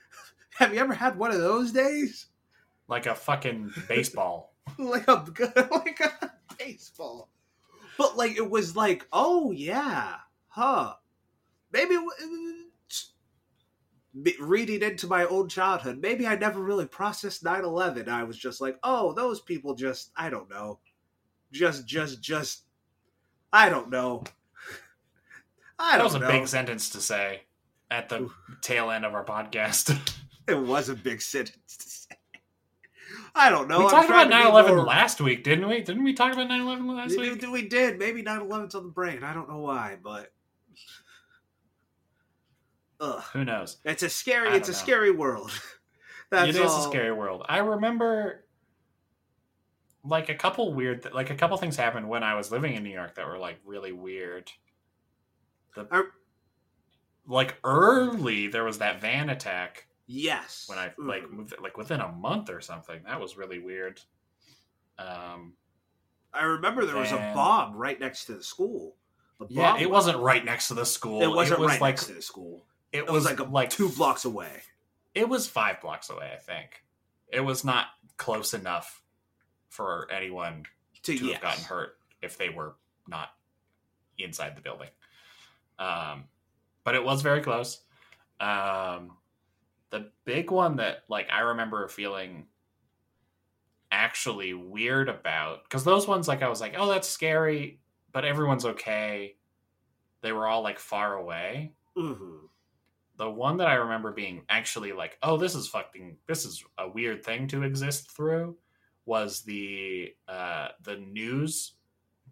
Have 0.58 0.72
you 0.72 0.80
ever 0.80 0.94
had 0.94 1.18
one 1.18 1.30
of 1.30 1.38
those 1.38 1.70
days? 1.70 2.28
like 2.88 3.04
a 3.04 3.14
fucking 3.14 3.72
baseball. 3.86 4.54
like 4.78 5.06
a 5.06 5.24
like 5.70 6.00
a 6.00 6.32
baseball. 6.58 7.28
But 7.98 8.16
like 8.16 8.36
it 8.36 8.50
was 8.50 8.74
like, 8.74 9.06
oh 9.12 9.52
yeah, 9.52 10.14
huh? 10.48 10.94
Maybe 11.70 11.98
me- 14.14 14.34
reading 14.40 14.82
into 14.82 15.06
my 15.06 15.26
own 15.26 15.48
childhood, 15.48 15.98
maybe 16.00 16.26
I 16.26 16.36
never 16.36 16.60
really 16.62 16.86
processed 16.86 17.44
9-11. 17.44 18.08
I 18.08 18.24
was 18.24 18.38
just 18.38 18.60
like, 18.60 18.78
oh, 18.82 19.12
those 19.12 19.42
people 19.42 19.74
just, 19.74 20.10
I 20.16 20.30
don't 20.30 20.48
know, 20.48 20.78
just, 21.52 21.86
just, 21.86 22.22
just, 22.22 22.62
I 23.52 23.68
don't 23.68 23.90
know. 23.90 24.24
I 25.78 25.96
That 25.98 26.04
was 26.04 26.14
a 26.14 26.18
know. 26.18 26.28
big 26.28 26.46
sentence 26.48 26.90
to 26.90 27.00
say 27.00 27.42
at 27.90 28.08
the 28.08 28.28
tail 28.62 28.90
end 28.90 29.04
of 29.04 29.14
our 29.14 29.24
podcast. 29.24 29.96
It 30.48 30.58
was 30.58 30.88
a 30.88 30.94
big 30.94 31.20
sentence 31.20 31.76
to 31.76 31.88
say. 31.90 32.16
I 33.34 33.50
don't 33.50 33.68
know. 33.68 33.80
we 33.80 33.84
I'm 33.84 33.90
talked 33.90 34.08
about 34.08 34.24
to 34.24 34.30
9 34.30 34.46
11 34.46 34.76
more- 34.76 34.84
last 34.86 35.20
week, 35.20 35.44
didn't 35.44 35.68
we? 35.68 35.82
Didn't 35.82 36.04
we 36.04 36.14
talk 36.14 36.32
about 36.32 36.48
9 36.48 36.60
11 36.62 36.86
last 36.88 37.18
We- 37.18 37.32
week? 37.32 37.44
We 37.52 37.68
did. 37.68 37.98
Maybe 37.98 38.22
9 38.22 38.40
11's 38.40 38.74
on 38.74 38.84
the 38.84 38.88
brain. 38.88 39.22
I 39.22 39.34
don't 39.34 39.46
know 39.50 39.58
why, 39.58 39.98
but. 40.02 40.32
Ugh. 43.00 43.22
Who 43.32 43.44
knows? 43.44 43.76
It's 43.84 44.02
a 44.02 44.08
scary. 44.08 44.56
It's 44.56 44.68
a 44.70 44.74
scary 44.74 45.10
world. 45.10 45.50
That's 46.30 46.48
it 46.56 46.56
is 46.60 46.70
all. 46.70 46.86
a 46.86 46.88
scary 46.88 47.12
world. 47.12 47.44
I 47.48 47.58
remember 47.58 48.44
like 50.04 50.28
a 50.30 50.34
couple 50.34 50.72
weird, 50.72 51.02
th- 51.02 51.14
like 51.14 51.30
a 51.30 51.34
couple 51.34 51.56
things 51.58 51.76
happened 51.76 52.08
when 52.08 52.22
I 52.22 52.34
was 52.34 52.50
living 52.50 52.74
in 52.74 52.82
New 52.82 52.90
York 52.90 53.14
that 53.16 53.26
were 53.26 53.38
like 53.38 53.58
really 53.64 53.92
weird. 53.92 54.50
The, 55.74 55.86
I- 55.90 56.02
like 57.26 57.56
early, 57.64 58.48
there 58.48 58.64
was 58.64 58.78
that 58.78 59.00
van 59.00 59.28
attack 59.30 59.86
Yes. 60.06 60.64
when 60.68 60.78
I 60.78 60.92
like 60.98 61.30
moved, 61.30 61.54
like 61.60 61.76
within 61.76 62.00
a 62.00 62.08
month 62.10 62.48
or 62.50 62.60
something. 62.62 63.00
That 63.04 63.20
was 63.20 63.36
really 63.36 63.58
weird. 63.58 64.00
Um, 64.98 65.52
I 66.32 66.44
remember 66.44 66.84
there 66.86 66.96
was 66.96 67.12
a 67.12 67.32
bomb 67.34 67.74
right 67.76 67.98
next 68.00 68.24
to 68.26 68.34
the 68.34 68.42
school. 68.42 68.96
A 69.40 69.44
yeah, 69.48 69.76
it 69.78 69.90
wasn't 69.90 70.18
right 70.18 70.44
next 70.44 70.68
to 70.68 70.74
the 70.74 70.86
school. 70.86 71.22
It 71.22 71.28
wasn't 71.30 71.60
was 71.60 71.68
right 71.72 71.80
like 71.80 71.90
next 71.96 72.06
to 72.06 72.14
the 72.14 72.22
school. 72.22 72.64
it, 72.92 73.00
It 73.00 73.10
was 73.10 73.24
like 73.24 73.38
a, 73.40 73.44
like 73.44 73.70
two 73.70 73.88
blocks 73.90 74.24
away. 74.24 74.50
It 75.14 75.28
was 75.28 75.46
five 75.46 75.80
blocks 75.80 76.10
away, 76.10 76.30
I 76.34 76.38
think. 76.38 76.82
It 77.32 77.40
was 77.40 77.64
not 77.64 77.86
close 78.16 78.54
enough 78.54 79.02
for 79.68 80.08
anyone 80.10 80.64
To, 81.02 81.16
to 81.18 81.24
yes. 81.26 81.34
have 81.34 81.42
gotten 81.42 81.64
hurt 81.64 81.98
if 82.22 82.36
they 82.38 82.48
were 82.48 82.74
not 83.06 83.28
inside 84.18 84.56
the 84.56 84.60
building. 84.62 84.88
Um, 85.78 86.24
but 86.84 86.94
it 86.94 87.04
was 87.04 87.22
very 87.22 87.40
close. 87.40 87.80
Um, 88.40 89.16
the 89.90 90.10
big 90.24 90.50
one 90.50 90.76
that 90.76 91.04
like 91.08 91.28
I 91.30 91.40
remember 91.40 91.88
feeling 91.88 92.46
actually 93.90 94.52
weird 94.54 95.08
about 95.08 95.64
because 95.64 95.84
those 95.84 96.06
ones 96.06 96.28
like 96.28 96.42
I 96.42 96.48
was 96.48 96.60
like, 96.60 96.74
oh, 96.76 96.88
that's 96.88 97.08
scary, 97.08 97.80
but 98.12 98.24
everyone's 98.24 98.64
okay. 98.64 99.36
They 100.20 100.32
were 100.32 100.46
all 100.46 100.62
like 100.62 100.78
far 100.78 101.16
away. 101.16 101.72
Mhm. 101.96 102.48
The 103.16 103.30
one 103.30 103.56
that 103.56 103.66
I 103.66 103.74
remember 103.74 104.12
being 104.12 104.44
actually 104.48 104.92
like, 104.92 105.18
oh, 105.22 105.36
this 105.36 105.54
is 105.56 105.66
fucking, 105.66 106.18
this 106.26 106.44
is 106.44 106.62
a 106.78 106.88
weird 106.88 107.24
thing 107.24 107.48
to 107.48 107.64
exist 107.64 108.12
through, 108.12 108.56
was 109.06 109.42
the 109.42 110.14
uh, 110.28 110.68
the 110.82 110.96
news 110.96 111.72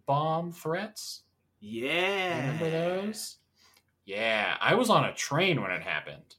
bomb 0.05 0.51
threats. 0.51 1.23
Yeah. 1.59 2.39
Remember 2.39 2.69
those? 2.69 3.37
Yeah, 4.05 4.55
I 4.61 4.75
was 4.75 4.89
on 4.89 5.03
a 5.05 5.13
train 5.13 5.61
when 5.61 5.71
it 5.71 5.81
happened. 5.81 6.35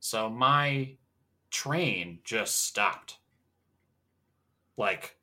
So 0.00 0.28
my 0.28 0.96
train 1.50 2.18
just 2.24 2.64
stopped. 2.66 3.18
Like, 4.76 5.16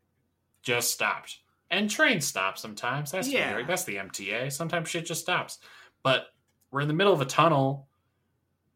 just 0.62 0.92
stopped. 0.94 1.40
And 1.70 1.90
trains 1.90 2.26
stop 2.26 2.58
sometimes. 2.58 3.12
That's 3.12 3.28
Yeah. 3.28 3.54
weird. 3.54 3.68
That's 3.68 3.84
the 3.84 3.98
MTA. 3.98 4.50
Sometimes 4.50 4.90
shit 4.90 5.06
just 5.06 5.22
stops. 5.22 5.60
But 6.04 6.28
we're 6.72 6.82
in 6.82 6.88
the 6.88 6.94
middle 6.94 7.14
of 7.14 7.22
a 7.22 7.26
tunnel. 7.26 7.90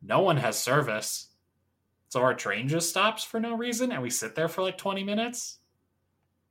No 0.02 0.20
one 0.20 0.38
has 0.38 0.62
service. 0.62 1.30
So 2.10 2.22
our 2.22 2.34
train 2.36 2.68
just 2.68 2.90
stops 2.90 3.24
for 3.24 3.40
no 3.40 3.56
reason 3.56 3.92
and 3.92 4.02
we 4.02 4.10
sit 4.10 4.36
there 4.36 4.48
for 4.48 4.62
like 4.62 4.78
20 4.78 5.04
minutes. 5.04 5.60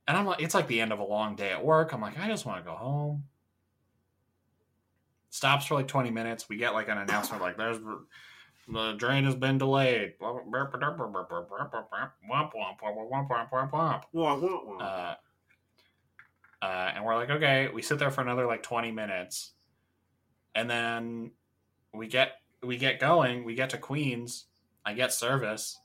And 0.07 0.17
I'm 0.17 0.25
like, 0.25 0.41
it's 0.41 0.55
like 0.55 0.67
the 0.67 0.81
end 0.81 0.91
of 0.91 0.99
a 0.99 1.03
long 1.05 1.35
day 1.35 1.51
at 1.51 1.63
work. 1.63 1.93
I'm 1.93 2.01
like, 2.01 2.19
I 2.19 2.27
just 2.27 2.45
want 2.45 2.57
to 2.63 2.69
go 2.69 2.75
home 2.75 3.23
stops 5.33 5.65
for 5.65 5.73
like 5.73 5.87
20 5.87 6.11
minutes. 6.11 6.47
We 6.47 6.57
get 6.57 6.73
like 6.73 6.89
an 6.89 6.99
announcement 6.99 7.41
like 7.41 7.57
there's 7.57 7.79
the 8.67 8.93
train 8.97 9.25
has 9.25 9.33
been 9.33 9.57
delayed. 9.57 10.13
Uh, 14.79 15.15
uh, 16.61 16.91
and 16.95 17.03
we're 17.03 17.15
like, 17.15 17.31
okay, 17.31 17.67
we 17.73 17.81
sit 17.81 17.97
there 17.97 18.11
for 18.11 18.21
another 18.21 18.45
like 18.45 18.61
20 18.61 18.91
minutes. 18.91 19.53
And 20.53 20.69
then 20.69 21.31
we 21.95 22.07
get 22.07 22.33
we 22.61 22.77
get 22.77 22.99
going, 22.99 23.43
we 23.43 23.55
get 23.55 23.71
to 23.71 23.79
Queens, 23.79 24.45
I 24.85 24.93
get 24.93 25.11
service, 25.11 25.79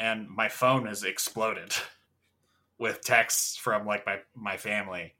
and 0.00 0.28
my 0.28 0.48
phone 0.48 0.86
has 0.86 1.04
exploded 1.04 1.74
with 2.78 3.02
texts 3.02 3.56
from 3.56 3.86
like 3.86 4.04
my 4.04 4.18
my 4.34 4.56
family 4.56 5.14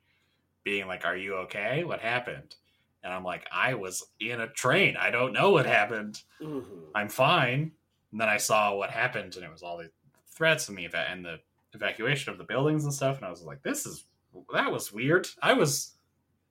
being 0.64 0.88
like, 0.88 1.04
Are 1.04 1.16
you 1.16 1.34
okay? 1.36 1.84
What 1.84 2.00
happened? 2.00 2.56
And 3.04 3.12
I'm 3.12 3.24
like, 3.24 3.46
I 3.52 3.74
was 3.74 4.04
in 4.20 4.40
a 4.40 4.48
train. 4.48 4.96
I 4.96 5.10
don't 5.10 5.32
know 5.32 5.50
what 5.50 5.66
happened. 5.66 6.22
Mhm. 6.40 6.90
I'm 6.94 7.08
fine. 7.08 7.72
And 8.12 8.20
then 8.20 8.28
I 8.28 8.36
saw 8.36 8.74
what 8.74 8.90
happened, 8.90 9.34
and 9.36 9.44
it 9.44 9.50
was 9.50 9.62
all 9.62 9.78
the 9.78 9.90
threats 10.28 10.68
and 10.68 10.78
the 10.78 10.82
eva- 10.84 11.06
and 11.10 11.24
the 11.24 11.40
evacuation 11.72 12.30
of 12.32 12.38
the 12.38 12.44
buildings 12.44 12.84
and 12.84 12.92
stuff. 12.92 13.16
And 13.16 13.26
I 13.26 13.30
was 13.30 13.42
like, 13.42 13.62
"This 13.62 13.86
is 13.86 14.04
that 14.52 14.70
was 14.70 14.92
weird." 14.92 15.26
I 15.42 15.54
was 15.54 15.94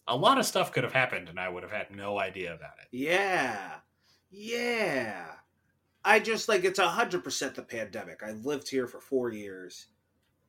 a 0.08 0.16
lot 0.16 0.40
of 0.40 0.46
stuff 0.46 0.72
could 0.74 0.84
have 0.84 0.94
happened, 0.94 1.30
and 1.30 1.40
I 1.40 1.48
would 1.48 1.64
have 1.64 1.72
had 1.72 1.92
no 1.92 2.20
idea 2.20 2.54
about 2.56 2.74
it. 2.82 2.88
Yeah. 2.92 3.80
Yeah. 4.30 5.36
I 6.04 6.20
just 6.20 6.50
like 6.50 6.64
it's 6.64 6.80
a 6.80 6.88
hundred 6.90 7.24
percent 7.24 7.56
the 7.56 7.62
pandemic. 7.62 8.24
I 8.24 8.32
lived 8.32 8.68
here 8.68 8.88
for 8.88 9.00
four 9.00 9.32
years. 9.32 9.88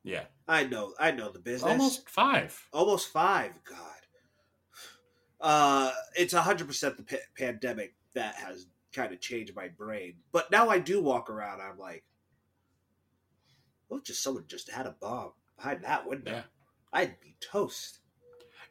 Yeah, 0.03 0.25
I 0.47 0.65
know 0.65 0.93
I 0.99 1.11
know 1.11 1.31
the 1.31 1.39
business. 1.39 1.71
almost 1.71 2.09
five. 2.09 2.67
almost 2.73 3.09
five. 3.13 3.53
God. 3.63 3.92
Uh, 5.43 5.91
it's 6.15 6.33
a 6.33 6.41
hundred 6.41 6.67
percent 6.67 6.97
the 6.97 7.03
pa- 7.03 7.17
pandemic 7.37 7.93
that 8.15 8.35
has 8.35 8.65
kind 8.93 9.11
of 9.13 9.19
changed 9.19 9.53
my 9.55 9.67
brain. 9.67 10.15
But 10.31 10.49
now 10.49 10.69
I 10.69 10.79
do 10.79 11.01
walk 11.01 11.29
around. 11.29 11.59
I'm 11.61 11.77
like, 11.77 12.03
well, 13.89 13.99
just 13.99 14.23
someone 14.23 14.45
just 14.47 14.71
had 14.71 14.85
a 14.87 14.95
bomb 14.99 15.33
behind 15.57 15.83
that 15.83 16.07
window. 16.07 16.31
Yeah. 16.31 16.41
I'd 16.93 17.19
be 17.19 17.35
toast. 17.41 17.99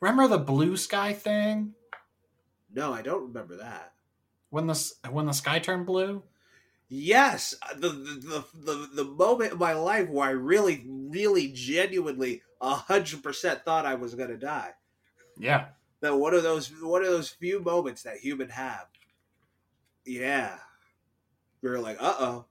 Remember 0.01 0.27
the 0.29 0.39
blue 0.39 0.77
sky 0.77 1.13
thing 1.13 1.75
No, 2.73 2.93
I 2.93 3.03
don't 3.03 3.23
remember 3.29 3.57
that. 3.59 3.93
when 4.51 4.67
the 4.67 4.91
when 5.11 5.27
the 5.27 5.33
sky 5.33 5.59
turned 5.59 5.87
blue? 5.87 6.23
Yes, 6.89 7.55
the 7.77 7.89
the 7.89 8.45
the, 8.55 8.73
the, 8.73 8.89
the 8.97 9.05
moment 9.05 9.53
in 9.53 9.59
my 9.59 9.73
life 9.75 10.09
where 10.09 10.29
I 10.29 10.33
really, 10.33 10.85
really, 10.89 11.49
genuinely, 11.49 12.43
a 12.61 12.75
hundred 12.75 13.23
percent 13.23 13.65
thought 13.65 13.87
I 13.87 13.95
was 13.95 14.15
gonna 14.15 14.37
die. 14.37 14.71
Yeah, 15.39 15.67
That 16.03 16.15
one 16.17 16.35
of 16.35 16.43
those 16.43 16.69
one 16.83 17.03
of 17.03 17.09
those 17.11 17.31
few 17.31 17.61
moments 17.61 18.03
that 18.03 18.19
human 18.19 18.49
have. 18.51 18.87
Yeah, 20.05 20.59
we 21.63 21.71
were 21.71 21.79
like, 21.79 21.97
uh 22.01 22.15
oh, 22.19 22.45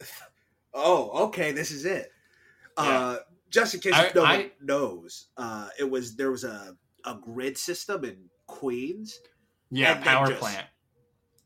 oh, 0.74 1.24
okay, 1.26 1.52
this 1.52 1.70
is 1.70 1.84
it. 1.86 2.12
Uh, 2.76 3.16
just 3.50 3.74
in 3.74 3.80
case 3.80 3.94
I- 3.94 4.12
no 4.14 4.20
one 4.22 4.30
I- 4.30 4.52
knows, 4.60 5.28
uh, 5.36 5.68
it 5.80 5.90
was 5.90 6.14
there 6.16 6.30
was 6.30 6.44
a 6.44 6.76
a 7.04 7.14
grid 7.14 7.56
system 7.56 8.04
in 8.04 8.28
Queens. 8.46 9.18
yeah, 9.70 10.00
power 10.02 10.28
just- 10.28 10.40
plant 10.40 10.66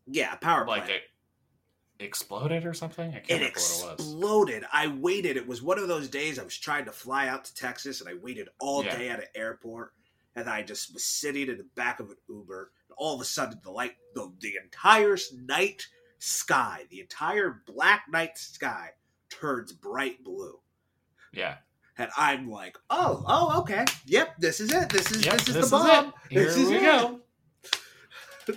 Yeah, 0.08 0.34
power 0.36 0.66
like 0.66 0.86
plant. 0.86 1.02
it 2.00 2.04
exploded 2.04 2.66
or 2.66 2.74
something. 2.74 3.10
I 3.10 3.20
can't 3.20 3.30
it 3.30 3.34
remember 3.34 3.60
what 3.60 3.92
it 3.92 3.98
was. 3.98 4.06
exploded. 4.08 4.64
I 4.72 4.88
waited. 4.88 5.36
It 5.36 5.46
was 5.46 5.62
one 5.62 5.78
of 5.78 5.86
those 5.86 6.08
days 6.08 6.40
I 6.40 6.42
was 6.42 6.58
trying 6.58 6.86
to 6.86 6.92
fly 6.92 7.28
out 7.28 7.44
to 7.44 7.54
Texas, 7.54 8.00
and 8.00 8.10
I 8.10 8.14
waited 8.14 8.48
all 8.58 8.84
Yeah. 8.84 8.96
day 8.98 9.08
at 9.10 9.20
an 9.20 9.26
airport, 9.36 9.94
and 10.37 10.49
I 10.49 10.62
just 10.62 10.93
was 10.95 11.05
sitting 11.05 11.49
in 11.49 11.59
the 11.59 11.66
back 11.76 12.01
of 12.01 12.11
an 12.11 12.16
Uber, 12.28 12.72
and 12.89 12.95
all 12.99 13.14
of 13.14 13.20
a 13.20 13.24
sudden 13.24 13.61
the 13.62 13.70
light, 13.70 13.93
the, 14.14 14.33
the 14.41 14.55
entire 14.62 15.16
night 15.47 15.87
sky, 16.18 16.85
the 16.91 17.01
entire 17.01 17.62
black 17.66 18.05
night 18.11 18.39
sky, 18.39 18.91
turns 19.30 19.72
bright 19.72 20.22
blue, 20.24 20.61
Yeah, 21.33 21.57
and 21.99 22.11
I'm 22.16 22.49
like, 22.51 22.76
oh, 22.91 23.24
oh, 23.26 23.61
okay, 23.61 23.85
yep, 24.07 24.37
this 24.39 24.61
is 24.61 24.72
it. 24.72 24.89
This 24.89 25.11
is 25.11 25.24
Yep, 25.24 25.35
this 25.35 25.49
is 25.49 25.55
this 25.55 25.70
the 25.70 25.76
is 25.76 25.83
bomb. 25.85 26.07
it. 26.09 26.14
Here 26.30 26.45
This 26.45 26.57
is 26.57 26.68
we 26.70 26.76
it. 26.76 26.83
go. 26.83 27.20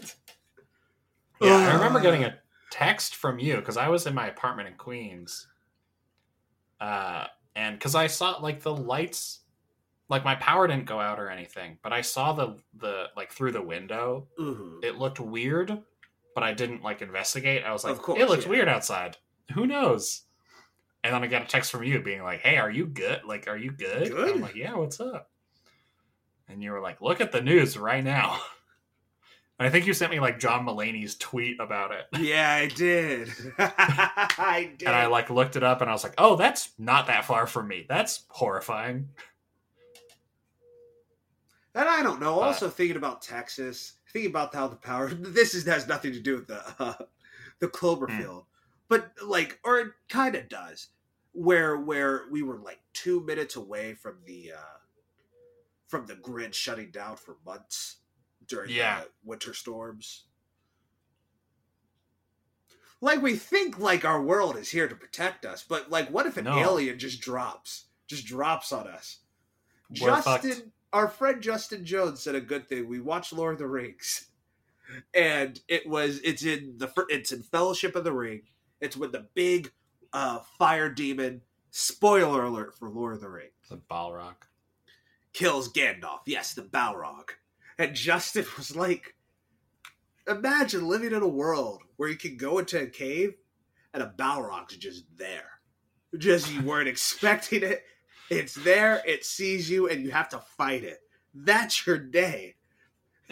Yeah, 1.42 1.56
I 1.58 1.74
remember 1.74 2.00
getting 2.00 2.24
a 2.24 2.40
text 2.72 3.16
from 3.16 3.40
you 3.40 3.58
because 3.58 3.78
I 3.78 3.90
was 3.90 4.08
in 4.08 4.16
my 4.16 4.28
apartment 4.28 4.70
in 4.70 4.76
Queens, 4.76 5.48
uh, 6.80 7.26
and 7.56 7.78
because 7.78 7.96
I 7.96 8.08
saw 8.08 8.38
like 8.38 8.62
the 8.62 8.76
lights 8.76 9.40
like 10.10 10.24
my 10.24 10.36
power 10.36 10.68
didn't 10.68 10.86
go 10.86 11.00
out 11.00 11.20
or 11.20 11.30
anything, 11.30 11.78
but 11.82 11.94
I 11.94 12.02
saw 12.02 12.34
the 12.34 12.58
the 12.78 13.06
like 13.16 13.32
through 13.32 13.52
the 13.52 13.62
window. 13.62 14.28
Mhm. 14.40 14.84
It 14.84 14.98
looked 14.98 15.20
weird, 15.20 15.82
but 16.34 16.44
I 16.44 16.54
didn't 16.54 16.84
like 16.84 17.02
investigate. 17.02 17.64
I 17.64 17.72
was 17.72 17.84
like, 17.84 17.98
course, 17.98 18.20
it 18.20 18.30
looks 18.30 18.46
yeah. 18.46 18.52
weird 18.52 18.68
outside. 18.70 19.18
Who 19.54 19.66
knows? 19.66 20.24
And 21.04 21.14
then 21.14 21.24
I 21.24 21.28
got 21.28 21.44
a 21.44 21.46
text 21.46 21.72
from 21.72 21.84
you 21.84 22.02
being 22.02 22.24
like, 22.24 22.40
"Hey, 22.42 22.58
are 22.58 22.72
you 22.72 22.88
good? 22.88 23.24
Like, 23.26 23.48
are 23.48 23.58
you 23.58 23.72
good?" 23.72 24.12
Good. 24.12 24.36
I'm 24.36 24.42
like, 24.42 24.56
"Yeah, 24.56 24.76
what's 24.76 25.00
up?" 25.00 25.30
And 26.48 26.64
you 26.64 26.72
were 26.72 26.82
like, 26.82 27.02
"Look 27.02 27.22
at 27.22 27.32
the 27.32 27.42
news 27.42 27.78
right 27.78 28.04
now." 28.04 28.40
And 29.58 29.66
I 29.66 29.72
think 29.72 29.88
you 29.88 29.94
sent 29.94 30.12
me 30.12 30.20
like 30.20 30.38
John 30.38 30.66
Mulaney's 30.66 31.16
tweet 31.16 31.62
about 31.62 31.92
it. 31.94 32.06
Yeah, 32.20 32.52
I 32.52 32.68
did. 32.68 33.30
I 33.58 34.72
did. 34.78 34.86
And 34.86 34.94
I 34.94 35.06
like 35.06 35.30
looked 35.30 35.56
it 35.56 35.64
up 35.64 35.80
and 35.80 35.90
I 35.90 35.94
was 35.94 36.04
like, 36.04 36.16
"Oh, 36.18 36.36
that's 36.36 36.74
not 36.78 37.08
that 37.08 37.24
far 37.24 37.48
from 37.48 37.70
me. 37.70 37.86
That's 37.88 38.26
horrifying." 38.28 39.08
And 41.76 41.90
I 41.90 42.02
don't 42.02 42.22
know. 42.22 42.40
Also 42.40 42.70
thinking 42.70 42.96
about 42.96 43.22
Texas, 43.22 43.94
thinking 44.12 44.32
about 44.32 44.56
how 44.56 44.68
the 44.68 44.78
power. 44.78 45.10
This 45.14 45.54
is 45.54 45.66
has 45.66 45.88
nothing 45.88 46.14
to 46.14 46.22
do 46.22 46.36
with 46.36 46.48
the 46.48 46.64
uh, 46.80 46.94
the 47.60 47.68
Cloverfield, 47.68 48.46
but 48.88 49.12
like, 49.24 49.60
or 49.64 49.80
it 49.80 49.92
kind 50.10 50.36
of 50.36 50.48
does. 50.50 50.88
Where 51.34 51.76
where 51.78 52.24
we 52.32 52.44
were 52.44 52.60
like 52.60 52.80
two 52.94 53.20
minutes 53.26 53.58
away 53.58 53.94
from 53.94 54.20
the 54.26 54.54
uh, 54.54 54.78
from 55.88 56.06
the 56.08 56.16
grid 56.16 56.56
shutting 56.56 56.92
down 56.92 57.18
for 57.18 57.36
months 57.46 57.98
during 58.48 58.72
Yeah. 58.72 59.02
the 59.02 59.08
winter 59.26 59.54
storms. 59.54 60.26
Like 63.02 63.22
we 63.22 63.36
think 63.36 63.78
like 63.78 64.06
our 64.06 64.22
world 64.22 64.56
is 64.56 64.70
here 64.72 64.88
to 64.88 64.96
protect 64.96 65.46
us, 65.46 65.64
but 65.68 65.90
like, 65.92 66.10
what 66.10 66.26
if 66.26 66.38
an 66.38 66.46
No. 66.46 66.58
alien 66.58 66.98
just 66.98 67.20
drops, 67.20 67.88
just 68.08 68.26
drops 68.26 68.72
on 68.72 68.88
us? 68.88 69.20
We're 70.00 70.22
fucked. 70.22 70.46
Our 70.96 71.10
friend 71.10 71.44
Justin 71.44 71.84
Jones 71.84 72.22
said 72.22 72.36
a 72.36 72.40
good 72.42 72.70
thing. 72.70 72.88
We 72.88 73.02
watched 73.02 73.34
Lord 73.34 73.52
of 73.52 73.60
the 73.60 73.68
Rings, 73.68 74.28
and 75.14 75.60
it 75.68 75.86
was 75.86 76.22
it's 76.24 76.46
in 76.46 76.76
the 76.78 76.90
it's 77.10 77.34
in 77.34 77.44
Fellowship 77.44 77.98
of 77.98 78.06
the 78.06 78.14
Ring. 78.14 78.44
It's 78.80 78.96
with 78.96 79.12
the 79.12 79.28
big 79.34 79.74
uh, 80.14 80.40
fire 80.58 80.88
demon. 80.90 81.42
Spoiler 81.70 82.46
alert 82.46 82.80
for 82.80 82.90
Lord 82.90 83.14
of 83.16 83.20
the 83.20 83.28
Rings 83.28 83.52
The 83.70 83.76
Balrog. 83.76 84.36
kills 85.34 85.70
Gandalf. 85.74 86.20
Yes, 86.28 86.54
the 86.54 86.62
Balrog. 86.62 87.32
And 87.78 87.94
Justin 87.94 88.46
was 88.58 88.74
like, 88.74 89.16
imagine 90.30 90.88
living 90.88 91.12
in 91.12 91.22
a 91.22 91.28
world 91.28 91.82
where 91.98 92.08
you 92.08 92.16
can 92.16 92.38
go 92.38 92.58
into 92.60 92.82
a 92.82 92.88
cave 92.88 93.34
and 93.94 94.02
a 94.02 94.14
Balrog's 94.18 94.78
just 94.78 95.04
there. 95.18 95.60
Just 96.18 96.54
you 96.54 96.62
weren't 96.62 96.88
expecting 96.88 97.64
it. 97.64 97.84
It's 98.30 98.56
there, 98.56 99.02
it 99.06 99.26
sees 99.26 99.70
you, 99.70 99.88
and 99.90 100.04
you 100.04 100.12
have 100.12 100.30
to 100.30 100.40
fight 100.40 100.84
it. 100.84 101.00
That's 101.34 101.86
your 101.86 101.98
day. 102.00 102.56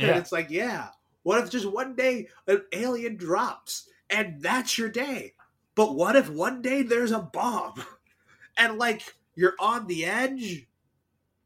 And 0.02 0.18
it's 0.18 0.32
like, 0.32 0.50
yeah, 0.50 0.90
what 1.24 1.44
if 1.44 1.50
just 1.50 1.72
one 1.72 1.96
day 1.96 2.30
an 2.48 2.66
alien 2.74 3.16
drops 3.18 3.90
and 4.10 4.42
that's 4.42 4.78
your 4.78 4.90
day? 4.90 5.36
But 5.76 5.96
what 5.96 6.16
if 6.16 6.30
one 6.30 6.62
day 6.62 6.84
there's 6.84 7.12
a 7.12 7.20
bomb 7.22 7.84
and 8.58 8.78
like 8.78 9.16
you're 9.36 9.56
on 9.60 9.88
the 9.88 10.06
edge, 10.06 10.68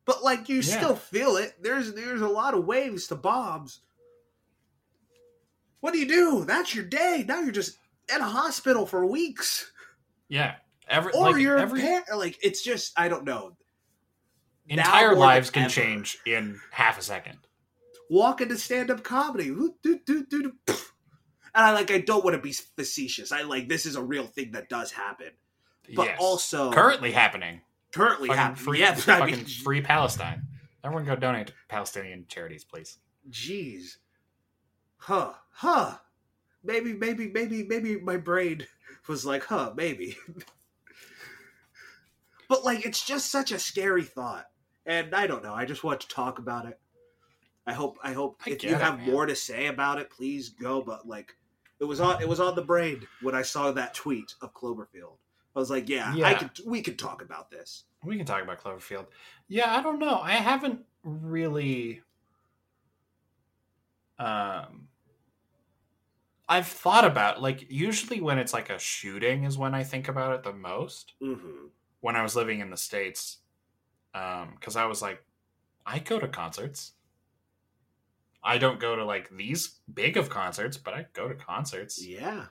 but 0.06 0.24
like 0.24 0.50
you 0.50 0.62
Yeah. 0.62 0.76
still 0.76 0.96
feel 0.96 1.38
it? 1.38 1.62
There's 1.62 1.94
there's 1.94 2.22
a 2.22 2.28
lot 2.30 2.54
of 2.56 2.66
waves 2.66 3.08
to 3.08 3.16
bombs. 3.16 3.82
What 5.80 5.94
do 5.94 6.00
you 6.00 6.08
do? 6.08 6.46
That's 6.46 6.74
your 6.76 6.86
day. 6.86 7.24
Now 7.28 7.42
you're 7.42 7.52
just 7.52 7.78
in 8.14 8.22
a 8.22 8.28
hospital 8.30 8.86
for 8.86 9.06
weeks, 9.06 9.72
Yeah. 10.30 10.58
Every 10.90 11.12
or 11.14 11.32
like, 11.32 11.42
you're 11.42 11.58
every 11.58 11.82
like 12.16 12.38
it's 12.44 12.64
just 12.64 12.94
I 12.98 13.08
don't 13.10 13.26
know. 13.26 13.58
Entire 14.70 15.16
lives 15.16 15.50
can 15.50 15.64
ever. 15.64 15.72
change 15.72 16.18
in 16.26 16.60
half 16.72 16.98
a 17.00 17.02
second. 17.02 17.38
walk 18.10 18.42
into 18.42 18.58
stand-up 18.58 19.04
comedy. 19.04 19.52
Woo, 19.52 19.76
doo, 19.82 20.00
doo, 20.06 20.26
doo, 20.30 20.44
doo. 20.44 20.54
And 21.56 21.66
I 21.66 21.72
like 21.74 21.90
I 21.92 22.00
don't 22.00 22.24
want 22.24 22.36
to 22.36 22.42
be 22.42 22.52
facetious. 22.54 23.32
I 23.32 23.42
like 23.44 23.68
this 23.70 23.86
is 23.86 23.96
a 23.96 24.04
real 24.04 24.26
thing 24.28 24.52
that 24.52 24.70
does 24.70 24.92
happen. 24.92 25.30
But 25.96 26.08
yes. 26.08 26.18
also 26.20 26.72
currently 26.72 27.12
happening. 27.12 27.62
currently 27.94 28.28
Fucking 28.28 28.40
happening. 28.42 28.64
free, 28.64 28.80
yeah, 28.82 28.92
I 28.92 28.96
fucking 28.96 29.36
mean, 29.36 29.46
free 29.46 29.82
Palestine. 29.82 30.44
Everyone 30.84 31.06
go 31.06 31.16
donate 31.16 31.48
to 31.48 31.54
Palestinian 31.70 32.26
charities, 32.28 32.64
please. 32.64 32.98
jeez. 33.30 33.98
Huh. 34.98 35.34
Huh. 35.52 35.98
Maybe 36.64 36.94
maybe 36.94 37.30
maybe 37.30 37.64
maybe 37.64 38.00
my 38.00 38.18
brain 38.18 38.66
was 39.08 39.26
like, 39.26 39.46
"Huh, 39.46 39.74
maybe." 39.76 40.18
but 42.48 42.64
like 42.64 42.86
it's 42.86 43.06
just 43.06 43.32
such 43.32 43.52
a 43.52 43.60
scary 43.60 44.04
thought. 44.04 44.46
And 44.86 45.14
I 45.14 45.28
don't 45.28 45.44
know. 45.44 45.54
I 45.54 45.66
just 45.66 45.84
want 45.84 46.00
to 46.02 46.08
talk 46.08 46.40
about 46.40 46.66
it. 46.66 46.80
I 47.66 47.74
hope 47.74 47.98
I 48.02 48.14
hope 48.14 48.42
I 48.46 48.52
if 48.52 48.64
you 48.64 48.76
it, 48.76 48.82
have 48.82 49.00
man. 49.00 49.12
more 49.12 49.26
to 49.26 49.36
say 49.36 49.68
about 49.68 50.00
it, 50.00 50.10
please 50.10 50.50
go. 50.50 50.82
But 50.82 51.08
like, 51.08 51.36
it 51.80 51.84
was 51.84 52.00
on 52.00 52.22
it 52.22 52.28
was 52.28 52.40
on 52.40 52.56
the 52.56 52.62
brain 52.62 53.06
when 53.22 53.36
I 53.36 53.42
saw 53.42 53.72
that 53.72 53.94
tweet 53.94 54.34
of 54.42 54.54
Cloverfield. 54.54 55.18
I 55.56 55.60
was 55.60 55.70
like, 55.70 55.90
yeah, 55.90 56.14
I 56.24 56.36
could 56.36 56.52
we 56.66 56.82
could 56.82 56.98
talk 56.98 57.22
about 57.22 57.52
this. 57.52 57.84
We 58.04 58.16
can 58.16 58.26
talk 58.26 58.42
about 58.42 58.64
Cloverfield. 58.64 59.08
Yeah, 59.50 59.76
I 59.76 59.82
don't 59.82 60.00
know. 60.00 60.20
I 60.20 60.34
haven't 60.34 60.82
really 61.04 62.02
um 64.20 64.88
I've 66.50 66.68
thought 66.68 67.04
about 67.04 67.42
like 67.42 67.70
usually 67.70 68.22
when 68.22 68.38
it's 68.38 68.54
like 68.54 68.70
a 68.70 68.80
shooting 68.80 69.44
is 69.44 69.58
when 69.58 69.76
I 69.76 69.84
think 69.84 70.08
about 70.08 70.34
it 70.34 70.44
the 70.44 70.54
most. 70.54 71.14
Mm-hmm. 71.22 71.68
When 72.02 72.16
I 72.16 72.24
was 72.24 72.36
living 72.36 72.60
in 72.60 72.70
the 72.70 72.78
states 72.78 73.40
um 74.14 74.58
cuz 74.62 74.76
I 74.76 74.86
was 74.86 75.02
like 75.02 75.24
I 75.86 76.00
go 76.00 76.20
to 76.20 76.28
concerts. 76.28 76.94
I 78.44 78.58
don't 78.58 78.80
go 78.80 78.96
to 78.96 79.04
like 79.06 79.30
these 79.36 79.80
big 79.94 80.16
of 80.18 80.30
concerts, 80.30 80.78
but 80.78 80.94
I 80.94 81.08
go 81.14 81.28
to 81.28 81.36
concerts. 81.36 82.04
Yeah. 82.06 82.48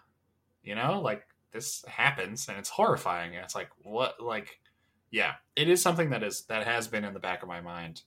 you 0.63 0.75
know 0.75 1.01
like 1.01 1.27
this 1.53 1.85
happens 1.89 2.49
and 2.49 2.59
it's 2.59 2.69
horrifying 2.69 3.35
and 3.35 3.45
it's 3.45 3.55
like 3.55 3.71
what 3.83 4.21
like 4.23 4.61
yeah 5.11 5.35
it 5.57 5.69
is 5.69 5.81
something 5.83 6.11
that 6.11 6.23
is 6.23 6.45
that 6.47 6.67
has 6.67 6.89
been 6.89 7.05
in 7.05 7.15
the 7.15 7.21
back 7.21 7.43
of 7.43 7.49
my 7.49 7.61
mind 7.61 8.03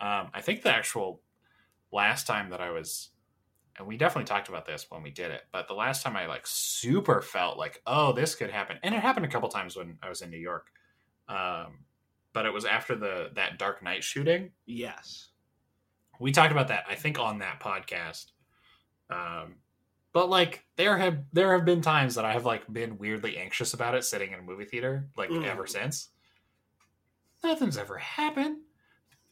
um 0.00 0.30
i 0.34 0.40
think 0.42 0.62
the 0.62 0.70
actual 0.74 1.22
last 1.92 2.26
time 2.26 2.50
that 2.50 2.60
i 2.60 2.70
was 2.70 3.10
and 3.78 3.86
we 3.86 3.96
definitely 3.96 4.26
talked 4.26 4.48
about 4.48 4.66
this 4.66 4.86
when 4.90 5.02
we 5.02 5.10
did 5.10 5.30
it 5.30 5.42
but 5.52 5.68
the 5.68 5.74
last 5.74 6.02
time 6.02 6.16
i 6.16 6.26
like 6.26 6.46
super 6.46 7.20
felt 7.20 7.58
like 7.58 7.80
oh 7.86 8.12
this 8.12 8.34
could 8.34 8.50
happen 8.50 8.78
and 8.82 8.94
it 8.94 9.00
happened 9.00 9.26
a 9.26 9.28
couple 9.28 9.48
times 9.48 9.76
when 9.76 9.98
i 10.02 10.08
was 10.08 10.22
in 10.22 10.30
new 10.30 10.36
york 10.38 10.68
um 11.28 11.78
but 12.32 12.46
it 12.46 12.52
was 12.52 12.64
after 12.64 12.94
the 12.96 13.30
that 13.34 13.58
dark 13.58 13.82
knight 13.82 14.02
shooting 14.04 14.50
Yes. 14.66 15.28
we 16.20 16.32
talked 16.32 16.52
about 16.52 16.68
that 16.68 16.84
i 16.88 16.94
think 16.94 17.18
on 17.18 17.38
that 17.40 17.60
podcast 17.60 18.26
um 19.10 19.56
but 20.12 20.28
like 20.30 20.64
there 20.76 20.96
have 20.96 21.18
there 21.32 21.52
have 21.52 21.64
been 21.64 21.82
times 21.82 22.14
that 22.14 22.24
i 22.24 22.32
have 22.32 22.44
like 22.46 22.70
been 22.72 22.96
weirdly 22.98 23.36
anxious 23.36 23.74
about 23.74 23.94
it 23.94 24.04
sitting 24.04 24.32
in 24.32 24.38
a 24.38 24.42
movie 24.42 24.64
theater 24.64 25.08
like 25.16 25.30
Mm. 25.30 25.44
ever 25.46 25.66
since 25.66 26.08
nothing's 27.44 27.76
ever 27.78 27.98
happened 27.98 28.58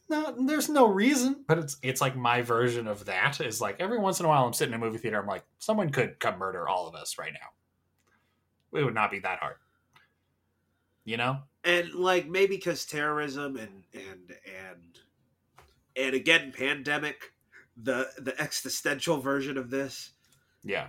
no 0.09 0.35
there's 0.45 0.69
no 0.69 0.87
reason. 0.87 1.43
But 1.47 1.59
it's 1.59 1.77
it's 1.81 2.01
like 2.01 2.15
my 2.15 2.41
version 2.41 2.87
of 2.87 3.05
that 3.05 3.41
is 3.41 3.61
like 3.61 3.77
every 3.79 3.97
once 3.97 4.19
in 4.19 4.25
a 4.25 4.29
while 4.29 4.45
i'm 4.45 4.53
sitting 4.53 4.73
in 4.73 4.81
a 4.81 4.85
movie 4.85 4.97
theater 4.97 5.19
i'm 5.19 5.27
like 5.27 5.43
someone 5.59 5.89
could 5.89 6.19
come 6.19 6.37
murder 6.37 6.67
all 6.67 6.87
of 6.87 6.95
us 6.95 7.17
right 7.17 7.33
now. 7.33 8.79
It 8.79 8.83
would 8.83 8.93
not 8.93 9.11
be 9.11 9.19
that 9.19 9.39
hard. 9.39 9.55
You 11.05 11.17
know? 11.17 11.39
And 11.63 11.93
like 11.93 12.27
maybe 12.27 12.55
because 12.55 12.85
terrorism 12.85 13.57
and 13.57 13.83
and 13.93 14.35
and 14.45 14.99
and 15.95 16.15
again 16.15 16.53
pandemic 16.55 17.31
the 17.77 18.09
the 18.17 18.39
existential 18.39 19.17
version 19.17 19.57
of 19.57 19.69
this. 19.69 20.11
Yeah. 20.63 20.87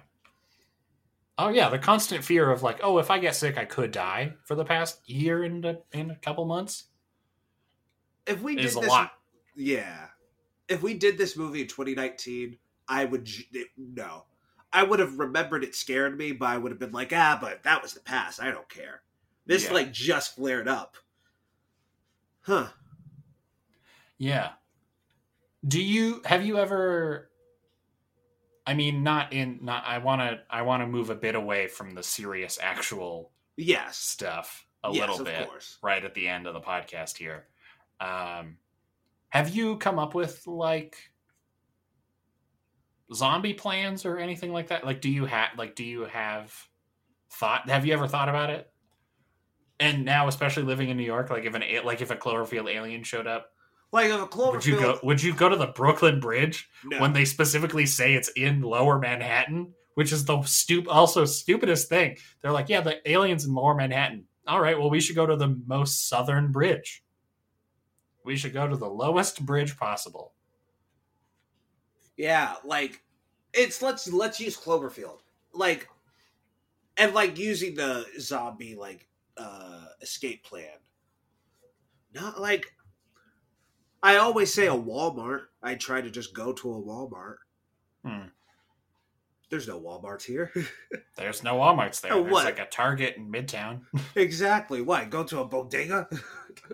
Oh 1.38 1.48
yeah, 1.50 1.68
the 1.68 1.78
constant 1.78 2.24
fear 2.24 2.50
of 2.50 2.62
like, 2.62 2.80
oh, 2.82 2.98
if 2.98 3.10
I 3.10 3.18
get 3.18 3.36
sick, 3.36 3.58
I 3.58 3.66
could 3.66 3.90
die 3.90 4.34
for 4.44 4.54
the 4.54 4.64
past 4.64 5.06
year 5.08 5.42
and 5.42 5.64
a, 5.66 5.78
in 5.92 6.10
a 6.10 6.16
couple 6.16 6.46
months 6.46 6.84
if 8.26 8.40
we 8.42 8.56
did 8.56 8.64
is 8.64 8.76
a 8.76 8.80
this 8.80 8.88
lot. 8.88 9.12
yeah 9.54 10.06
if 10.68 10.82
we 10.82 10.94
did 10.94 11.16
this 11.18 11.36
movie 11.36 11.62
in 11.62 11.66
2019 11.68 12.56
i 12.88 13.04
would 13.04 13.28
it- 13.52 13.68
no 13.76 14.24
i 14.72 14.82
would 14.82 14.98
have 14.98 15.18
remembered 15.18 15.62
it 15.64 15.74
scared 15.74 16.16
me 16.18 16.32
but 16.32 16.46
i 16.48 16.56
would 16.58 16.72
have 16.72 16.78
been 16.78 16.92
like 16.92 17.12
ah 17.14 17.38
but 17.40 17.62
that 17.62 17.82
was 17.82 17.92
the 17.94 18.00
past 18.00 18.40
i 18.42 18.50
don't 18.50 18.68
care 18.68 19.02
this 19.46 19.64
Yeah. 19.66 19.72
like 19.72 19.92
just 19.92 20.34
flared 20.36 20.68
up 20.68 20.96
huh 22.42 22.68
Yeah. 24.18 24.50
Do 25.66 25.82
you 25.82 26.22
have 26.24 26.44
you 26.46 26.58
ever? 26.58 27.28
I 28.66 28.74
mean, 28.74 29.02
not 29.02 29.32
in 29.32 29.58
not. 29.62 29.84
I 29.84 29.98
want 29.98 30.20
to. 30.22 30.40
I 30.48 30.62
want 30.62 30.82
to 30.82 30.86
move 30.86 31.10
a 31.10 31.14
bit 31.14 31.34
away 31.34 31.66
from 31.66 31.94
the 31.94 32.02
serious 32.02 32.58
actual 32.62 33.30
yes 33.56 33.96
stuff 33.98 34.66
a 34.84 34.90
yes, 34.92 35.00
little 35.00 35.20
of 35.20 35.24
bit 35.26 35.48
course 35.48 35.78
right 35.82 36.04
at 36.04 36.14
the 36.14 36.28
end 36.28 36.46
of 36.46 36.54
the 36.54 36.60
podcast 36.60 37.16
here. 37.16 37.46
Um, 38.00 38.58
have 39.30 39.50
you 39.54 39.76
come 39.76 39.98
up 39.98 40.14
with 40.14 40.46
like 40.46 40.96
zombie 43.12 43.54
plans 43.54 44.04
or 44.04 44.18
anything 44.18 44.52
like 44.52 44.68
that? 44.68 44.84
Like, 44.84 45.00
do 45.00 45.10
you 45.10 45.24
have 45.26 45.50
like 45.56 45.74
do 45.74 45.84
you 45.84 46.04
have 46.04 46.52
thought? 47.30 47.68
Have 47.68 47.86
you 47.86 47.92
ever 47.92 48.08
thought 48.08 48.28
about 48.28 48.50
it? 48.50 48.70
And 49.78 50.04
now, 50.04 50.26
especially 50.28 50.62
living 50.62 50.88
in 50.88 50.96
New 50.96 51.04
York, 51.04 51.30
like 51.30 51.44
if 51.44 51.54
an 51.54 51.62
a- 51.62 51.80
like 51.80 52.00
if 52.00 52.10
a 52.10 52.16
Cloverfield 52.16 52.72
alien 52.72 53.02
showed 53.02 53.26
up, 53.26 53.52
Like 53.92 54.10
if 54.10 54.20
a 54.20 54.26
Cloverfield. 54.26 54.52
Would 54.52 54.66
you 54.66 54.80
go? 54.80 54.98
Would 55.02 55.22
you 55.22 55.34
go 55.34 55.48
to 55.48 55.56
the 55.56 55.66
Brooklyn 55.68 56.18
Bridge 56.20 56.68
No. 56.84 57.00
when 57.00 57.12
they 57.12 57.24
specifically 57.24 57.86
say 57.86 58.14
it's 58.14 58.28
in 58.30 58.62
Lower 58.62 58.98
Manhattan, 58.98 59.74
which 59.94 60.12
is 60.12 60.24
the 60.24 60.38
stup- 60.38 60.88
also 60.88 61.24
stupidest 61.26 61.88
thing? 61.88 62.16
They're 62.40 62.52
like, 62.52 62.68
yeah, 62.68 62.80
the 62.80 63.06
aliens 63.10 63.44
in 63.44 63.54
Lower 63.54 63.74
Manhattan. 63.74 64.24
All 64.46 64.60
right, 64.60 64.78
well, 64.78 64.90
we 64.90 65.00
should 65.00 65.16
go 65.16 65.26
to 65.26 65.36
the 65.36 65.60
most 65.66 66.08
southern 66.08 66.52
bridge. 66.52 67.02
We 68.26 68.36
should 68.36 68.52
go 68.52 68.66
to 68.66 68.76
the 68.76 68.88
lowest 68.88 69.46
bridge 69.46 69.76
possible. 69.78 70.32
Yeah, 72.16 72.56
like 72.64 73.02
it's 73.54 73.80
let's 73.80 74.12
let's 74.12 74.40
use 74.40 74.56
Cloverfield. 74.56 75.20
Like 75.54 75.88
and 76.96 77.14
like 77.14 77.38
using 77.38 77.74
the 77.74 78.04
zombie 78.18 78.74
like 78.74 79.08
uh 79.36 79.84
escape 80.02 80.44
plan. 80.44 80.78
Not 82.12 82.40
like 82.40 82.74
I 84.02 84.16
always 84.16 84.52
say 84.52 84.66
a 84.66 84.72
Walmart. 84.74 85.42
I 85.62 85.74
try 85.74 86.00
to 86.00 86.10
just 86.10 86.34
go 86.34 86.52
to 86.52 86.72
a 86.72 86.82
Walmart. 86.82 87.36
Hmm. 88.04 88.28
There's 89.50 89.68
no 89.68 89.80
Walmarts 89.80 90.24
here. 90.24 90.52
There's 91.16 91.44
no 91.44 91.54
WalMarts 91.54 92.00
there. 92.00 92.12
Oh, 92.12 92.22
There's 92.22 92.32
what? 92.32 92.44
like 92.44 92.58
a 92.58 92.66
Target 92.66 93.16
in 93.16 93.30
Midtown. 93.30 93.82
exactly. 94.16 94.82
Why? 94.82 95.04
Go 95.04 95.22
to 95.24 95.40
a 95.40 95.44
bodega? 95.44 96.08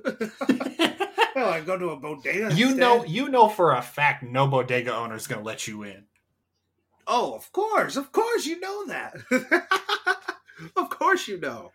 oh, 1.36 1.50
I 1.50 1.60
go 1.60 1.78
to 1.78 1.90
a 1.90 1.96
bodega. 1.96 2.54
you 2.54 2.68
instead? 2.68 2.80
know, 2.80 3.04
you 3.04 3.28
know 3.28 3.48
for 3.48 3.72
a 3.74 3.82
fact, 3.82 4.22
no 4.22 4.46
bodega 4.46 4.94
owner 4.94 5.14
is 5.14 5.26
going 5.26 5.40
to 5.40 5.46
let 5.46 5.66
you 5.66 5.82
in. 5.84 6.04
Oh, 7.06 7.34
of 7.34 7.50
course, 7.52 7.96
of 7.96 8.12
course, 8.12 8.46
you 8.46 8.60
know 8.60 8.86
that. 8.86 9.14
of 10.76 10.88
course, 10.90 11.26
you 11.28 11.38
know. 11.40 11.72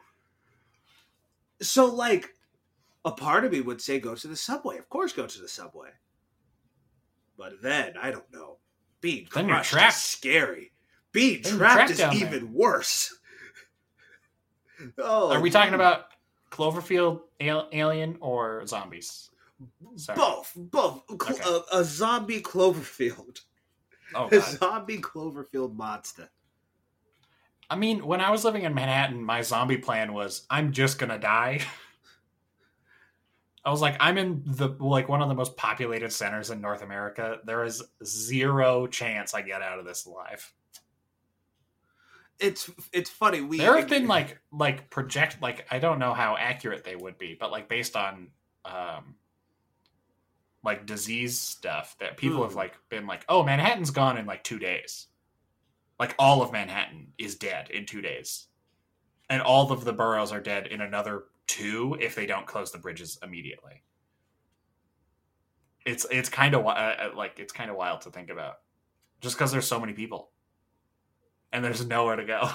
So, 1.62 1.86
like, 1.86 2.34
a 3.03 3.12
part 3.12 3.43
of 3.45 3.51
me 3.51 3.62
would 3.62 3.82
say 3.82 3.99
go 3.99 4.16
to 4.16 4.28
the 4.28 4.36
subway. 4.36 4.78
Of 4.78 4.89
course, 4.89 5.12
go 5.14 5.26
to 5.28 5.41
the 5.41 5.47
subway. 5.47 5.89
But 7.38 7.62
then 7.62 7.93
I 8.01 8.12
don't 8.12 8.32
know. 8.34 8.58
Being 9.01 9.28
Then 9.34 9.47
crushed 9.47 9.72
trapped. 9.72 9.95
is 9.95 10.01
scary. 10.01 10.72
Being 11.12 11.41
Then 11.41 11.58
trapped, 11.58 11.74
trapped 11.76 11.91
is 11.91 11.97
down 11.97 12.18
there. 12.18 12.28
even 12.28 12.53
worse. 12.53 13.16
oh, 14.97 15.32
Are 15.34 15.41
we 15.41 15.49
talking 15.49 15.74
about 15.76 16.05
Cloverfield, 16.51 17.22
al- 17.41 17.70
Alien, 17.72 18.18
or 18.22 18.66
zombies? 18.66 19.30
Sorry. 19.95 20.18
both? 20.18 20.51
Both. 20.55 21.03
Cl- 21.22 21.66
a, 21.72 21.80
a 21.80 21.84
zombie 21.84 22.41
Cloverfield. 22.41 23.39
Oh, 24.16 24.28
A 24.32 24.39
zombie 24.39 24.99
Cloverfield 24.99 25.76
monster. 25.76 26.30
I 27.70 27.76
mean, 27.76 28.05
when 28.05 28.22
I 28.22 28.32
was 28.32 28.45
living 28.45 28.64
in 28.64 28.74
Manhattan, 28.74 29.24
my 29.24 29.41
zombie 29.41 29.78
plan 29.78 30.14
was 30.14 30.45
I'm 30.49 30.72
just 30.72 30.99
gonna 30.99 31.20
die. 31.20 31.62
I 33.66 33.70
was 33.70 33.82
like, 33.82 33.97
I'm 33.99 34.18
in 34.18 34.43
the 34.45 34.70
like 34.80 35.10
one 35.10 35.22
of 35.22 35.28
the 35.28 35.36
most 35.36 35.58
populated 35.58 36.14
centers 36.14 36.51
in 36.51 36.62
North 36.62 36.82
America. 36.82 37.39
There 37.43 37.66
is 37.66 37.84
zero 38.05 38.88
chance 38.88 39.34
I 39.34 39.41
get 39.41 39.62
out 39.62 39.80
of 39.80 39.86
this 39.86 40.05
alive. 40.05 40.53
It's 42.39 42.70
it's 42.93 43.10
funny. 43.10 43.41
We 43.41 43.58
There 43.58 43.76
have 43.76 43.89
been 43.89 44.08
like 44.08 44.39
like 44.53 44.89
project 44.89 45.41
like 45.41 45.68
I 45.70 45.80
don't 45.80 45.99
know 45.99 46.14
how 46.14 46.38
accurate 46.38 46.86
they 46.86 46.95
would 46.95 47.18
be, 47.18 47.36
but 47.38 47.51
like 47.51 47.68
based 47.68 47.97
on 47.97 48.30
um 48.64 49.16
like 50.64 50.86
disease 50.86 51.39
stuff 51.39 51.95
that 51.99 52.18
people 52.18 52.43
have 52.43 52.51
Hmm. 52.53 52.58
like 52.58 52.76
been 52.89 53.08
like, 53.08 53.26
oh, 53.30 53.43
Manhattan's 53.43 53.91
gone 53.91 54.18
in 54.18 54.26
like 54.26 54.43
two 54.43 54.60
days. 54.60 55.08
Like 55.99 56.16
all 56.20 56.41
of 56.41 56.51
Manhattan 56.51 57.14
is 57.18 57.36
dead 57.36 57.70
in 57.72 57.86
two 57.86 58.01
days, 58.01 58.47
and 59.30 59.41
all 59.41 59.72
of 59.72 59.84
the 59.86 59.93
boroughs 59.93 60.32
are 60.32 60.41
dead 60.41 60.68
in 60.68 60.82
another 60.82 61.26
two 61.47 61.97
if 61.99 62.16
they 62.16 62.26
don't 62.26 62.45
close 62.45 62.72
the 62.72 62.78
bridges 62.78 63.18
immediately. 63.24 63.84
It's 65.86 66.05
it's 66.12 66.30
kind 66.30 66.53
of 66.53 66.66
uh, 66.66 67.12
like 67.16 67.39
it's 67.39 67.53
kind 67.53 67.72
of 67.72 67.78
wild 67.78 68.01
to 68.01 68.12
think 68.12 68.30
about, 68.30 68.55
just 69.22 69.38
because 69.38 69.51
there's 69.51 69.68
so 69.68 69.80
many 69.80 69.93
people, 69.93 70.32
and 71.51 71.64
there's 71.64 71.86
nowhere 71.86 72.18
to 72.18 72.26
go. 72.26 72.49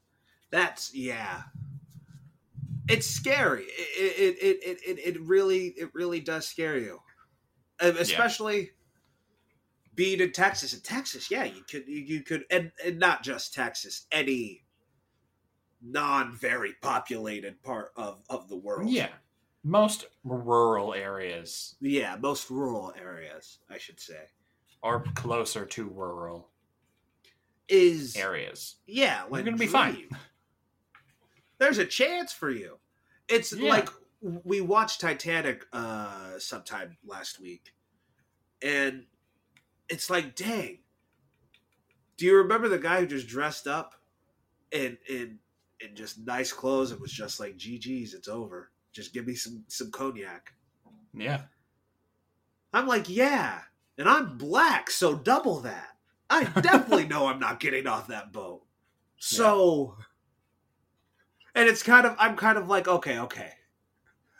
That's 0.50 0.94
yeah. 0.94 1.42
It's 2.88 3.06
scary. 3.06 3.64
It 3.64 4.16
it 4.18 4.38
it 4.42 4.62
it, 4.62 4.78
it, 4.98 5.16
it 5.16 5.20
really 5.22 5.68
it 5.76 5.90
really 5.94 6.20
does 6.20 6.46
scare 6.46 6.78
you, 6.78 7.00
Especially 7.80 8.70
being 9.94 10.20
in 10.20 10.32
Texas. 10.32 10.74
In 10.74 10.80
Texas, 10.80 11.30
yeah, 11.30 11.44
you 11.44 11.62
could 11.62 11.86
you, 11.88 12.22
could 12.22 12.44
and, 12.50 12.72
and 12.84 12.98
not 12.98 13.22
just 13.22 13.52
Texas, 13.54 14.06
any 14.12 14.64
non 15.82 16.34
very 16.34 16.74
populated 16.80 17.62
part 17.62 17.90
of 17.96 18.22
of 18.28 18.48
the 18.48 18.56
world. 18.56 18.88
Yeah. 18.90 19.08
Most 19.64 20.06
rural 20.24 20.94
areas 20.94 21.74
yeah, 21.80 22.16
most 22.16 22.48
rural 22.48 22.94
areas, 22.98 23.58
I 23.68 23.76
should 23.78 23.98
say, 24.00 24.28
or 24.82 25.02
closer 25.14 25.66
to 25.66 25.88
rural 25.88 26.48
is 27.68 28.16
areas. 28.16 28.76
yeah, 28.86 29.22
like 29.28 29.44
you're 29.44 29.52
gonna 29.52 29.56
be 29.56 29.66
fine. 29.66 30.08
There's 31.58 31.78
a 31.78 31.84
chance 31.84 32.32
for 32.32 32.50
you. 32.50 32.78
It's 33.28 33.52
Yeah. 33.52 33.70
like 33.70 33.88
we 34.20 34.60
watched 34.60 35.00
Titanic 35.00 35.64
uh 35.72 36.38
sometime 36.38 36.96
last 37.06 37.40
week, 37.40 37.74
and 38.62 39.04
it's 39.88 40.10
like, 40.10 40.34
dang. 40.34 40.78
Do 42.16 42.26
you 42.26 42.36
remember 42.38 42.68
the 42.68 42.78
guy 42.80 43.00
who 43.00 43.06
just 43.06 43.28
dressed 43.28 43.66
up 43.66 43.94
in 44.72 44.98
in 45.08 45.38
in 45.80 45.94
just 45.94 46.18
nice 46.18 46.52
clothes 46.52 46.90
and 46.90 47.00
was 47.00 47.12
just 47.12 47.38
like, 47.38 47.56
GG's, 47.56 48.14
it's 48.14 48.28
over. 48.28 48.70
Just 48.92 49.14
give 49.14 49.26
me 49.26 49.34
some 49.34 49.64
some 49.68 49.90
cognac. 49.90 50.52
Yeah. 51.14 51.42
I'm 52.72 52.86
like, 52.86 53.08
yeah, 53.08 53.60
and 53.96 54.08
I'm 54.08 54.36
black, 54.36 54.90
so 54.90 55.14
double 55.14 55.60
that. 55.60 55.96
I 56.30 56.44
definitely 56.60 57.06
know 57.06 57.26
I'm 57.26 57.40
not 57.40 57.60
getting 57.60 57.86
off 57.86 58.08
that 58.08 58.32
boat. 58.32 58.62
So, 59.16 59.96
and 61.54 61.68
it's 61.68 61.82
kind 61.82 62.06
of, 62.06 62.14
I'm 62.18 62.36
kind 62.36 62.58
of 62.58 62.68
like, 62.68 62.86
okay, 62.86 63.18
okay. 63.20 63.52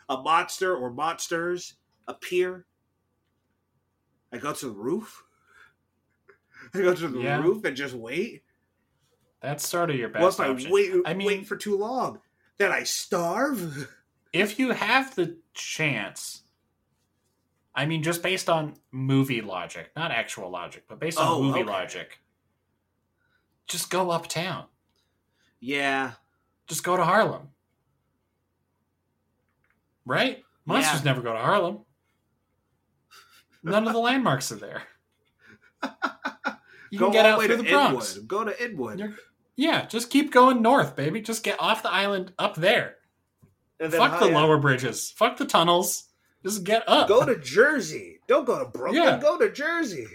A 0.09 0.17
monster 0.17 0.75
or 0.75 0.91
monsters 0.91 1.75
appear. 2.07 2.65
I 4.33 4.37
go 4.37 4.53
to 4.53 4.65
the 4.67 4.71
roof. 4.71 5.23
I 6.73 6.79
go 6.79 6.93
to 6.95 7.07
the 7.07 7.19
Yeah. 7.19 7.39
roof 7.41 7.63
and 7.63 7.75
just 7.77 7.93
wait. 7.95 8.43
That's 9.41 9.67
sort 9.67 9.89
of 9.89 9.95
your 9.95 10.09
What 10.09 10.35
best 10.37 10.39
if 10.39 10.67
I 10.67 10.71
wait, 10.71 10.91
I 11.05 11.13
mean- 11.13 11.27
wait 11.27 11.47
for 11.47 11.55
too 11.55 11.77
long? 11.77 12.19
Then 12.57 12.71
I 12.71 12.83
starve? 12.83 13.87
if 14.33 14.59
you 14.59 14.71
have 14.71 15.15
the 15.15 15.37
chance, 15.53 16.43
I 17.73 17.85
mean, 17.85 18.03
just 18.03 18.21
based 18.21 18.49
on 18.49 18.73
movie 18.91 19.41
logic, 19.41 19.91
not 19.95 20.11
actual 20.11 20.49
logic, 20.49 20.83
but 20.89 20.99
based 20.99 21.17
on 21.17 21.27
Oh, 21.27 21.41
movie 21.41 21.61
okay. 21.61 21.69
logic, 21.69 22.19
just 23.67 23.89
go 23.89 24.09
uptown. 24.11 24.65
Yeah. 25.59 26.13
Just 26.67 26.83
go 26.83 26.97
to 26.97 27.05
Harlem. 27.05 27.49
Right? 30.09 30.43
Monsters 30.65 31.01
Yeah. 31.01 31.05
never 31.11 31.21
go 31.21 31.33
to 31.33 31.39
Harlem. 31.39 31.79
None 33.63 33.85
of 33.87 33.93
the 33.93 33.99
landmarks 34.09 34.51
are 34.51 34.55
there. 34.55 34.83
You 36.91 36.97
go 36.97 37.05
can 37.05 37.13
get 37.13 37.25
out 37.27 37.39
through 37.39 37.49
to 37.57 37.57
the 37.61 37.69
Bronx. 37.69 38.15
Inwood. 38.15 38.27
Go 38.27 38.43
to 38.45 38.65
Inwood. 38.65 38.97
You're- 38.99 39.13
Yeah, 39.55 39.85
just 39.85 40.09
keep 40.09 40.31
going 40.31 40.63
north, 40.63 40.95
baby. 40.95 41.21
Just 41.21 41.43
get 41.43 41.61
off 41.61 41.83
the 41.83 41.91
island 41.91 42.33
up 42.39 42.55
there. 42.55 42.95
And 43.79 43.91
then 43.93 43.99
Fuck 43.99 44.19
the 44.19 44.25
hi- 44.25 44.33
lower 44.33 44.57
bridges. 44.57 45.11
Fuck 45.11 45.37
the 45.37 45.45
tunnels. 45.45 46.05
Just 46.43 46.63
get 46.63 46.83
up. 46.89 47.07
Go 47.07 47.23
to 47.23 47.37
Jersey. 47.37 48.21
Don't 48.27 48.43
go 48.45 48.57
to 48.57 48.65
Brooklyn. 48.65 49.03
Yeah. 49.03 49.19
Go 49.19 49.37
to 49.37 49.51
Jersey. 49.51 50.07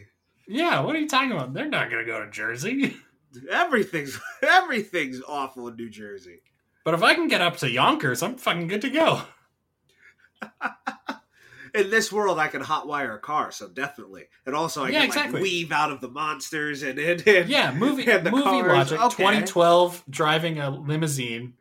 Yeah, 0.48 0.80
what 0.80 0.96
are 0.96 0.98
you 0.98 1.06
talking 1.08 1.30
about? 1.30 1.54
They're 1.54 1.68
not 1.68 1.90
going 1.90 2.04
to 2.04 2.10
go 2.10 2.24
to 2.24 2.30
Jersey. 2.32 2.96
Everything's 3.52 4.18
everything's 4.42 5.22
awful 5.28 5.68
in 5.68 5.76
New 5.76 5.90
Jersey. 5.90 6.40
But 6.84 6.94
if 6.94 7.04
I 7.04 7.14
can 7.14 7.28
get 7.28 7.40
up 7.40 7.56
to 7.58 7.70
Yonkers, 7.70 8.20
I'm 8.22 8.36
fucking 8.36 8.66
good 8.66 8.82
to 8.82 8.90
go. 8.90 9.22
In 11.74 11.90
this 11.90 12.12
world, 12.12 12.38
I 12.38 12.46
can 12.46 12.62
hotwire 12.62 13.16
a 13.16 13.18
car, 13.18 13.50
so 13.50 13.68
definitely. 13.68 14.26
And 14.46 14.54
also, 14.54 14.84
I 14.84 14.90
Yeah, 14.90 15.00
can 15.00 15.06
exactly. 15.06 15.40
like 15.40 15.42
weave 15.42 15.72
out 15.72 15.90
of 15.90 16.00
the 16.00 16.08
monsters 16.08 16.82
and 16.84 16.98
and, 17.00 17.26
and 17.26 17.48
Yeah, 17.48 17.72
movie 17.72 18.08
and 18.10 18.24
the 18.24 18.30
movie 18.30 18.44
cars. 18.44 18.68
logic. 18.92 19.00
Okay. 19.00 19.16
2012, 19.16 20.04
driving 20.08 20.60
a 20.60 20.70
limousine 20.70 21.54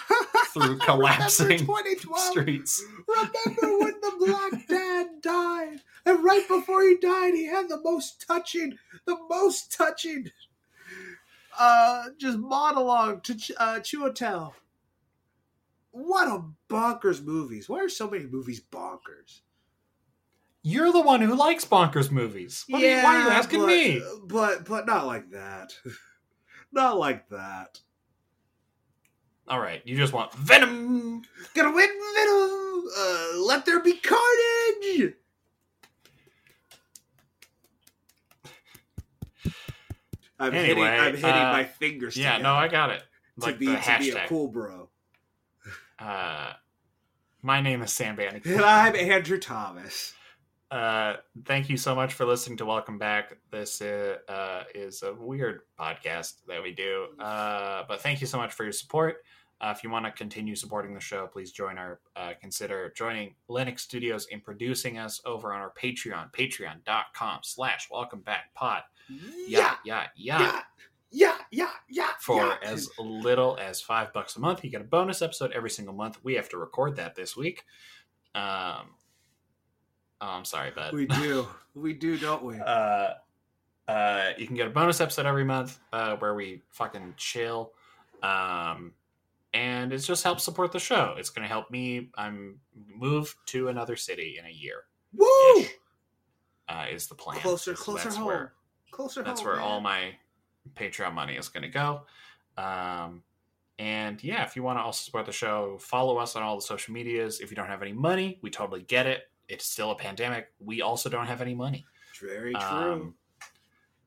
through 0.48 0.78
collapsing 0.78 1.68
streets. 2.16 2.82
Remember 3.06 3.78
when 3.80 3.94
the 4.00 4.12
black 4.18 4.66
dad 4.66 5.06
died, 5.22 5.78
and 6.04 6.24
right 6.24 6.48
before 6.48 6.82
he 6.82 6.96
died, 6.96 7.34
he 7.34 7.46
had 7.46 7.68
the 7.68 7.80
most 7.80 8.24
touching, 8.26 8.76
the 9.06 9.16
most 9.28 9.72
touching, 9.72 10.30
uh, 11.58 12.06
just 12.18 12.38
monologue 12.38 13.22
to 13.24 13.36
Ch- 13.36 13.52
uh, 13.56 13.78
Chiwetel 13.80 14.52
what 15.92 16.28
a 16.28 16.44
bonkers 16.68 17.22
movies. 17.22 17.68
Why 17.68 17.80
are 17.80 17.88
so 17.88 18.08
many 18.08 18.24
movies 18.24 18.60
bonkers? 18.60 19.40
You're 20.62 20.92
the 20.92 21.00
one 21.00 21.20
who 21.22 21.34
likes 21.34 21.64
bonkers 21.64 22.10
movies. 22.10 22.64
What 22.68 22.82
yeah, 22.82 22.88
are 22.88 22.98
you, 22.98 23.04
why 23.04 23.16
are 23.16 23.22
you 23.22 23.28
asking 23.30 23.60
but, 23.60 23.66
me? 23.66 24.02
But 24.26 24.64
but 24.66 24.86
not 24.86 25.06
like 25.06 25.30
that. 25.30 25.72
not 26.72 26.98
like 26.98 27.28
that. 27.30 27.80
All 29.48 29.58
right, 29.58 29.82
you 29.84 29.96
just 29.96 30.12
want 30.12 30.32
Venom. 30.34 31.22
Gonna 31.54 31.74
win 31.74 31.88
Venom. 32.14 32.84
Uh, 32.96 33.40
let 33.46 33.64
there 33.66 33.80
be 33.80 33.94
carnage. 33.94 35.14
I'm 40.38 40.54
anyway, 40.54 40.66
hitting, 40.66 40.84
I'm 40.84 41.14
hitting 41.16 41.30
uh, 41.30 41.52
my 41.52 41.64
fingers. 41.64 42.16
Yeah, 42.16 42.38
no, 42.38 42.54
I 42.54 42.68
got 42.68 42.90
it. 42.90 43.02
Like 43.36 43.54
to 43.54 43.58
be 43.58 43.66
to 43.66 43.96
be 43.98 44.10
a 44.10 44.26
cool 44.26 44.48
bro 44.48 44.89
uh, 46.00 46.52
my 47.42 47.60
name 47.60 47.82
is 47.82 47.92
Sam 47.92 48.16
Bannick. 48.16 48.46
And 48.46 48.62
I'm 48.62 48.96
Andrew 48.96 49.38
Thomas. 49.38 50.14
Uh, 50.70 51.16
thank 51.46 51.68
you 51.68 51.76
so 51.76 51.94
much 51.94 52.14
for 52.14 52.24
listening 52.24 52.56
to 52.58 52.64
Welcome 52.64 52.96
Back. 52.96 53.36
This 53.50 53.82
uh, 53.82 54.18
uh, 54.28 54.64
is 54.74 55.02
a 55.02 55.12
weird 55.12 55.62
podcast 55.78 56.34
that 56.46 56.62
we 56.62 56.72
do, 56.72 57.08
uh, 57.18 57.82
but 57.88 58.00
thank 58.00 58.20
you 58.20 58.26
so 58.26 58.38
much 58.38 58.52
for 58.52 58.62
your 58.62 58.72
support. 58.72 59.24
Uh, 59.60 59.74
if 59.76 59.84
you 59.84 59.90
want 59.90 60.06
to 60.06 60.12
continue 60.12 60.54
supporting 60.54 60.94
the 60.94 61.00
show, 61.00 61.26
please 61.26 61.50
join 61.52 61.76
our 61.76 62.00
uh, 62.16 62.32
consider 62.40 62.92
joining 62.96 63.34
Linux 63.50 63.80
Studios 63.80 64.26
in 64.30 64.40
producing 64.40 64.96
us 64.96 65.20
over 65.26 65.52
on 65.52 65.60
our 65.60 65.72
Patreon, 65.72 66.32
patreon.com 66.32 67.40
slash 67.42 67.88
welcome 67.90 68.20
back 68.20 68.54
pod. 68.54 68.82
Yeah, 69.46 69.74
yeah, 69.84 70.06
yeah. 70.16 70.38
yeah, 70.38 70.38
yeah, 70.40 70.60
yeah, 71.10 71.36
yeah. 71.50 71.70
Yeah. 71.88 72.10
For 72.20 72.36
yeah. 72.36 72.56
as 72.62 72.88
little 72.98 73.58
as 73.60 73.80
five 73.80 74.12
bucks 74.12 74.36
a 74.36 74.40
month, 74.40 74.64
you 74.64 74.70
get 74.70 74.80
a 74.80 74.84
bonus 74.84 75.22
episode 75.22 75.52
every 75.52 75.70
single 75.70 75.94
month. 75.94 76.18
We 76.22 76.34
have 76.34 76.48
to 76.50 76.58
record 76.58 76.96
that 76.96 77.14
this 77.14 77.36
week. 77.36 77.64
Um, 78.34 78.94
oh, 80.20 80.28
I'm 80.28 80.44
sorry, 80.44 80.70
but 80.74 80.92
we 80.92 81.06
do, 81.06 81.48
we 81.74 81.92
do, 81.94 82.16
don't 82.16 82.44
we? 82.44 82.58
uh, 82.66 83.14
uh, 83.88 84.30
you 84.38 84.46
can 84.46 84.54
get 84.54 84.68
a 84.68 84.70
bonus 84.70 85.00
episode 85.00 85.26
every 85.26 85.44
month 85.44 85.80
uh, 85.92 86.16
where 86.16 86.34
we 86.34 86.62
fucking 86.70 87.14
chill. 87.16 87.72
Um, 88.22 88.92
and 89.52 89.92
it 89.92 89.98
just 89.98 90.22
helps 90.22 90.44
support 90.44 90.70
the 90.70 90.78
show. 90.78 91.16
It's 91.18 91.30
going 91.30 91.42
to 91.42 91.52
help 91.52 91.70
me. 91.70 92.10
I'm 92.14 92.60
move 92.86 93.34
to 93.46 93.68
another 93.68 93.96
city 93.96 94.36
in 94.38 94.46
a 94.46 94.50
year. 94.50 94.84
Woo! 95.12 95.64
Uh, 96.68 96.86
is 96.92 97.08
the 97.08 97.16
plan 97.16 97.40
Closer, 97.40 97.74
closer 97.74 98.10
home. 98.10 98.26
Where, 98.26 98.52
Closer 98.92 99.24
that's 99.24 99.40
home. 99.40 99.48
where 99.48 99.56
man. 99.56 99.64
all 99.64 99.80
my 99.80 100.12
Patreon 100.76 101.12
money 101.12 101.36
is 101.36 101.48
going 101.48 101.62
to 101.62 101.68
go. 101.68 102.02
Um, 102.56 103.22
and 103.78 104.22
yeah, 104.22 104.44
if 104.44 104.56
you 104.56 104.62
want 104.62 104.78
to 104.78 104.82
also 104.82 105.02
support 105.02 105.24
the 105.26 105.32
show, 105.32 105.78
follow 105.80 106.18
us 106.18 106.36
on 106.36 106.42
all 106.42 106.56
the 106.56 106.62
social 106.62 106.92
medias. 106.92 107.40
If 107.40 107.50
you 107.50 107.56
don't 107.56 107.68
have 107.68 107.82
any 107.82 107.92
money, 107.92 108.38
we 108.42 108.50
totally 108.50 108.82
get 108.82 109.06
it. 109.06 109.22
It's 109.48 109.64
still 109.64 109.90
a 109.90 109.96
pandemic. 109.96 110.48
We 110.60 110.82
also 110.82 111.08
don't 111.08 111.26
have 111.26 111.40
any 111.40 111.54
money. 111.54 111.86
Very 112.20 112.52
true. 112.52 112.60
Um, 112.60 113.14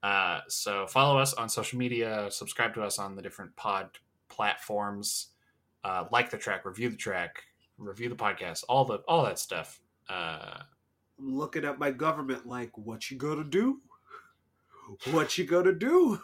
uh, 0.03 0.41
so 0.47 0.85
follow 0.85 1.17
us 1.17 1.33
on 1.33 1.49
social 1.49 1.79
media, 1.79 2.27
subscribe 2.29 2.73
to 2.75 2.83
us 2.83 2.99
on 2.99 3.15
the 3.15 3.21
different 3.21 3.55
pod 3.55 3.89
platforms, 4.29 5.29
uh, 5.83 6.05
like 6.11 6.29
the 6.29 6.37
track, 6.37 6.65
review 6.65 6.89
the 6.89 6.97
track, 6.97 7.43
review 7.77 8.09
the 8.09 8.15
podcast, 8.15 8.63
all 8.69 8.85
the 8.85 8.97
all 9.07 9.23
that 9.23 9.39
stuff. 9.39 9.79
Uh, 10.09 10.59
I'm 11.17 11.35
looking 11.35 11.63
at 11.65 11.79
my 11.79 11.89
government 11.91 12.45
like, 12.45 12.77
what 12.77 13.09
you 13.09 13.17
gonna 13.17 13.43
do? 13.43 13.81
What 15.11 15.37
you 15.37 15.45
gonna 15.45 15.73
do? 15.73 16.21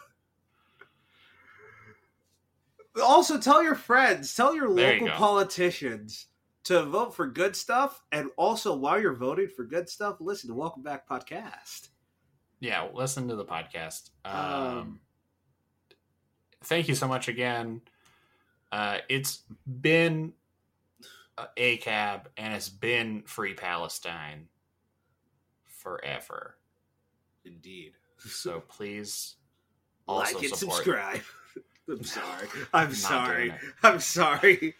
Also, 3.02 3.38
tell 3.38 3.62
your 3.62 3.74
friends, 3.74 4.34
tell 4.34 4.54
your 4.54 4.72
There 4.74 4.94
local 4.94 5.08
go. 5.08 5.14
politicians 5.14 6.26
to 6.64 6.82
vote 6.84 7.14
for 7.14 7.26
good 7.26 7.54
stuff. 7.54 8.02
And 8.12 8.30
also, 8.36 8.74
while 8.74 9.00
you're 9.00 9.14
voting 9.14 9.48
for 9.48 9.64
good 9.64 9.88
stuff, 9.88 10.16
listen 10.20 10.48
to 10.48 10.54
Welcome 10.54 10.82
Back 10.82 11.08
Podcast. 11.08 11.88
yeah, 12.58 12.88
listen 12.92 13.28
to 13.28 13.36
the 13.36 13.44
podcast. 13.44 14.10
Um, 14.24 14.34
Um, 14.34 15.00
thank 16.64 16.88
you 16.88 16.94
so 16.94 17.06
much 17.08 17.28
again. 17.28 17.80
Uh, 18.72 18.98
it's 19.08 19.44
been 19.80 20.32
a 21.56 21.78
cab 21.78 22.28
and 22.36 22.52
it's 22.52 22.68
been 22.68 23.22
free 23.22 23.54
Palestine 23.54 24.48
forever. 25.66 26.56
Indeed. 27.44 27.92
So 28.18 28.60
please 28.68 29.36
also 30.06 30.34
like 30.34 30.44
and 30.44 30.54
subscribe. 30.54 31.20
I'm 31.90 32.04
sorry. 32.04 32.48
I'm 32.72 32.94
sorry. 32.94 33.54
I'm 33.82 34.00
sorry. 34.00 34.74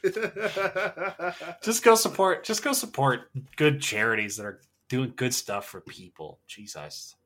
Just 1.62 1.82
go 1.82 1.94
support. 1.94 2.44
Just 2.44 2.62
go 2.62 2.72
support 2.72 3.30
good 3.56 3.80
charities 3.80 4.36
that 4.36 4.46
are 4.46 4.60
doing 4.88 5.12
good 5.16 5.34
stuff 5.34 5.66
for 5.66 5.80
people. 5.80 6.40
Jesus. 6.46 7.16